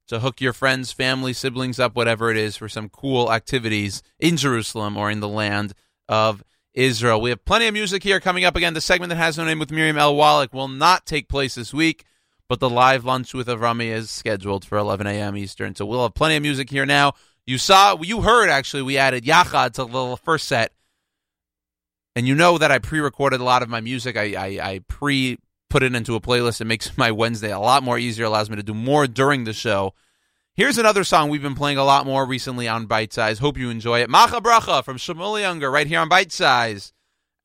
to 0.09 0.21
hook 0.21 0.41
your 0.41 0.53
friends, 0.53 0.93
family, 0.93 1.33
siblings 1.33 1.79
up, 1.79 1.95
whatever 1.95 2.31
it 2.31 2.37
is, 2.37 2.57
for 2.57 2.69
some 2.69 2.89
cool 2.89 3.33
activities 3.33 4.03
in 4.19 4.37
Jerusalem 4.37 4.97
or 4.97 5.11
in 5.11 5.21
the 5.21 5.29
land 5.29 5.73
of 6.09 6.43
Israel. 6.75 7.21
We 7.21 7.31
have 7.31 7.45
plenty 7.45 7.67
of 7.67 7.75
music 7.75 8.03
here 8.03 8.21
coming 8.21 8.45
up. 8.45 8.57
Again, 8.57 8.75
the 8.75 8.81
segment 8.81 9.11
that 9.11 9.17
has 9.17 9.39
no 9.39 9.45
name 9.45 9.59
with 9.59 9.71
Miriam 9.71 9.99
L. 9.99 10.17
Wallach 10.17 10.53
will 10.53 10.69
not 10.69 11.07
take 11.07 11.29
place 11.29 11.55
this 11.55 11.73
week, 11.75 12.05
but 12.51 12.59
the 12.59 12.69
live 12.69 13.05
lunch 13.05 13.33
with 13.33 13.47
Avrami 13.47 13.93
is 13.93 14.11
scheduled 14.11 14.65
for 14.65 14.77
11 14.77 15.07
a.m. 15.07 15.37
Eastern. 15.37 15.77
So 15.77 15.87
we'll 15.87 16.03
have 16.03 16.15
plenty 16.15 16.35
of 16.35 16.43
music 16.43 16.69
here 16.69 16.85
now. 16.85 17.13
You 17.47 17.59
saw, 17.59 17.97
you 18.03 18.23
heard 18.23 18.51
actually, 18.51 18.83
we 18.83 18.99
added 18.99 19.25
Yachad 19.25 19.75
to 19.75 19.85
the 19.85 20.17
first 20.17 20.49
set. 20.49 20.73
And 22.17 22.27
you 22.27 22.35
know 22.35 22.59
that 22.59 22.73
I 22.73 22.81
pre 22.81 22.99
recorded 22.99 23.41
a 23.41 23.45
lot 23.45 23.63
of 23.63 23.69
my 23.69 23.81
music. 23.81 24.17
I, 24.17 24.35
I, 24.35 24.47
I 24.73 24.81
pre 24.89 25.39
put 25.69 25.85
it 25.85 25.95
into 25.95 26.17
a 26.17 26.21
playlist. 26.21 26.61
It 26.61 26.65
makes 26.65 26.99
my 26.99 27.13
Wednesday 27.13 27.53
a 27.53 27.61
lot 27.61 27.85
more 27.85 28.01
easier, 28.01 28.25
allows 28.25 28.51
me 28.51 28.57
to 28.57 28.65
do 28.65 28.75
more 28.75 29.07
during 29.07 29.45
the 29.45 29.53
show. 29.53 29.95
Here's 30.57 30.77
another 30.77 31.05
song 31.05 31.31
we've 31.31 31.41
been 31.41 31.55
playing 31.55 31.79
a 31.79 31.85
lot 31.85 32.05
more 32.05 32.27
recently 32.27 32.67
on 32.67 32.87
Bite 32.87 33.13
Size. 33.13 33.39
Hope 33.39 33.59
you 33.59 33.71
enjoy 33.71 34.01
it. 34.01 34.11
Macha 34.11 34.41
Bracha 34.41 34.83
from 34.83 34.97
Shmueli 34.97 35.43
Ungar 35.43 35.71
right 35.73 35.87
here 35.87 36.01
on 36.01 36.09
Bite 36.09 36.33
Size 36.33 36.93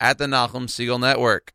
at 0.00 0.18
the 0.18 0.26
Nachum 0.26 0.66
Segal 0.66 0.98
Network. 0.98 1.52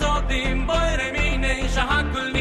sotin 0.00 0.66
bojre 0.68 1.08
mine 1.12 1.50
isha 1.64 1.80
hakul 1.90 2.31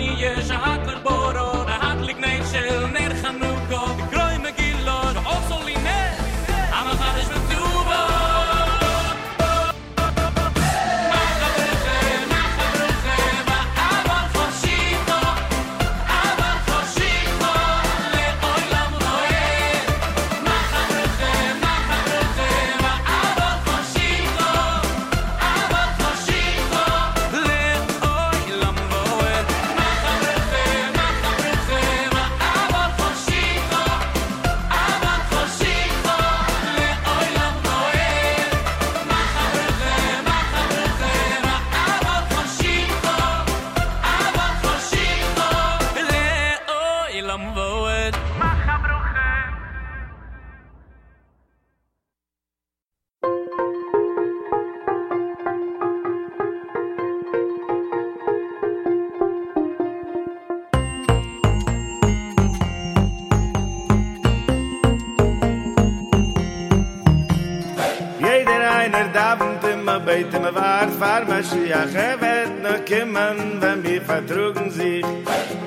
Mashiach 71.42 71.96
er 71.96 72.14
evet 72.14 72.52
no 72.62 72.86
kimmen, 72.86 73.60
wenn 73.62 73.84
wir 73.84 74.02
vertrugen 74.04 74.70
sich. 74.70 75.04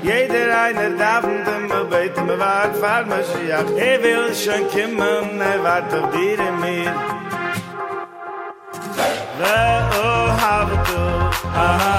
Jeder 0.05 0.56
einer 0.66 0.90
darf 0.90 1.24
und 1.24 1.46
immer 1.56 1.84
bete 1.84 2.22
me 2.22 2.38
wart 2.38 2.76
fahr 2.76 3.05
Mashiach. 3.05 3.70
Er 3.76 4.01
will 4.05 4.32
schon 4.34 4.68
kimmen, 4.70 5.40
er 5.40 5.64
wart 5.64 5.92
auf 5.92 6.10
dir 6.12 6.38
in 6.48 6.60
mir. 6.60 6.92
Ve 9.40 9.59
o 10.01 10.28
hav 10.42 10.70
tu, 10.86 11.01
aha. 11.59 11.93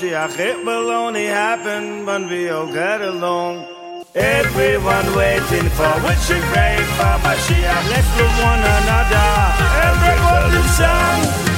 Mashiach, 0.00 0.38
it 0.38 0.64
will 0.64 0.90
only 0.90 1.26
happen 1.26 2.06
when 2.06 2.26
we 2.26 2.48
all 2.48 2.66
get 2.72 3.02
along. 3.02 3.66
Everyone 4.14 5.14
waiting 5.14 5.68
for 5.76 5.92
what 6.00 6.16
wishing 6.16 6.40
rain 6.56 6.80
for 6.96 7.16
Mashiach. 7.20 7.84
Let's 7.90 8.08
love 8.18 8.36
one 8.42 8.60
another. 8.60 9.28
Everyone 9.84 10.56
in 10.56 10.68
song. 10.72 11.49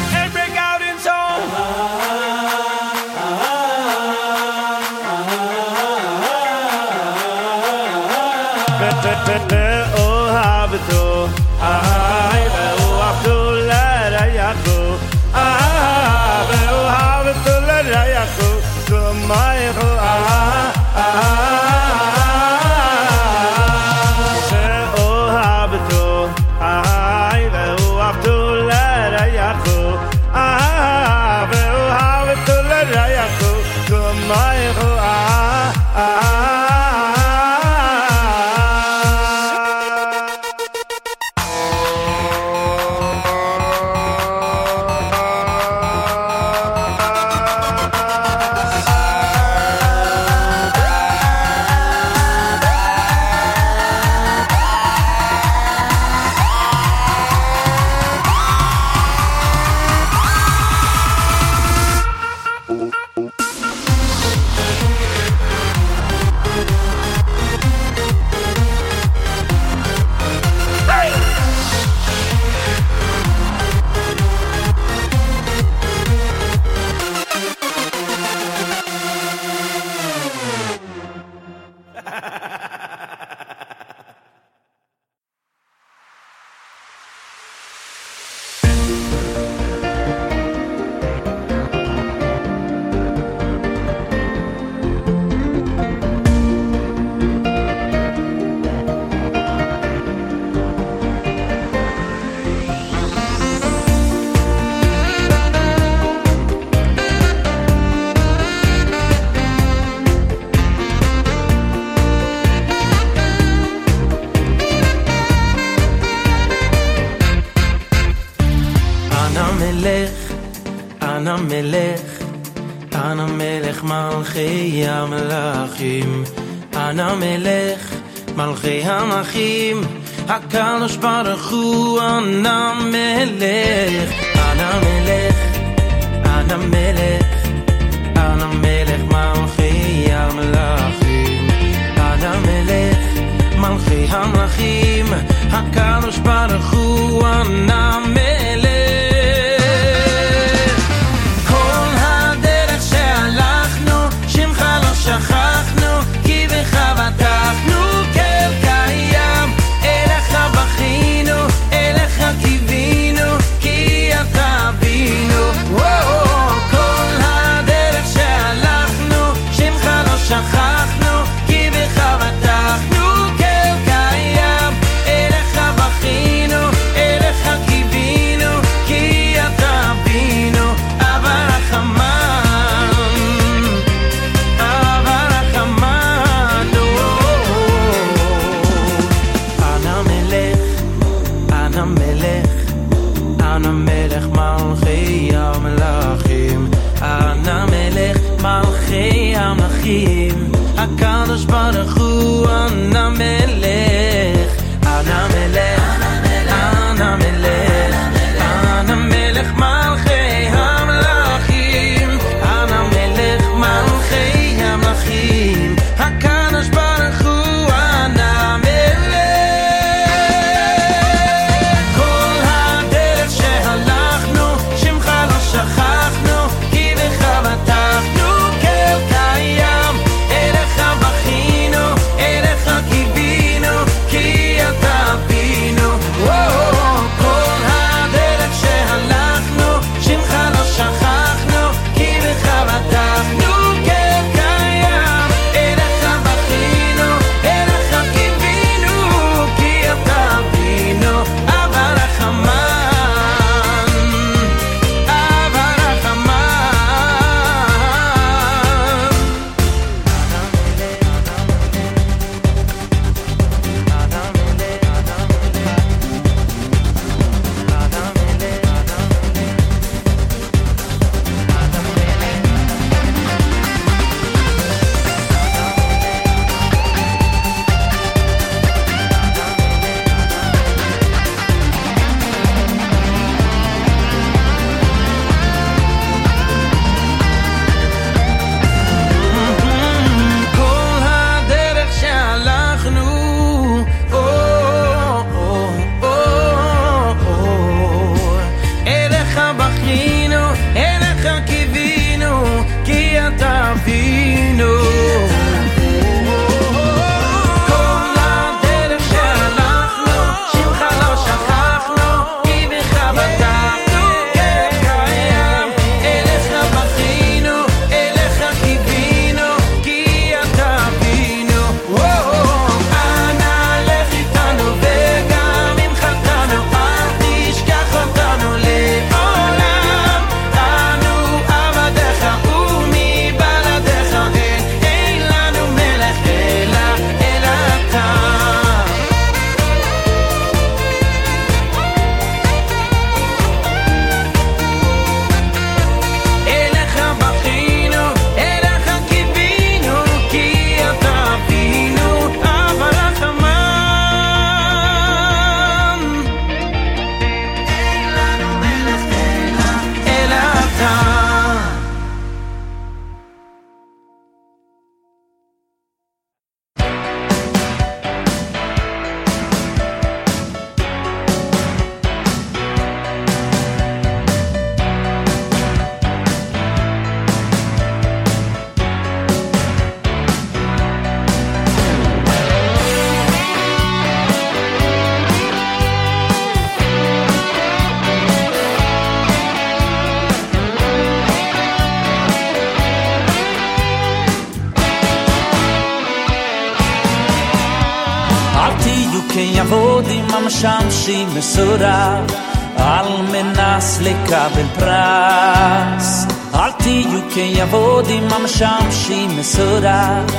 משמשים 400.53 401.29
מסורב 401.35 402.33
על 402.77 403.07
מנס 403.33 404.01
לקבל 404.01 404.66
פרס. 404.79 406.27
אל 406.55 406.73
תהיו 406.73 407.20
כיבודים 407.35 408.29
המשמשים 408.33 409.37
מסורב 409.39 410.31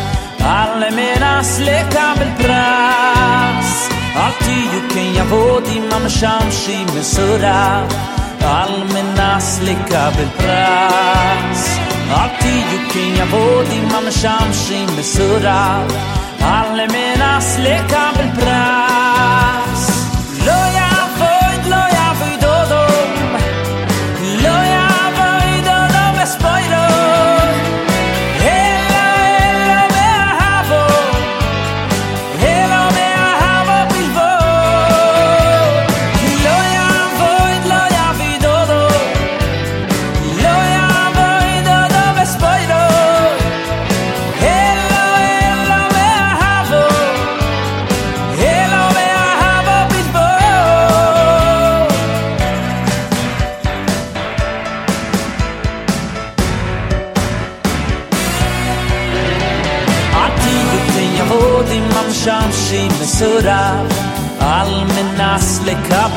על 0.45 0.84
מנס 0.95 1.60
לקבל 1.60 2.30
פרס. 2.38 3.90
אל 4.15 4.31
תהיו 4.40 4.80
כיבודים 4.94 5.90
המשמשים 5.91 6.88
מסורב 6.99 7.94
על 8.41 8.84
מנס 8.94 9.60
לקבל 9.61 10.27
פרס. 10.38 11.77
אל 12.11 12.27
תהיו 12.40 12.90
כיבודים 12.90 13.88
המשמשים 13.91 14.88
מסורב 14.99 15.94
על 16.41 16.80
מנס 16.91 17.57
לקבל 17.60 18.27
פרס. 18.40 19.62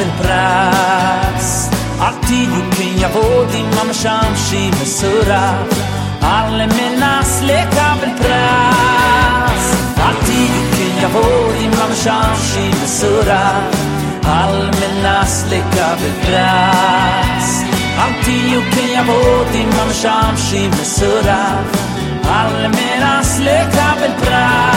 של 0.07 0.23
פרס. 0.23 1.71
אל 2.01 2.15
תהיו 2.27 2.71
כיבודים, 2.71 3.71
המשמשי 3.81 4.71
מסורף. 4.83 5.97
Alle 6.39 6.67
menas 6.67 7.31
leka 7.51 7.89
väl 8.01 8.15
pras 8.23 9.65
Alltid 10.07 10.51
vilken 10.55 11.03
jag 11.03 11.11
får 11.11 11.51
i 11.65 11.67
mamshamshi 11.77 12.67
mesura 12.81 13.45
All 14.39 14.59
menas 14.81 15.47
leka 15.51 15.89
väl 16.01 16.17
pras 16.25 17.47
Alltid 18.05 18.43
vilken 18.51 18.89
jag 18.97 19.07
får 19.07 19.47
i 19.61 19.67
mamshamshi 19.77 20.69
mesura 20.69 21.43
All 22.39 22.57
menas 22.79 23.39
leka 23.39 23.89
väl 24.01 24.15
pras 24.23 24.76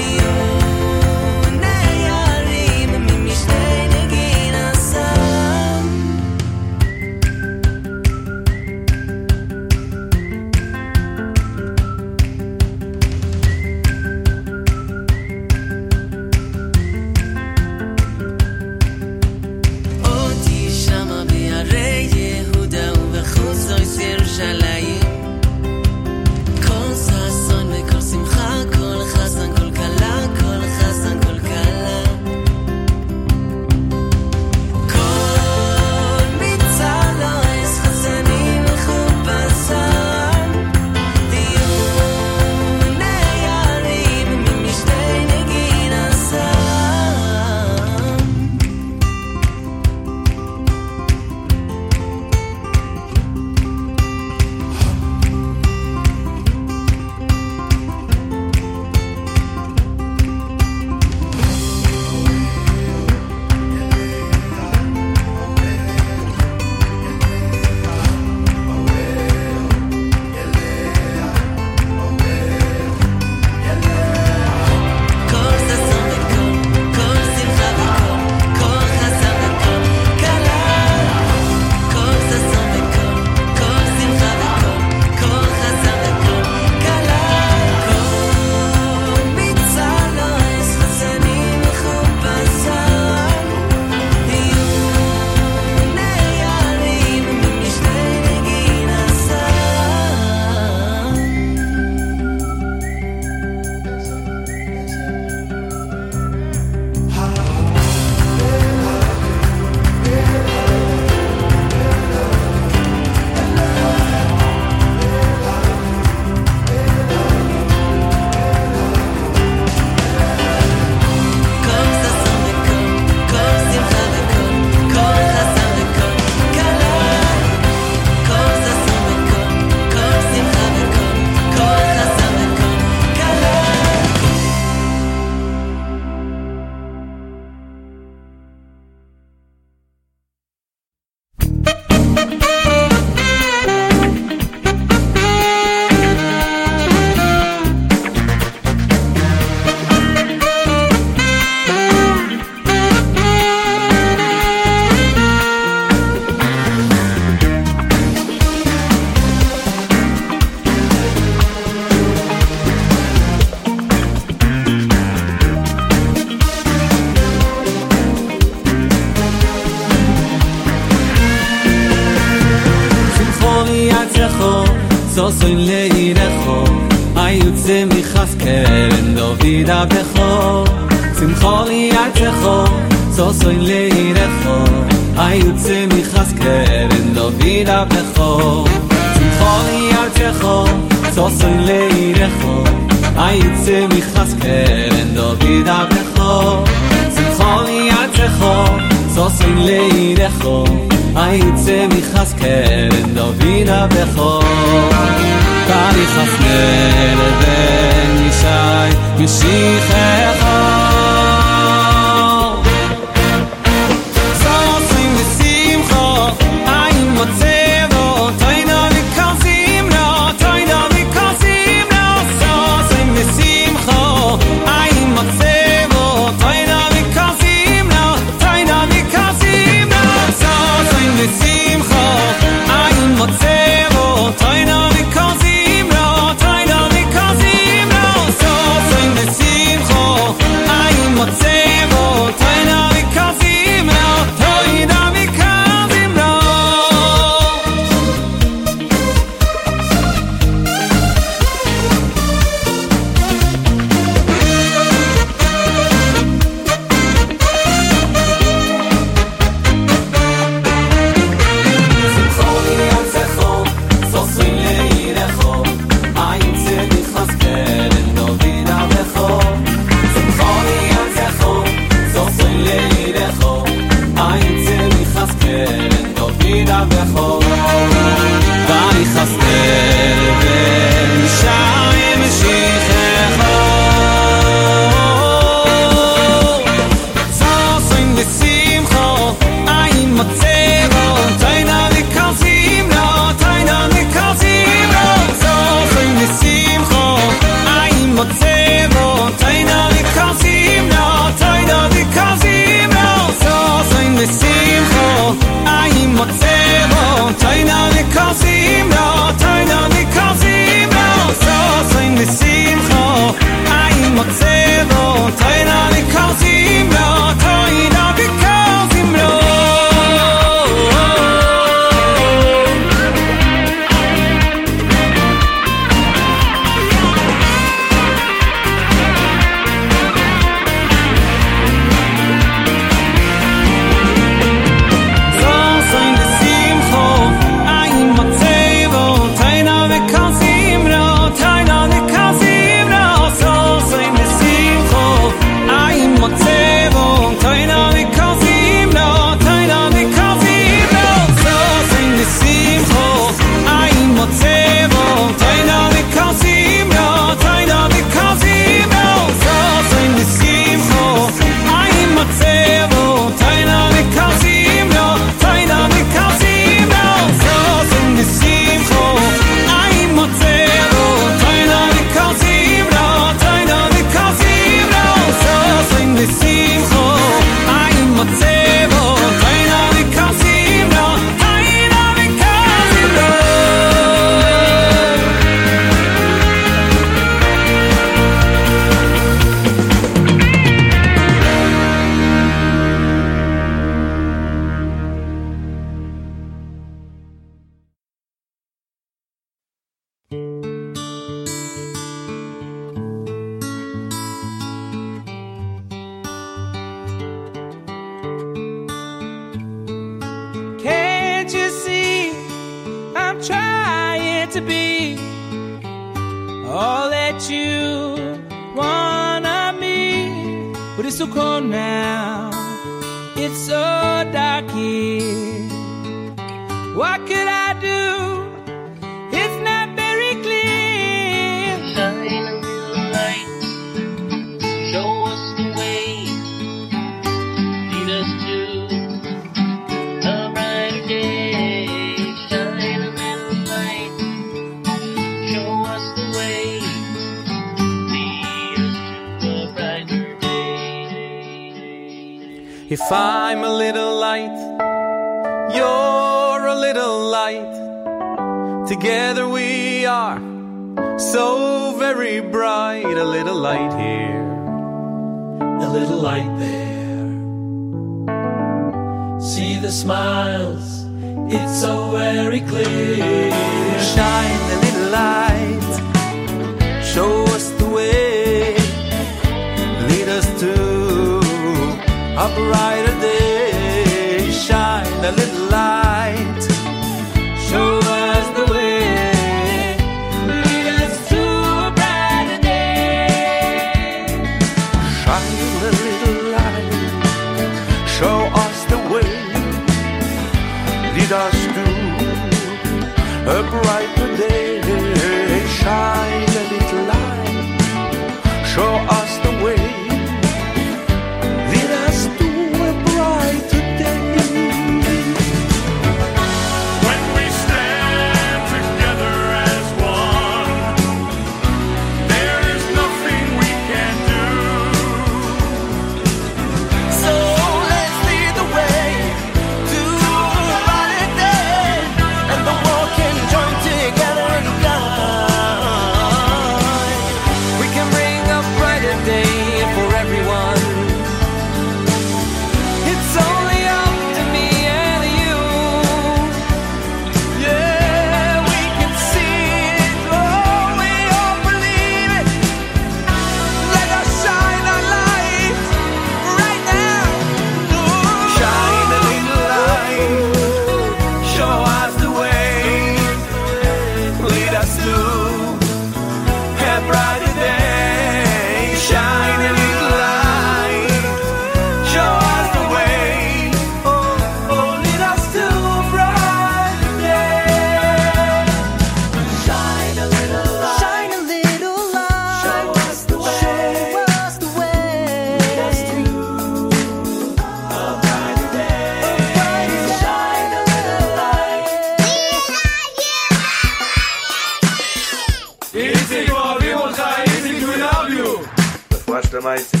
amazing. 599.61 600.00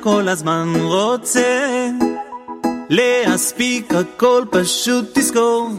כל 0.00 0.28
הזמן 0.28 0.72
רוצה 0.76 1.88
להספיק 2.88 3.94
הכל 3.94 4.44
פשוט 4.50 5.04
תזכור. 5.18 5.70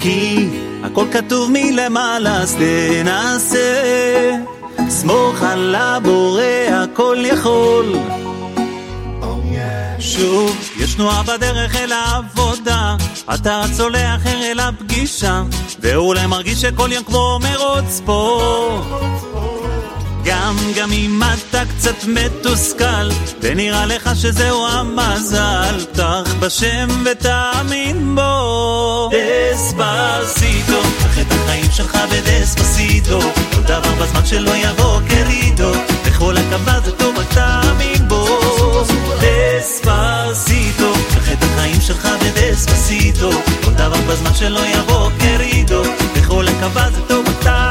כי 0.00 0.48
הכל 0.82 1.06
כתוב 1.12 1.50
מלמעלה 1.52 2.36
אז 2.42 2.56
תנסה. 2.56 4.36
סמוך 4.88 5.42
על 5.42 5.74
הבורא 5.74 6.42
הכל 6.70 7.16
יכול. 7.22 7.86
שוב, 10.02 10.56
יש 10.76 10.94
תנועה 10.94 11.22
בדרך 11.22 11.76
אל 11.76 11.92
העבודה, 11.92 12.96
אתה 13.34 13.62
צולע 13.76 14.16
אחר 14.16 14.42
אל 14.42 14.60
הפגישה, 14.60 15.42
ואולי 15.80 16.26
מרגיש 16.26 16.60
שכל 16.60 16.92
יום 16.92 17.04
כמו 17.04 17.38
מרוץ 17.42 18.00
פה. 18.04 19.21
גם 20.24 20.56
גם 20.76 20.92
אם 20.92 21.20
אתה 21.22 21.62
קצת 21.64 22.04
מתוסכל, 22.06 23.08
ונראה 23.40 23.86
לך 23.86 24.10
שזהו 24.14 24.66
המזל, 24.66 25.84
פתח 25.92 26.34
בשם 26.40 26.88
ותאמין 27.04 28.14
בו. 28.14 29.10
דספסיטו, 29.12 30.82
קח 30.82 31.18
את 31.20 31.26
החיים 31.30 31.70
שלך 31.72 31.98
בדספסיטו, 32.10 33.20
כל 33.54 33.62
דבר 33.62 33.92
בזמן 34.02 34.26
שלא 34.26 34.50
יבוא 34.56 35.00
כרידו, 35.08 35.72
וכל 36.04 36.36
הכבוד 36.36 36.84
זה 36.84 36.92
טוב 36.92 37.18
רק 37.18 37.32
תאמין 37.34 38.08
בו. 38.08 38.26
דספסיטו, 39.20 40.92
קח 41.14 41.32
את 41.32 41.42
החיים 41.42 41.80
שלך 41.80 42.08
בדספסיטו, 42.20 43.30
כל 43.64 43.72
דבר 43.72 44.00
בזמן 44.08 44.34
שלא 44.34 44.60
יבוא 44.66 45.10
כרידו, 45.18 45.82
וכל 46.14 46.48
הכבוד 46.48 46.94
זה 46.94 47.00
טוב 47.08 47.28
רק 47.28 47.42
תאמין 47.42 47.56
בו. 47.56 47.61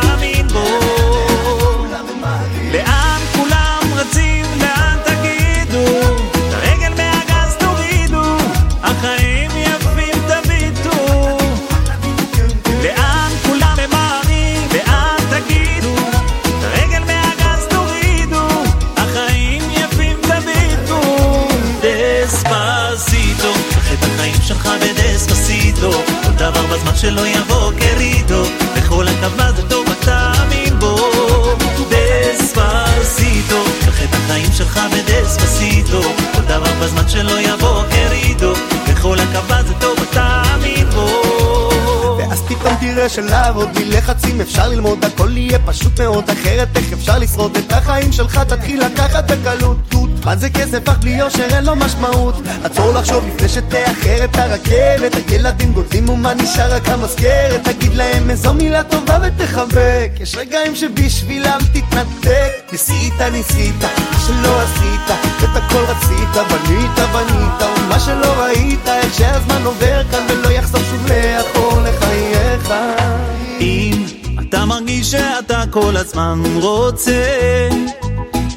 שלא 27.01 27.27
יבוא 27.27 27.71
כרידו, 27.79 28.43
וכל 28.75 29.07
הטבה 29.07 29.51
זה 29.51 29.61
הכבדתו 29.61 29.83
ותאמין 29.91 30.79
בו. 30.79 30.97
דספסיטו, 31.89 33.63
קח 33.85 34.03
את 34.03 34.09
החיים 34.13 34.51
שלך 34.53 34.79
בדספסיטו, 34.93 36.01
כל 36.33 36.41
דבר 36.41 36.73
בזמן 36.81 37.09
שלא 37.09 37.39
יבוא 37.39 37.83
כרידו, 37.89 38.53
וכל 38.87 39.17
הטבה 39.19 39.63
זה 39.63 39.71
הכבדתו 39.71 40.01
ותאמין 40.01 40.89
בו. 40.89 41.07
ואז 42.17 42.41
פתאום 42.41 42.75
תראה 42.79 43.09
שלעבוד 43.09 43.69
בלי 43.73 43.85
לחצים 43.85 44.41
אפשר 44.41 44.69
ללמוד 44.69 45.05
הכל 45.05 45.37
יהיה 45.37 45.59
פשוט 45.59 45.99
מאוד 45.99 46.29
אחרת 46.29 46.77
איך 46.77 46.93
אפשר 46.93 47.19
לשרוד 47.19 47.57
את 47.57 47.71
החיים 47.71 48.11
שלך 48.11 48.37
תתחיל 48.37 48.85
לקחת 48.85 49.31
בקלות 49.31 49.77
מה 50.25 50.35
זה 50.35 50.49
כסף 50.49 50.89
אך 50.89 50.97
בלי 50.97 51.11
יושר 51.11 51.55
אין 51.55 51.65
לו 51.65 51.75
משמעות. 51.75 52.35
עצור 52.63 52.91
לחשוב 52.93 53.27
לפני 53.27 53.49
שתאחר 53.49 54.23
את 54.23 54.35
הרכבת, 54.35 55.29
הילדים 55.29 55.73
גודלים 55.73 56.09
ומה 56.09 56.33
נשאר 56.33 56.75
רק 56.75 56.89
המזכרת, 56.89 57.63
תגיד 57.63 57.93
להם 57.93 58.29
איזו 58.29 58.53
מילה 58.53 58.83
טובה 58.83 59.17
ותחבק. 59.21 60.11
יש 60.19 60.35
רגעים 60.35 60.75
שבשבילם 60.75 61.59
תתנתק, 61.73 62.71
ניסית 62.71 63.21
ניסית, 63.31 63.75
שלא 64.27 64.61
עשית, 64.61 65.17
את 65.43 65.55
הכל 65.55 65.83
רצית, 65.87 66.29
בנית 66.49 66.99
בנית, 67.13 67.77
ומה 67.77 67.99
שלא 67.99 68.33
ראית, 68.43 68.87
איך 68.87 69.13
שהזמן 69.13 69.65
עובר 69.65 70.01
כאן 70.11 70.25
ולא 70.29 70.49
יחזור 70.49 70.81
שוב 70.81 71.07
לאחור 71.07 71.81
לחייך. 71.81 72.73
אם 73.59 74.05
אתה 74.39 74.65
מרגיש 74.65 75.11
שאתה 75.11 75.63
כל 75.71 75.97
הזמן 75.97 76.43
רוצה 76.61 77.69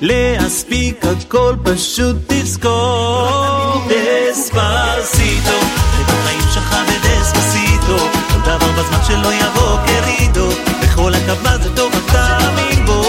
להספיק 0.06 1.04
הכל 1.04 1.54
פשוט 1.62 2.16
תזכור. 2.26 3.82
דספסיטו. 3.88 5.58
את 6.00 6.08
החיים 6.08 6.40
שלך 6.54 6.76
בדספסיטו 6.88 7.98
כל 8.28 8.40
דבר 8.40 8.72
בזמן 8.72 8.98
שלא 9.06 9.32
יבוא 9.32 9.78
קרידו 9.86 10.48
בכל 10.82 11.12
הקווה 11.14 11.58
זה 11.58 11.76
טוב 11.76 11.92
אתה 11.92 12.38
תאמין 12.38 12.86
בו 12.86 13.02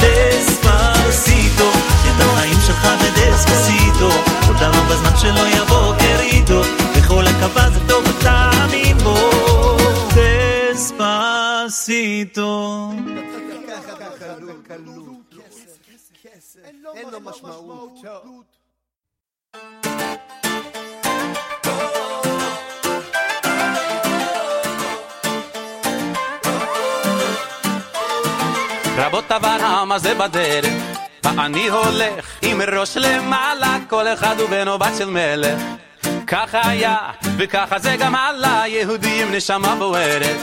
דספסיטו. 0.00 1.68
את 1.70 2.20
החיים 2.20 2.58
שלך 2.66 2.88
בדספסיטו 3.02 4.10
כל 4.46 4.54
דבר 4.54 4.82
בזמן 4.90 5.16
שלא 5.16 5.46
יבוא 5.48 5.94
קרידו 5.98 6.60
בכל 6.96 7.26
הקווה 7.26 7.70
זה 7.70 7.80
טוב 7.88 8.04
אתה 8.04 8.50
תאמין 8.52 8.98
בו 8.98 9.16
דספסיטו 11.64 12.46
אין 16.94 17.10
לו 17.10 17.20
משמעות. 17.20 17.92
רבות 28.98 29.32
אבל 29.32 29.58
העם 29.60 29.92
הזה 29.92 30.14
בדרך, 30.14 30.74
ואני 31.24 31.68
הולך 31.68 32.38
עם 32.42 32.60
ראש 32.62 32.96
למעלה, 32.96 33.78
כל 33.88 34.08
אחד 34.08 34.40
הוא 34.40 34.48
בן 34.48 34.68
או 34.68 34.78
בת 34.78 34.92
של 34.98 35.10
מלך. 35.10 35.62
ככה 36.26 36.68
היה, 36.68 36.96
וככה 37.38 37.78
זה 37.78 37.96
גם 37.98 38.14
עלה, 38.14 38.62
יהודי 38.66 39.22
עם 39.22 39.34
נשמה 39.34 39.74
בוערת. 39.74 40.36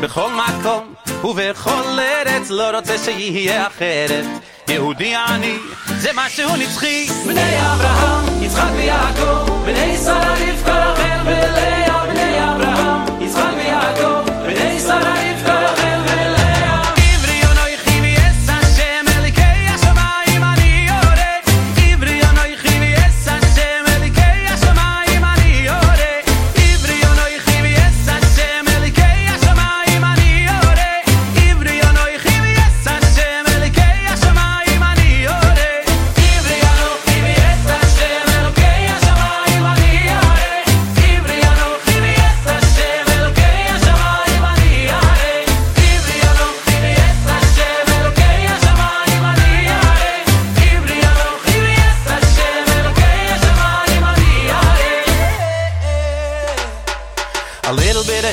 בכל 0.00 0.30
מקום 0.30 0.94
ובכל 1.24 1.98
ארץ, 1.98 2.50
לא 2.50 2.76
רוצה 2.76 2.98
שיהיה 2.98 3.66
אחרת. 3.66 4.24
יהודי 4.70 5.16
אני, 5.16 5.58
זה 5.98 6.10
משהו 6.14 6.56
נצחי. 6.56 7.06
בני 7.26 7.56
אברהם, 7.60 8.42
יצחק 8.42 8.70
ויעקב, 8.76 9.64
בני 9.64 9.96
שרה 9.96 10.34
רבקה, 10.34 10.92
רחל 10.92 11.20
ולאה, 11.26 11.79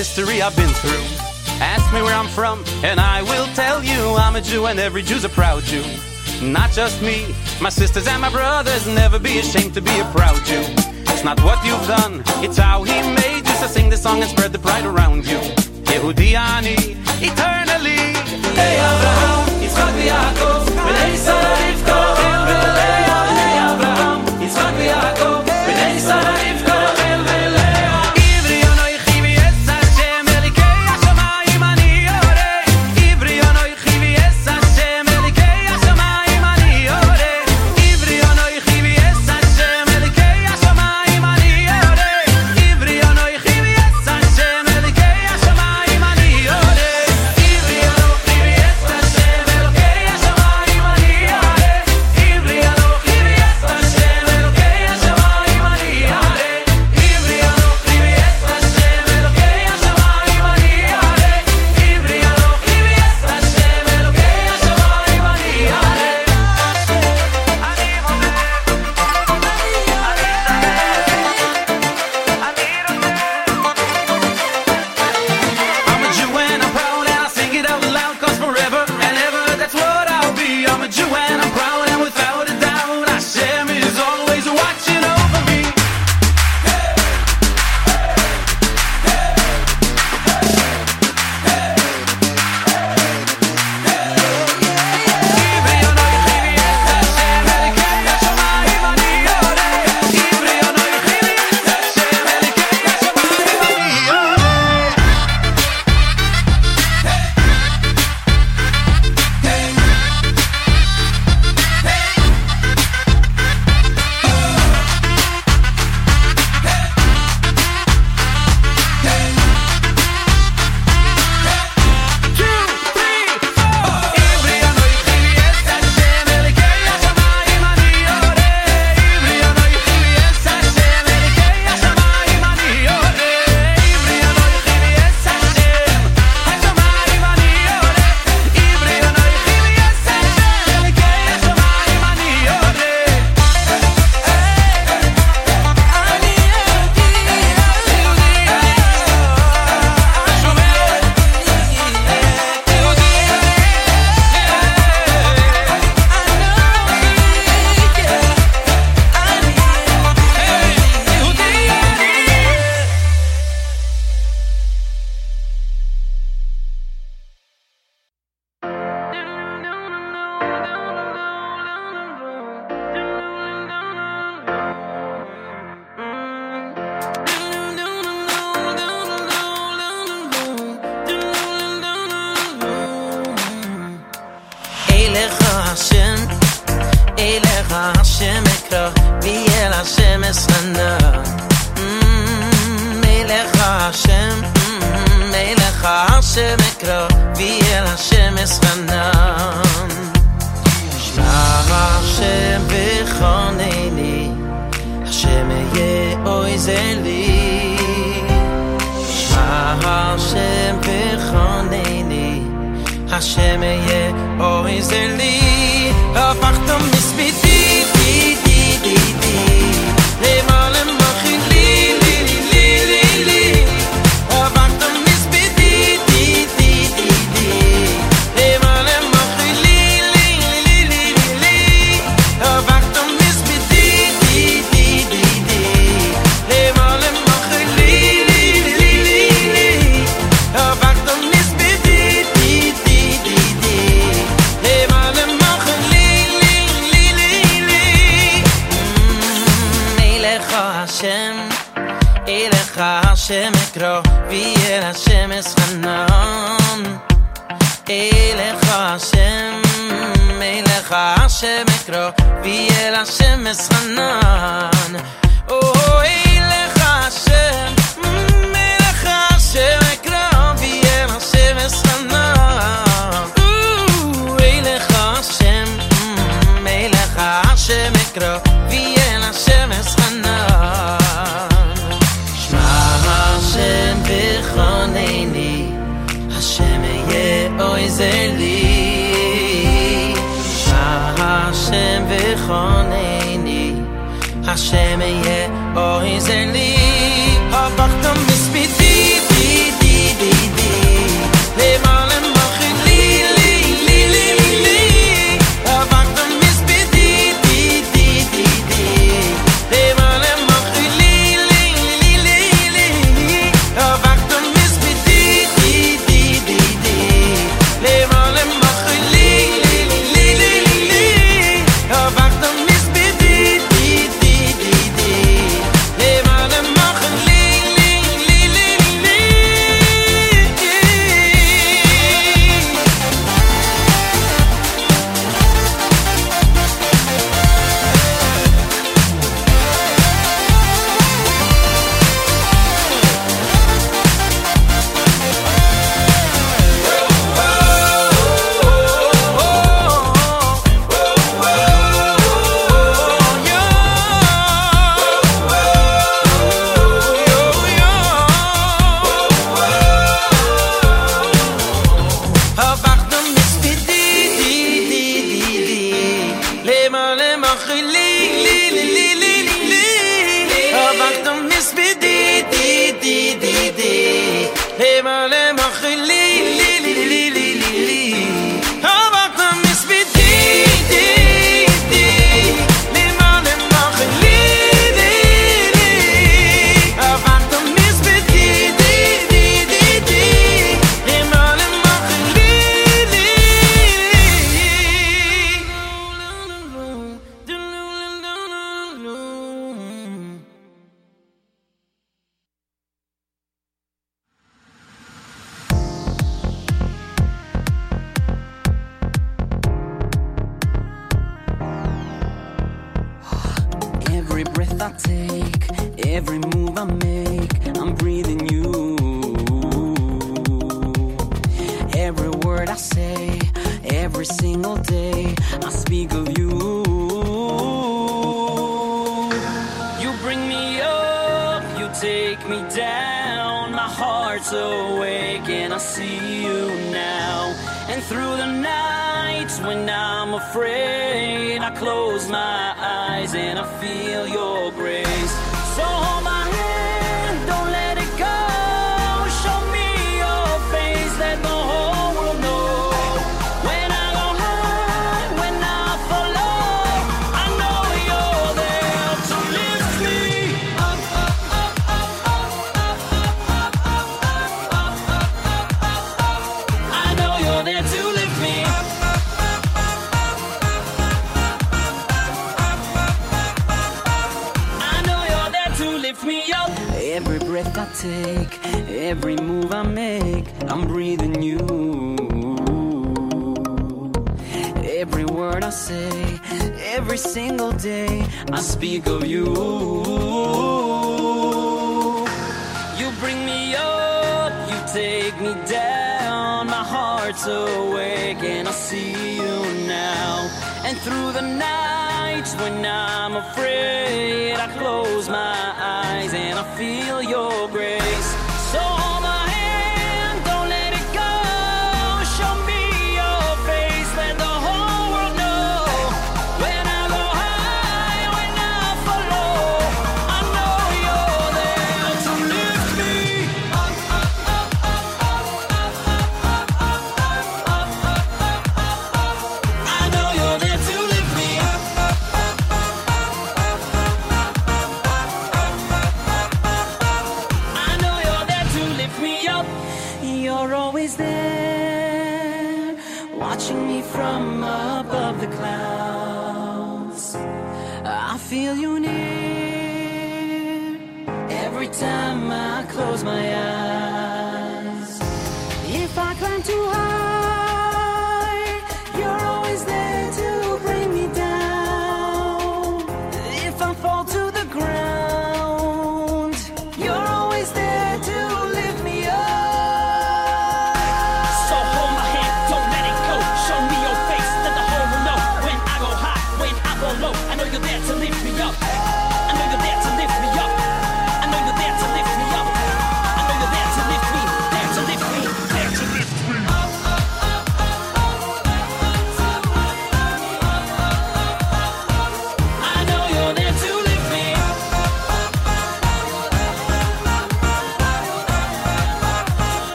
history 0.00 0.40
I've 0.40 0.56
been 0.56 0.74
through. 0.82 1.04
Ask 1.60 1.84
me 1.92 2.00
where 2.00 2.14
I'm 2.14 2.30
from, 2.38 2.64
and 2.82 2.98
I 2.98 3.20
will 3.20 3.46
tell 3.48 3.84
you 3.84 4.00
I'm 4.24 4.34
a 4.34 4.40
Jew, 4.40 4.64
and 4.64 4.78
every 4.80 5.02
Jew's 5.02 5.24
a 5.24 5.28
proud 5.28 5.62
Jew. 5.64 5.84
Not 6.40 6.70
just 6.70 7.02
me, 7.02 7.18
my 7.60 7.68
sisters 7.68 8.06
and 8.08 8.18
my 8.22 8.30
brothers. 8.30 8.86
Never 8.86 9.18
be 9.18 9.40
ashamed 9.40 9.74
to 9.74 9.82
be 9.82 9.94
a 10.00 10.06
proud 10.16 10.40
Jew. 10.46 10.64
It's 11.12 11.22
not 11.22 11.38
what 11.44 11.58
you've 11.66 11.86
done, 11.86 12.22
it's 12.42 12.56
how 12.56 12.82
He 12.82 12.96
made 13.22 13.42
you. 13.46 13.54
So 13.60 13.66
sing 13.66 13.90
this 13.90 14.02
song 14.02 14.22
and 14.22 14.30
spread 14.30 14.52
the 14.54 14.58
pride 14.58 14.86
around 14.86 15.26
you. 15.26 15.40
Ani, 16.54 16.78
eternally. 17.28 18.02
Hey 18.60 18.74
Abraham, 18.88 19.40
b'nei 20.86 21.16
Sarah 21.26 21.89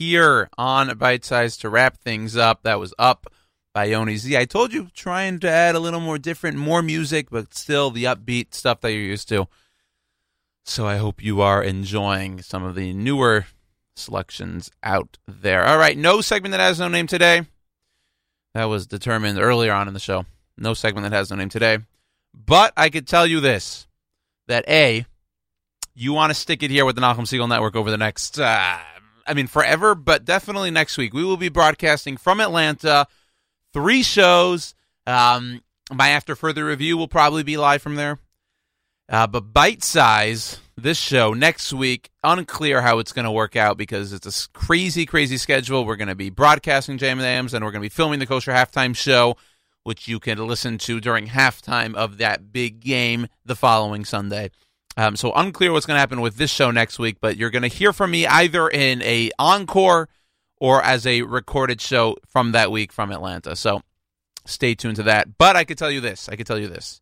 here 0.00 0.48
on 0.56 0.96
Bite 0.96 1.26
Size 1.26 1.58
to 1.58 1.68
wrap 1.68 1.98
things 1.98 2.34
up. 2.34 2.62
That 2.62 2.80
was 2.80 2.94
up 2.98 3.26
by 3.74 3.84
Yoni 3.84 4.16
Z. 4.16 4.34
I 4.34 4.46
told 4.46 4.72
you 4.72 4.88
trying 4.94 5.38
to 5.40 5.48
add 5.50 5.74
a 5.74 5.78
little 5.78 6.00
more 6.00 6.16
different, 6.16 6.56
more 6.56 6.82
music, 6.82 7.28
but 7.30 7.54
still 7.54 7.90
the 7.90 8.04
upbeat 8.04 8.54
stuff 8.54 8.80
that 8.80 8.92
you're 8.92 9.02
used 9.02 9.28
to. 9.28 9.46
So 10.64 10.86
I 10.86 10.96
hope 10.96 11.22
you 11.22 11.42
are 11.42 11.62
enjoying 11.62 12.40
some 12.40 12.64
of 12.64 12.74
the 12.74 12.94
newer 12.94 13.46
selections 13.94 14.70
out 14.82 15.18
there. 15.28 15.66
All 15.66 15.76
right, 15.76 15.98
no 15.98 16.22
segment 16.22 16.52
that 16.52 16.60
has 16.60 16.80
no 16.80 16.88
name 16.88 17.06
today. 17.06 17.42
That 18.54 18.64
was 18.64 18.86
determined 18.86 19.38
earlier 19.38 19.72
on 19.72 19.86
in 19.86 19.92
the 19.92 20.00
show. 20.00 20.24
No 20.56 20.72
segment 20.72 21.04
that 21.04 21.14
has 21.14 21.30
no 21.30 21.36
name 21.36 21.50
today. 21.50 21.78
But 22.34 22.72
I 22.74 22.88
could 22.88 23.06
tell 23.06 23.26
you 23.26 23.40
this 23.40 23.86
that 24.48 24.66
A, 24.66 25.04
you 25.94 26.14
want 26.14 26.30
to 26.30 26.34
stick 26.34 26.62
it 26.62 26.70
here 26.70 26.86
with 26.86 26.96
the 26.96 27.02
Nachum 27.02 27.26
Segal 27.26 27.48
Network 27.48 27.76
over 27.76 27.90
the 27.90 27.98
next, 27.98 28.40
uh, 28.40 28.78
I 29.30 29.34
mean, 29.34 29.46
forever, 29.46 29.94
but 29.94 30.24
definitely 30.24 30.72
next 30.72 30.98
week. 30.98 31.14
We 31.14 31.22
will 31.22 31.36
be 31.36 31.48
broadcasting 31.48 32.16
from 32.16 32.40
Atlanta, 32.40 33.06
three 33.72 34.02
shows. 34.02 34.74
Um, 35.06 35.62
my 35.92 36.08
After 36.08 36.34
Further 36.34 36.66
Review 36.66 36.96
will 36.96 37.06
probably 37.06 37.44
be 37.44 37.56
live 37.56 37.80
from 37.80 37.94
there. 37.94 38.18
Uh, 39.08 39.28
but 39.28 39.52
Bite 39.52 39.84
Size, 39.84 40.58
this 40.76 40.98
show 40.98 41.32
next 41.32 41.72
week, 41.72 42.10
unclear 42.24 42.82
how 42.82 42.98
it's 42.98 43.12
going 43.12 43.24
to 43.24 43.30
work 43.30 43.54
out 43.54 43.76
because 43.76 44.12
it's 44.12 44.26
a 44.26 44.48
crazy, 44.50 45.06
crazy 45.06 45.36
schedule. 45.36 45.84
We're 45.84 45.94
going 45.94 46.08
to 46.08 46.16
be 46.16 46.30
broadcasting 46.30 46.98
Jam 46.98 47.18
and 47.18 47.26
Ams, 47.26 47.54
and 47.54 47.64
we're 47.64 47.70
going 47.70 47.82
to 47.82 47.84
be 47.84 47.88
filming 47.88 48.18
the 48.18 48.26
Kosher 48.26 48.50
Halftime 48.50 48.96
Show, 48.96 49.36
which 49.84 50.08
you 50.08 50.18
can 50.18 50.44
listen 50.44 50.76
to 50.78 51.00
during 51.00 51.28
halftime 51.28 51.94
of 51.94 52.18
that 52.18 52.52
big 52.52 52.80
game 52.80 53.28
the 53.44 53.54
following 53.54 54.04
Sunday. 54.04 54.50
Um, 55.00 55.16
so 55.16 55.32
unclear 55.32 55.72
what's 55.72 55.86
going 55.86 55.96
to 55.96 56.00
happen 56.00 56.20
with 56.20 56.36
this 56.36 56.50
show 56.50 56.70
next 56.70 56.98
week, 56.98 57.16
but 57.22 57.38
you're 57.38 57.48
going 57.48 57.62
to 57.62 57.68
hear 57.68 57.94
from 57.94 58.10
me 58.10 58.26
either 58.26 58.68
in 58.68 59.00
a 59.00 59.30
encore 59.38 60.10
or 60.58 60.82
as 60.82 61.06
a 61.06 61.22
recorded 61.22 61.80
show 61.80 62.18
from 62.26 62.52
that 62.52 62.70
week 62.70 62.92
from 62.92 63.10
Atlanta. 63.10 63.56
So 63.56 63.80
stay 64.44 64.74
tuned 64.74 64.96
to 64.96 65.02
that. 65.04 65.38
But 65.38 65.56
I 65.56 65.64
could 65.64 65.78
tell 65.78 65.90
you 65.90 66.02
this. 66.02 66.28
I 66.28 66.36
could 66.36 66.46
tell 66.46 66.58
you 66.58 66.68
this. 66.68 67.00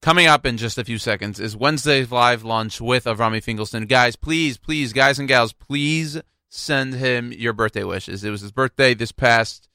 Coming 0.00 0.26
up 0.26 0.46
in 0.46 0.56
just 0.56 0.78
a 0.78 0.84
few 0.84 0.96
seconds 0.96 1.38
is 1.38 1.54
Wednesday's 1.54 2.10
live 2.10 2.44
lunch 2.44 2.80
with 2.80 3.04
Avrami 3.04 3.42
Finkelstein. 3.42 3.84
Guys, 3.84 4.16
please, 4.16 4.56
please, 4.56 4.94
guys 4.94 5.18
and 5.18 5.28
gals, 5.28 5.52
please 5.52 6.18
send 6.48 6.94
him 6.94 7.30
your 7.30 7.52
birthday 7.52 7.84
wishes. 7.84 8.24
It 8.24 8.30
was 8.30 8.40
his 8.40 8.52
birthday 8.52 8.94
this 8.94 9.12
past 9.12 9.68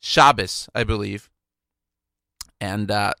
Shabbos, 0.00 0.68
I 0.74 0.82
believe. 0.82 1.30
And 2.60 2.90
uh, 2.90 3.12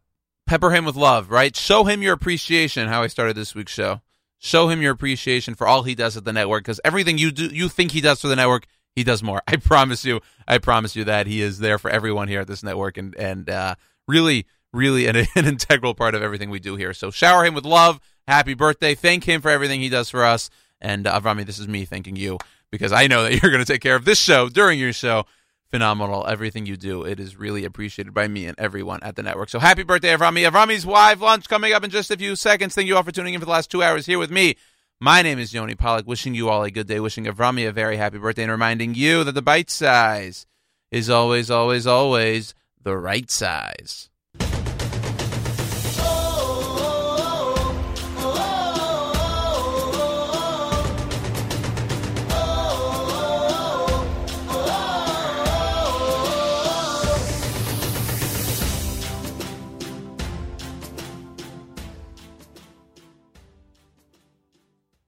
pepper 0.46 0.70
him 0.70 0.84
with 0.84 0.96
love, 0.96 1.30
right? 1.30 1.54
Show 1.54 1.84
him 1.84 2.02
your 2.02 2.14
appreciation. 2.14 2.88
How 2.88 3.02
I 3.02 3.08
started 3.08 3.36
this 3.36 3.54
week's 3.54 3.72
show. 3.72 4.00
Show 4.38 4.68
him 4.68 4.82
your 4.82 4.92
appreciation 4.92 5.54
for 5.54 5.66
all 5.66 5.82
he 5.82 5.94
does 5.94 6.16
at 6.16 6.24
the 6.24 6.32
network, 6.32 6.64
because 6.64 6.80
everything 6.84 7.18
you 7.18 7.30
do, 7.30 7.46
you 7.46 7.68
think 7.68 7.92
he 7.92 8.00
does 8.00 8.20
for 8.20 8.28
the 8.28 8.36
network, 8.36 8.66
he 8.94 9.02
does 9.02 9.22
more. 9.22 9.42
I 9.48 9.56
promise 9.56 10.04
you. 10.04 10.20
I 10.46 10.58
promise 10.58 10.94
you 10.94 11.04
that 11.04 11.26
he 11.26 11.42
is 11.42 11.58
there 11.58 11.78
for 11.78 11.90
everyone 11.90 12.28
here 12.28 12.40
at 12.40 12.46
this 12.46 12.62
network, 12.62 12.96
and 12.96 13.14
and 13.16 13.48
uh, 13.50 13.74
really, 14.06 14.46
really 14.72 15.06
an, 15.06 15.16
an 15.36 15.46
integral 15.46 15.94
part 15.94 16.14
of 16.14 16.22
everything 16.22 16.50
we 16.50 16.60
do 16.60 16.76
here. 16.76 16.94
So 16.94 17.10
shower 17.10 17.44
him 17.44 17.54
with 17.54 17.64
love. 17.64 18.00
Happy 18.26 18.54
birthday! 18.54 18.94
Thank 18.94 19.24
him 19.24 19.40
for 19.40 19.50
everything 19.50 19.80
he 19.80 19.88
does 19.88 20.10
for 20.10 20.24
us. 20.24 20.50
And 20.80 21.06
uh, 21.06 21.20
Avrami, 21.20 21.46
this 21.46 21.58
is 21.58 21.68
me 21.68 21.84
thanking 21.84 22.16
you 22.16 22.38
because 22.70 22.92
I 22.92 23.06
know 23.06 23.22
that 23.22 23.32
you're 23.42 23.52
going 23.52 23.64
to 23.64 23.72
take 23.72 23.82
care 23.82 23.96
of 23.96 24.04
this 24.04 24.18
show 24.18 24.48
during 24.48 24.78
your 24.78 24.92
show 24.92 25.24
phenomenal. 25.70 26.26
Everything 26.26 26.66
you 26.66 26.76
do, 26.76 27.04
it 27.04 27.20
is 27.20 27.36
really 27.36 27.64
appreciated 27.64 28.14
by 28.14 28.28
me 28.28 28.46
and 28.46 28.58
everyone 28.58 29.00
at 29.02 29.16
the 29.16 29.22
network. 29.22 29.48
So 29.48 29.58
happy 29.58 29.82
birthday, 29.82 30.14
Avrami. 30.14 30.48
Avrami's 30.48 30.86
live 30.86 31.20
lunch 31.20 31.48
coming 31.48 31.72
up 31.72 31.84
in 31.84 31.90
just 31.90 32.10
a 32.10 32.16
few 32.16 32.36
seconds. 32.36 32.74
Thank 32.74 32.88
you 32.88 32.96
all 32.96 33.02
for 33.02 33.12
tuning 33.12 33.34
in 33.34 33.40
for 33.40 33.46
the 33.46 33.52
last 33.52 33.70
two 33.70 33.82
hours 33.82 34.06
here 34.06 34.18
with 34.18 34.30
me. 34.30 34.56
My 35.00 35.20
name 35.20 35.38
is 35.38 35.52
Yoni 35.52 35.74
Pollak, 35.74 36.06
wishing 36.06 36.34
you 36.34 36.48
all 36.48 36.62
a 36.64 36.70
good 36.70 36.86
day, 36.86 37.00
wishing 37.00 37.26
Avrami 37.26 37.68
a 37.68 37.72
very 37.72 37.98
happy 37.98 38.18
birthday, 38.18 38.44
and 38.44 38.52
reminding 38.52 38.94
you 38.94 39.24
that 39.24 39.32
the 39.32 39.42
bite 39.42 39.70
size 39.70 40.46
is 40.90 41.10
always, 41.10 41.50
always, 41.50 41.86
always 41.86 42.54
the 42.82 42.96
right 42.96 43.30
size. 43.30 44.08